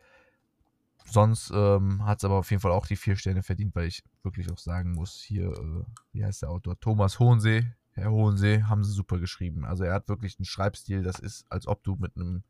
Sonst 1.11 1.50
ähm, 1.54 2.04
hat 2.04 2.18
es 2.18 2.24
aber 2.24 2.34
auf 2.34 2.50
jeden 2.50 2.61
Fall 2.61 2.72
auch 2.72 2.86
die 2.86 2.96
vier 2.96 3.16
Sterne 3.16 3.42
verdient, 3.42 3.74
weil 3.74 3.86
ich 3.86 4.02
wirklich 4.22 4.50
auch 4.50 4.59
sagen 4.59 4.92
muss, 4.92 5.22
hier, 5.22 5.46
äh, 5.46 5.84
wie 6.12 6.24
heißt 6.24 6.42
der 6.42 6.50
Autor? 6.50 6.78
Thomas 6.80 7.18
Hohensee. 7.18 7.72
Herr 7.92 8.11
Hohensee, 8.12 8.62
haben 8.62 8.84
sie 8.84 8.92
super 8.92 9.18
geschrieben. 9.18 9.64
Also 9.64 9.84
er 9.84 9.94
hat 9.94 10.09
wirklich 10.09 10.38
einen 10.38 10.44
Schreibstil, 10.44 11.02
das 11.02 11.18
ist, 11.18 11.50
als 11.50 11.66
ob 11.66 11.82
du 11.82 11.96
mit 11.96 12.14
einem 12.16 12.44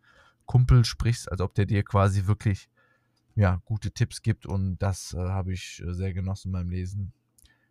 Kumpel 0.45 0.85
sprichst, 0.85 1.31
als 1.31 1.41
ob 1.41 1.55
der 1.55 1.67
dir 1.67 1.83
quasi 1.85 2.27
wirklich 2.27 2.69
ja, 3.35 3.63
gute 3.65 3.93
Tipps 3.93 4.23
gibt 4.23 4.47
und 4.47 4.79
das 4.79 5.15
äh, 5.15 5.19
habe 5.19 5.53
ich 5.53 5.81
äh, 5.87 5.95
sehr 5.95 6.13
genossen 6.13 6.51
beim 6.51 6.69
Lesen. 6.69 7.13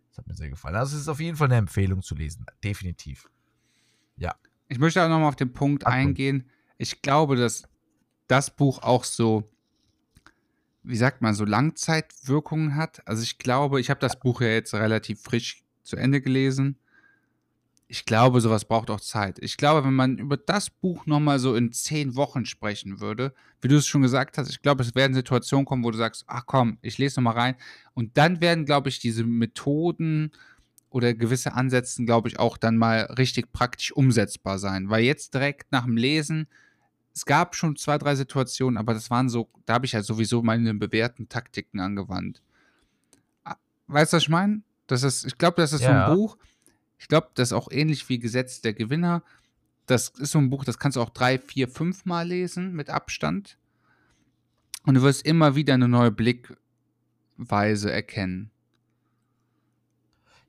Das 0.10 0.20
hat 0.20 0.28
mir 0.28 0.34
sehr 0.34 0.50
gefallen. 0.50 0.76
Also 0.76 0.96
es 0.96 1.02
ist 1.02 1.10
auf 1.10 1.20
jeden 1.20 1.36
Fall 1.36 1.50
eine 1.50 1.58
Empfehlung 1.58 2.02
zu 2.02 2.16
lesen. 2.16 2.46
Definitiv. 2.64 3.30
Ja. 4.16 4.34
Ich 4.70 4.80
möchte 4.80 5.04
auch 5.04 5.10
nochmal 5.10 5.28
auf 5.28 5.36
den 5.36 5.52
Punkt 5.52 5.86
Ach, 5.86 5.92
eingehen. 5.92 6.50
Ich 6.78 7.02
glaube, 7.02 7.36
dass 7.36 7.68
das 8.28 8.56
Buch 8.56 8.82
auch 8.82 9.04
so, 9.04 9.44
wie 10.88 10.96
sagt 10.96 11.22
man, 11.22 11.34
so 11.34 11.44
Langzeitwirkungen 11.44 12.76
hat. 12.76 13.06
Also 13.06 13.22
ich 13.22 13.38
glaube, 13.38 13.80
ich 13.82 13.90
habe 13.90 14.00
das 14.00 14.20
Buch 14.20 14.42
ja 14.42 14.48
jetzt 14.48 14.74
relativ 14.74 15.22
frisch 15.22 15.64
zu 15.84 15.98
Ende 15.98 16.22
gelesen. 16.22 16.78
Ich 17.90 18.06
glaube, 18.06 18.42
sowas 18.42 18.66
braucht 18.66 18.90
auch 18.90 19.00
Zeit. 19.00 19.40
Ich 19.40 19.56
glaube, 19.58 19.86
wenn 19.86 19.94
man 19.94 20.18
über 20.18 20.36
das 20.36 20.70
Buch 20.70 21.06
nochmal 21.06 21.40
so 21.40 21.56
in 21.56 21.72
zehn 21.72 22.16
Wochen 22.16 22.46
sprechen 22.46 23.00
würde, 23.00 23.34
wie 23.62 23.70
du 23.70 23.78
es 23.78 23.88
schon 23.88 24.02
gesagt 24.02 24.38
hast, 24.38 24.50
ich 24.50 24.62
glaube, 24.62 24.84
es 24.84 24.96
werden 24.96 25.14
Situationen 25.14 25.66
kommen, 25.66 25.84
wo 25.84 25.92
du 25.92 25.98
sagst, 25.98 26.26
ach 26.28 26.44
komm, 26.46 26.78
ich 26.82 26.98
lese 26.98 27.20
nochmal 27.20 27.36
rein. 27.36 27.56
Und 27.94 28.18
dann 28.18 28.42
werden, 28.42 28.66
glaube 28.66 28.90
ich, 28.90 29.00
diese 29.00 29.24
Methoden 29.24 30.32
oder 30.90 31.14
gewisse 31.14 31.54
Ansätze, 31.54 32.04
glaube 32.06 32.28
ich, 32.28 32.40
auch 32.40 32.58
dann 32.58 32.78
mal 32.78 33.02
richtig 33.18 33.52
praktisch 33.52 33.92
umsetzbar 33.92 34.60
sein. 34.60 34.90
Weil 34.90 35.04
jetzt 35.04 35.34
direkt 35.34 35.72
nach 35.72 35.86
dem 35.86 35.98
Lesen, 35.98 36.48
es 37.18 37.26
gab 37.26 37.56
schon 37.56 37.76
zwei, 37.76 37.98
drei 37.98 38.16
Situationen, 38.16 38.78
aber 38.78 38.94
das 38.94 39.10
waren 39.10 39.28
so, 39.28 39.50
da 39.66 39.74
habe 39.74 39.88
ich 39.88 39.94
ja 39.94 40.04
sowieso 40.04 40.44
meine 40.44 40.72
bewährten 40.76 41.28
Taktiken 41.28 41.80
angewandt. 41.80 42.44
Ah, 43.44 43.56
Weißt 43.88 44.14
du, 44.14 44.18
was 44.18 44.24
ich 44.24 44.30
meine? 44.30 44.62
Das 44.86 45.02
ist, 45.02 45.26
ich 45.26 45.36
glaube, 45.40 45.56
das 45.60 45.74
ist 45.74 45.82
so 45.82 45.88
Ja. 45.90 46.06
ein 46.10 46.16
Buch. 46.16 46.38
Ich 47.00 47.08
glaube, 47.08 47.30
das 47.34 47.50
ist 47.50 47.54
auch 47.54 47.72
ähnlich 47.72 48.08
wie 48.08 48.20
Gesetz 48.20 48.62
der 48.62 48.74
Gewinner. 48.74 49.24
Das 49.88 50.10
ist 50.10 50.32
so 50.32 50.38
ein 50.38 50.52
Buch, 50.52 50.64
das 50.64 50.78
kannst 50.78 50.96
du 50.96 51.02
auch 51.02 51.10
drei, 51.10 51.40
vier, 51.40 51.68
fünf 51.68 52.06
Mal 52.06 52.28
lesen 52.28 52.74
mit 52.74 52.92
Abstand. 52.92 53.58
Und 54.84 54.94
du 54.94 55.02
wirst 55.02 55.26
immer 55.26 55.56
wieder 55.56 55.74
eine 55.74 55.88
neue 55.88 56.12
Blickweise 56.12 57.92
erkennen. 57.92 58.52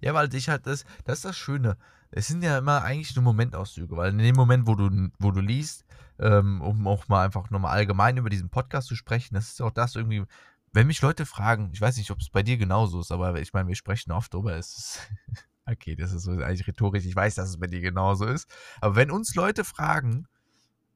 Ja, 0.00 0.12
weil 0.12 0.32
ich 0.34 0.50
halt 0.50 0.66
das, 0.66 0.84
das 1.04 1.20
ist 1.20 1.24
das 1.24 1.36
Schöne. 1.38 1.78
Es 2.10 2.26
sind 2.28 2.42
ja 2.42 2.58
immer 2.58 2.82
eigentlich 2.82 3.16
nur 3.16 3.24
Momentauszüge, 3.24 3.96
weil 3.96 4.10
in 4.10 4.18
dem 4.18 4.36
Moment, 4.36 4.66
wo 4.66 4.74
du, 4.74 5.08
wo 5.18 5.30
du 5.30 5.40
liest, 5.40 5.84
ähm, 6.18 6.60
um 6.60 6.86
auch 6.86 7.08
mal 7.08 7.24
einfach 7.24 7.50
nochmal 7.50 7.72
allgemein 7.72 8.16
über 8.16 8.30
diesen 8.30 8.50
Podcast 8.50 8.88
zu 8.88 8.96
sprechen, 8.96 9.34
das 9.34 9.48
ist 9.48 9.62
auch 9.62 9.70
das 9.70 9.94
irgendwie, 9.94 10.24
wenn 10.72 10.86
mich 10.86 11.00
Leute 11.02 11.26
fragen, 11.26 11.70
ich 11.72 11.80
weiß 11.80 11.96
nicht, 11.96 12.10
ob 12.10 12.20
es 12.20 12.30
bei 12.30 12.42
dir 12.42 12.56
genauso 12.56 13.00
ist, 13.00 13.12
aber 13.12 13.40
ich 13.40 13.52
meine, 13.52 13.68
wir 13.68 13.76
sprechen 13.76 14.12
oft 14.12 14.32
darüber, 14.34 14.56
es 14.56 14.76
ist, 14.76 15.12
okay, 15.66 15.96
das 15.96 16.12
ist 16.12 16.22
so 16.22 16.32
eigentlich 16.32 16.66
rhetorisch, 16.66 17.04
ich 17.04 17.16
weiß, 17.16 17.36
dass 17.36 17.50
es 17.50 17.58
bei 17.58 17.66
dir 17.66 17.80
genauso 17.80 18.26
ist, 18.26 18.50
aber 18.80 18.96
wenn 18.96 19.10
uns 19.10 19.34
Leute 19.34 19.64
fragen, 19.64 20.26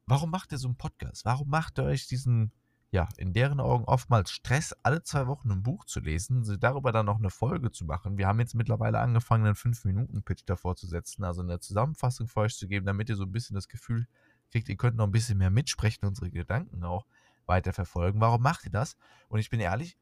warum 0.07 0.31
macht 0.31 0.53
ihr 0.53 0.59
so 0.59 0.68
einen 0.68 0.77
Podcast? 0.77 1.25
Warum 1.25 1.49
macht 1.49 1.79
ihr 1.79 1.85
euch 1.85 2.07
diesen, 2.07 2.53
ja, 2.91 3.09
in 3.16 3.33
deren 3.33 3.61
Augen 3.61 3.85
oftmals 3.85 4.31
Stress, 4.31 4.75
alle 4.83 5.03
zwei 5.03 5.27
Wochen 5.27 5.51
ein 5.51 5.62
Buch 5.62 5.87
zu 5.87 6.01
lesen, 6.01 6.45
darüber 6.61 6.93
dann 6.93 7.07
noch 7.07 7.18
eine 7.18 7.31
Folge 7.31 7.70
zu 7.70 7.87
machen. 7.87 8.18
Wir 8.18 8.27
haben 8.27 8.41
jetzt 8.41 8.55
mittlerweile 8.55 8.99
angefangen, 8.99 9.47
einen 9.47 9.55
5-Minuten-Pitch 9.55 10.43
davor 10.45 10.77
zu 10.77 10.87
setzen, 10.87 11.25
also 11.25 11.41
eine 11.41 11.61
Zusammenfassung 11.61 12.29
für 12.29 12.41
euch 12.41 12.55
zu 12.55 12.68
geben, 12.68 12.85
damit 12.85 13.09
ihr 13.09 13.16
so 13.16 13.25
ein 13.25 13.33
bisschen 13.33 13.55
das 13.55 13.68
Gefühl 13.68 14.07
kriegt, 14.53 14.68
ihr 14.68 14.76
könnt 14.76 14.96
noch 14.96 15.07
ein 15.07 15.12
bisschen 15.12 15.38
mehr 15.38 15.50
mitsprechen, 15.50 16.07
unsere 16.07 16.30
Gedanken 16.30 16.84
auch 16.84 17.07
weiterverfolgen. 17.46 18.20
Warum 18.20 18.42
macht 18.42 18.64
ihr 18.64 18.70
das? 18.70 18.96
Und 19.28 19.40
ich 19.40 19.50
bin 19.50 19.59
ehrlich, 19.59 19.96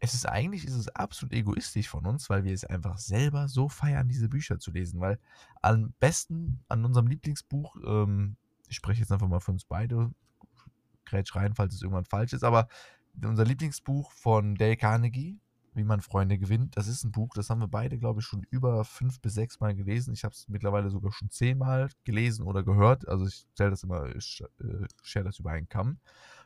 es 0.00 0.14
ist 0.14 0.26
eigentlich 0.26 0.64
ist 0.64 0.74
es 0.74 0.88
absolut 0.88 1.32
egoistisch 1.32 1.88
von 1.88 2.06
uns, 2.06 2.30
weil 2.30 2.44
wir 2.44 2.54
es 2.54 2.64
einfach 2.64 2.98
selber 2.98 3.48
so 3.48 3.68
feiern, 3.68 4.08
diese 4.08 4.28
Bücher 4.28 4.58
zu 4.58 4.70
lesen. 4.70 5.00
Weil 5.00 5.18
am 5.60 5.92
besten 5.98 6.60
an 6.68 6.84
unserem 6.84 7.08
Lieblingsbuch, 7.08 7.76
ähm, 7.84 8.36
ich 8.68 8.76
spreche 8.76 9.00
jetzt 9.00 9.12
einfach 9.12 9.28
mal 9.28 9.40
für 9.40 9.50
uns 9.50 9.64
beide, 9.64 10.12
grätsch 11.04 11.34
rein, 11.34 11.54
falls 11.54 11.74
es 11.74 11.82
irgendwann 11.82 12.04
falsch 12.04 12.32
ist, 12.32 12.44
aber 12.44 12.68
unser 13.24 13.44
Lieblingsbuch 13.44 14.12
von 14.12 14.54
Dale 14.54 14.76
Carnegie, 14.76 15.40
Wie 15.74 15.84
man 15.84 16.00
Freunde 16.00 16.38
gewinnt, 16.38 16.76
das 16.76 16.88
ist 16.88 17.04
ein 17.04 17.12
Buch, 17.12 17.34
das 17.34 17.50
haben 17.50 17.60
wir 17.60 17.68
beide, 17.68 17.98
glaube 17.98 18.20
ich, 18.20 18.26
schon 18.26 18.42
über 18.50 18.84
fünf 18.84 19.20
bis 19.20 19.34
sechs 19.34 19.60
Mal 19.60 19.74
gelesen. 19.74 20.12
Ich 20.12 20.24
habe 20.24 20.32
es 20.32 20.48
mittlerweile 20.48 20.90
sogar 20.90 21.12
schon 21.12 21.30
zehnmal 21.30 21.88
gelesen 22.04 22.44
oder 22.44 22.62
gehört. 22.62 23.06
Also 23.06 23.26
ich 23.26 23.46
stelle 23.52 23.70
das 23.70 23.84
immer, 23.84 24.14
ich 24.16 24.42
äh, 24.60 24.86
share 25.02 25.24
das 25.24 25.38
über 25.38 25.50
einen 25.50 25.68
Kamm. 25.68 25.98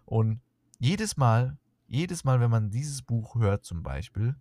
Und 0.04 0.40
jedes 0.78 1.16
Mal, 1.16 1.56
jedes 1.86 2.24
Mal, 2.24 2.40
wenn 2.40 2.50
man 2.50 2.70
dieses 2.70 3.02
Buch 3.02 3.36
hört 3.36 3.64
zum 3.64 3.82
Beispiel, 3.82 4.34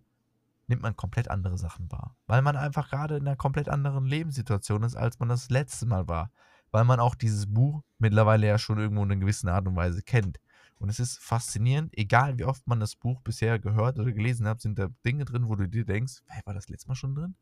nimmt 0.66 0.82
man 0.82 0.96
komplett 0.96 1.30
andere 1.30 1.58
Sachen 1.58 1.90
wahr. 1.90 2.16
Weil 2.26 2.42
man 2.42 2.56
einfach 2.56 2.90
gerade 2.90 3.16
in 3.16 3.26
einer 3.26 3.36
komplett 3.36 3.68
anderen 3.68 4.06
Lebenssituation 4.06 4.82
ist, 4.82 4.96
als 4.96 5.18
man 5.18 5.28
das 5.28 5.50
letzte 5.50 5.86
Mal 5.86 6.08
war. 6.08 6.30
Weil 6.70 6.84
man 6.84 7.00
auch 7.00 7.14
dieses 7.14 7.52
Buch 7.52 7.82
mittlerweile 7.98 8.46
ja 8.46 8.58
schon 8.58 8.78
irgendwo 8.78 9.02
in 9.04 9.12
einer 9.12 9.20
gewissen 9.20 9.48
Art 9.48 9.68
und 9.68 9.76
Weise 9.76 10.02
kennt. 10.02 10.40
Und 10.82 10.88
es 10.88 10.98
ist 10.98 11.20
faszinierend, 11.20 11.96
egal 11.96 12.40
wie 12.40 12.44
oft 12.44 12.66
man 12.66 12.80
das 12.80 12.96
Buch 12.96 13.20
bisher 13.20 13.60
gehört 13.60 14.00
oder 14.00 14.10
gelesen 14.10 14.48
hat, 14.48 14.60
sind 14.60 14.80
da 14.80 14.88
Dinge 15.06 15.24
drin, 15.24 15.46
wo 15.46 15.54
du 15.54 15.68
dir 15.68 15.84
denkst, 15.84 16.22
hey, 16.26 16.42
war 16.44 16.54
das 16.54 16.68
letztes 16.68 16.88
Mal 16.88 16.96
schon 16.96 17.14
drin? 17.14 17.36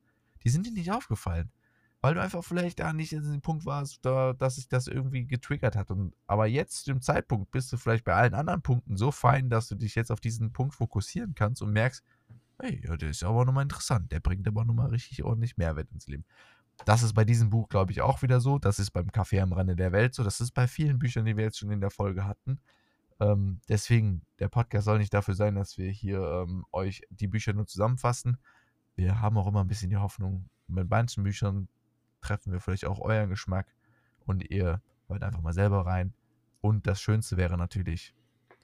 Die 0.45 0.51
sind 0.51 0.67
dir 0.67 0.73
nicht 0.73 0.93
aufgefallen. 0.93 1.51
Weil 2.03 2.13
du 2.13 2.21
einfach 2.21 2.45
vielleicht 2.45 2.81
da 2.81 2.93
nicht 2.93 3.15
in 3.15 3.23
dem 3.23 3.41
Punkt 3.41 3.65
warst, 3.65 4.05
da, 4.05 4.35
dass 4.35 4.57
sich 4.57 4.69
das 4.69 4.89
irgendwie 4.89 5.27
getriggert 5.27 5.75
hat. 5.75 5.91
Und, 5.91 6.15
aber 6.27 6.49
jetzt, 6.49 6.85
zu 6.85 6.93
dem 6.93 7.01
Zeitpunkt, 7.01 7.51
bist 7.51 7.73
du 7.73 7.79
vielleicht 7.79 8.05
bei 8.05 8.13
allen 8.13 8.35
anderen 8.35 8.61
Punkten 8.61 8.99
so 8.99 9.11
fein, 9.11 9.49
dass 9.49 9.69
du 9.69 9.75
dich 9.75 9.95
jetzt 9.95 10.13
auf 10.13 10.21
diesen 10.21 10.53
Punkt 10.53 10.75
fokussieren 10.75 11.35
kannst 11.35 11.63
und 11.63 11.73
merkst, 11.73 12.05
hey, 12.61 12.83
ja, 12.85 12.95
der 12.99 13.09
ist 13.09 13.23
ja 13.23 13.29
aber 13.31 13.47
nochmal 13.47 13.63
interessant. 13.63 14.13
Der 14.13 14.21
bringt 14.21 14.47
aber 14.49 14.67
nochmal 14.67 14.91
richtig 14.91 15.25
ordentlich 15.25 15.57
Mehrwert 15.57 15.91
ins 15.93 16.07
Leben. 16.09 16.27
Das 16.85 17.03
ist 17.03 17.15
bei 17.15 17.25
diesem 17.25 17.49
Buch, 17.49 17.71
glaube 17.71 17.93
ich, 17.93 18.03
auch 18.03 18.21
wieder 18.21 18.39
so. 18.43 18.59
Das 18.59 18.79
ist 18.79 18.91
beim 18.91 19.09
Café 19.09 19.41
am 19.41 19.55
Rande 19.55 19.77
der 19.77 19.93
Welt 19.93 20.15
so. 20.15 20.25
Das 20.25 20.43
ist 20.43 20.51
bei 20.51 20.69
vielen 20.69 20.99
Büchern, 20.99 21.25
die 21.25 21.39
wir 21.39 21.45
jetzt 21.45 21.59
schon 21.59 21.71
in 21.71 21.81
der 21.81 21.91
Folge 21.91 22.27
hatten. 22.27 22.61
Ähm, 23.21 23.61
deswegen, 23.69 24.23
der 24.39 24.49
Podcast 24.49 24.87
soll 24.87 24.99
nicht 24.99 25.13
dafür 25.13 25.35
sein, 25.35 25.55
dass 25.55 25.77
wir 25.79 25.91
hier 25.91 26.21
ähm, 26.21 26.65
euch 26.73 27.03
die 27.11 27.29
Bücher 27.29 27.53
nur 27.53 27.67
zusammenfassen. 27.67 28.39
Wir 28.97 29.21
haben 29.21 29.37
auch 29.37 29.47
immer 29.47 29.61
ein 29.61 29.69
bisschen 29.69 29.91
die 29.91 29.99
Hoffnung, 29.99 30.49
mit 30.67 30.89
manchen 30.89 31.25
Büchern 31.25 31.69
treffen 32.21 32.53
wir 32.53 32.61
vielleicht 32.61 32.87
auch 32.87 33.01
euren 33.01 33.29
Geschmack 33.29 33.75
und 34.27 34.49
ihr 34.51 34.83
hört 35.09 35.23
einfach 35.23 35.43
mal 35.43 35.53
selber 35.53 35.87
rein. 35.87 36.15
Und 36.61 36.87
das 36.87 37.01
Schönste 37.01 37.37
wäre 37.37 37.57
natürlich, 37.57 38.15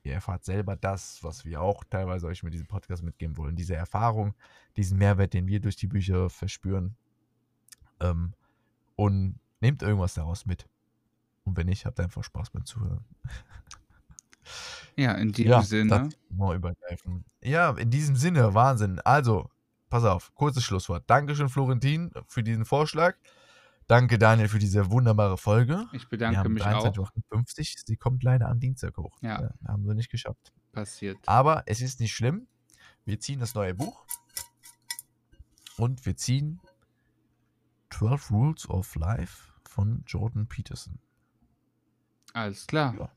ihr 0.02 0.14
erfahrt 0.14 0.44
selber 0.44 0.76
das, 0.76 1.22
was 1.22 1.44
wir 1.44 1.60
auch 1.60 1.84
teilweise 1.84 2.26
euch 2.26 2.42
mit 2.42 2.54
diesem 2.54 2.66
Podcast 2.66 3.02
mitgeben 3.02 3.36
wollen. 3.36 3.56
Diese 3.56 3.74
Erfahrung, 3.74 4.34
diesen 4.76 4.98
Mehrwert, 4.98 5.34
den 5.34 5.46
wir 5.46 5.60
durch 5.60 5.76
die 5.76 5.86
Bücher 5.86 6.30
verspüren. 6.30 6.96
Ähm, 8.00 8.34
und 8.94 9.38
nehmt 9.60 9.82
irgendwas 9.82 10.14
daraus 10.14 10.46
mit. 10.46 10.68
Und 11.44 11.56
wenn 11.56 11.66
nicht, 11.66 11.86
habt 11.86 12.00
einfach 12.00 12.24
Spaß 12.24 12.50
beim 12.50 12.64
Zuhören. 12.64 13.04
Ja, 14.96 15.12
in 15.12 15.32
diesem 15.32 15.50
Ja, 15.50 15.62
Sinne. 15.62 16.08
übergreifen. 16.30 17.24
Ja, 17.42 17.70
in 17.72 17.90
diesem 17.90 18.16
Sinne, 18.16 18.54
Wahnsinn. 18.54 19.00
Also, 19.00 19.50
pass 19.90 20.04
auf, 20.04 20.34
kurzes 20.34 20.64
Schlusswort. 20.64 21.04
Dankeschön, 21.08 21.48
Florentin, 21.48 22.10
für 22.26 22.42
diesen 22.42 22.64
Vorschlag. 22.64 23.16
Danke, 23.86 24.18
Daniel, 24.18 24.48
für 24.48 24.58
diese 24.58 24.90
wunderbare 24.90 25.36
Folge. 25.38 25.86
Ich 25.92 26.08
bedanke 26.08 26.48
mich 26.48 26.64
auch. 26.64 26.84
23.58 26.84 26.98
Uhr. 26.98 27.82
Sie 27.86 27.96
kommt 27.96 28.22
leider 28.24 28.48
am 28.48 28.58
Dienstag 28.58 28.96
hoch. 28.96 29.16
Ja. 29.20 29.50
haben 29.66 29.86
wir 29.86 29.94
nicht 29.94 30.10
geschafft. 30.10 30.52
Passiert. 30.72 31.18
Aber 31.26 31.62
es 31.66 31.80
ist 31.80 32.00
nicht 32.00 32.12
schlimm. 32.12 32.48
Wir 33.04 33.20
ziehen 33.20 33.38
das 33.38 33.54
neue 33.54 33.74
Buch. 33.74 34.04
Und 35.76 36.04
wir 36.04 36.16
ziehen 36.16 36.60
12 37.90 38.30
Rules 38.30 38.68
of 38.68 38.94
Life 38.96 39.52
von 39.68 40.02
Jordan 40.06 40.48
Peterson. 40.48 40.98
Alles 42.32 42.66
klar. 42.66 42.94
Ja. 42.98 43.10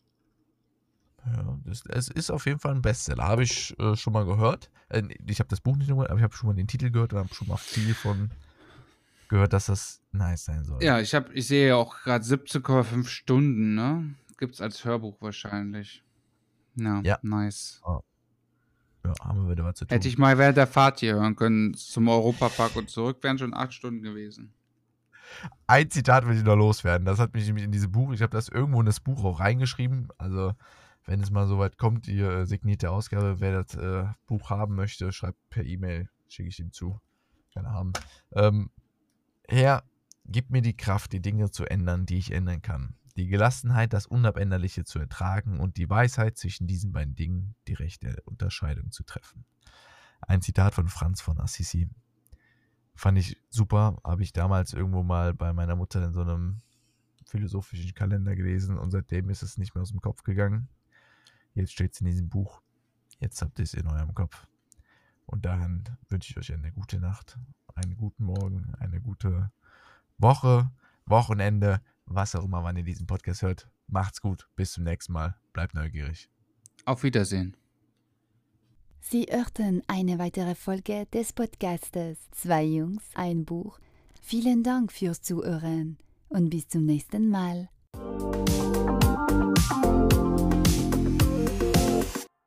Ja, 1.26 1.58
das, 1.66 1.84
es 1.88 2.10
ist 2.10 2.32
auf 2.32 2.46
jeden 2.46 2.60
Fall 2.60 2.74
ein 2.76 2.82
Bestseller. 2.82 3.24
Habe 3.24 3.44
ich 3.44 3.78
äh, 3.80 3.96
schon 3.96 4.14
mal 4.14 4.26
gehört. 4.26 4.70
Äh, 4.90 5.04
ich 5.28 5.40
habe 5.40 5.50
das 5.50 5.62
Buch 5.62 5.76
nicht 5.76 5.88
nur 5.88 5.98
gehört, 5.98 6.12
aber 6.12 6.20
ich 6.20 6.24
habe 6.24 6.36
schon 6.36 6.48
mal 6.48 6.56
den 6.56 6.68
Titel 6.68 6.90
gehört 6.92 7.14
und 7.14 7.20
habe 7.20 7.34
schon 7.34 7.48
mal 7.48 7.58
viel 7.58 7.94
von 7.94 8.32
gehört, 9.28 9.54
dass 9.54 9.68
das 9.68 10.02
nice 10.12 10.46
sein 10.46 10.64
soll. 10.64 10.84
Ja, 10.84 11.00
ich, 11.00 11.14
hab, 11.14 11.32
ich 11.34 11.48
sehe 11.48 11.70
ja 11.70 11.76
auch 11.76 12.02
gerade 12.02 12.24
17,5 12.26 13.06
Stunden, 13.06 13.76
ne? 13.76 14.16
Gibt's 14.38 14.62
als 14.62 14.84
Hörbuch 14.86 15.22
wahrscheinlich. 15.22 16.04
Ja, 16.76 17.02
Ja. 17.02 17.20
nice. 17.22 17.82
Ja, 19.06 19.14
haben 19.22 19.46
wir 19.46 19.52
wieder 19.52 19.64
was 19.64 19.76
zu 19.76 19.86
tun. 19.86 19.96
Hätte 19.96 20.08
ich 20.08 20.18
mal 20.18 20.38
während 20.38 20.58
der 20.58 20.68
Fahrt 20.68 21.00
hier 21.00 21.16
hören 21.16 21.36
können 21.36 21.74
zum 21.74 22.08
Europapark 22.08 22.76
und 22.76 22.90
zurück, 22.90 23.18
wären 23.22 23.38
schon 23.38 23.54
acht 23.54 23.74
Stunden 23.74 24.02
gewesen. 24.02 24.54
Ein 25.68 25.90
Zitat 25.90 26.28
will 26.28 26.36
ich 26.36 26.44
noch 26.44 26.56
loswerden. 26.56 27.06
Das 27.06 27.20
hat 27.20 27.34
mich 27.34 27.46
nämlich 27.46 27.64
in 27.64 27.72
dieses 27.72 27.92
Buch, 27.92 28.12
ich 28.14 28.22
habe 28.22 28.32
das 28.32 28.50
irgendwo 28.50 28.80
in 28.80 28.86
das 28.86 29.00
Buch 29.00 29.24
auch 29.24 29.40
reingeschrieben. 29.40 30.10
Also, 30.18 30.54
wenn 31.10 31.22
es 31.22 31.32
mal 31.32 31.48
soweit 31.48 31.80
kommt, 31.80 32.06
die 32.06 32.20
äh, 32.20 32.46
signierte 32.46 32.92
Ausgabe, 32.92 33.40
wer 33.40 33.64
das 33.64 33.74
äh, 33.74 34.06
Buch 34.28 34.52
haben 34.52 34.76
möchte, 34.76 35.12
schreibt 35.12 35.40
per 35.50 35.66
E-Mail, 35.66 36.08
schicke 36.28 36.50
ich 36.50 36.60
ihm 36.60 36.72
zu. 36.72 37.02
Keine 37.52 37.72
haben. 37.72 37.94
Ähm, 38.34 38.70
Herr, 39.48 39.84
gib 40.26 40.52
mir 40.52 40.62
die 40.62 40.78
Kraft, 40.78 41.12
die 41.12 41.20
Dinge 41.20 41.50
zu 41.50 41.66
ändern, 41.66 42.06
die 42.06 42.20
ich 42.20 42.32
ändern 42.32 42.62
kann. 42.62 42.94
Die 43.18 43.26
Gelassenheit, 43.26 43.92
das 43.92 44.06
Unabänderliche 44.06 44.84
zu 44.84 45.00
ertragen 45.00 45.60
und 45.60 45.78
die 45.78 45.90
Weisheit, 45.90 46.38
zwischen 46.38 46.68
diesen 46.68 46.92
beiden 46.92 47.16
Dingen 47.16 47.56
die 47.68 47.74
rechte 47.74 48.22
Unterscheidung 48.26 48.92
zu 48.92 49.02
treffen. 49.02 49.46
Ein 50.22 50.44
Zitat 50.44 50.76
von 50.76 50.90
Franz 50.90 51.22
von 51.22 51.40
Assisi. 51.40 51.90
Fand 52.94 53.18
ich 53.18 53.36
super, 53.50 53.98
habe 54.04 54.22
ich 54.22 54.32
damals 54.32 54.74
irgendwo 54.74 55.02
mal 55.02 55.34
bei 55.34 55.54
meiner 55.54 55.76
Mutter 55.76 56.06
in 56.06 56.14
so 56.14 56.22
einem 56.22 56.58
philosophischen 57.26 57.96
Kalender 57.96 58.36
gelesen 58.36 58.78
und 58.78 58.92
seitdem 58.92 59.32
ist 59.32 59.42
es 59.42 59.58
nicht 59.58 59.74
mehr 59.74 59.82
aus 59.82 59.90
dem 59.90 60.02
Kopf 60.02 60.22
gegangen. 60.22 60.70
Jetzt 61.54 61.74
steht 61.74 61.94
es 61.94 62.02
in 62.02 62.08
diesem 62.08 62.30
Buch. 62.30 62.62
Jetzt 63.20 63.42
habt 63.42 63.60
ihr 63.60 63.64
es 63.64 63.74
in 63.74 63.88
eurem 63.88 64.14
Kopf. 64.14 64.48
Und 65.26 65.46
daran 65.46 65.84
wünsche 66.08 66.32
ich 66.32 66.38
euch 66.38 66.54
eine 66.54 66.72
gute 66.72 67.00
Nacht, 67.00 67.38
einen 67.76 67.98
guten 67.98 68.26
Morgen, 68.26 68.74
eine 68.80 69.00
gute 69.00 69.52
Woche, 70.18 70.72
Wochenende, 71.06 71.82
was 72.06 72.36
auch 72.36 72.46
immer, 72.46 72.64
wann 72.64 72.78
ihr 72.78 72.84
diesen 72.84 73.08
Podcast 73.08 73.42
hört. 73.42 73.70
Macht's 73.88 74.22
gut, 74.22 74.48
bis 74.56 74.74
zum 74.74 74.84
nächsten 74.84 75.14
Mal. 75.14 75.36
Bleibt 75.54 75.74
neugierig. 75.74 76.30
Auf 76.86 77.04
Wiedersehen. 77.04 77.56
Sie 79.02 79.28
hörten 79.30 79.82
eine 79.88 80.20
weitere 80.20 80.56
Folge 80.56 81.08
des 81.14 81.34
Podcastes 81.34 82.18
Zwei 82.32 82.64
Jungs, 82.64 83.04
ein 83.16 83.46
Buch. 83.46 83.80
Vielen 84.22 84.64
Dank 84.64 84.92
fürs 84.92 85.22
Zuhören 85.22 85.98
und 86.28 86.50
bis 86.50 86.68
zum 86.68 86.86
nächsten 86.86 87.30
Mal. 87.30 87.70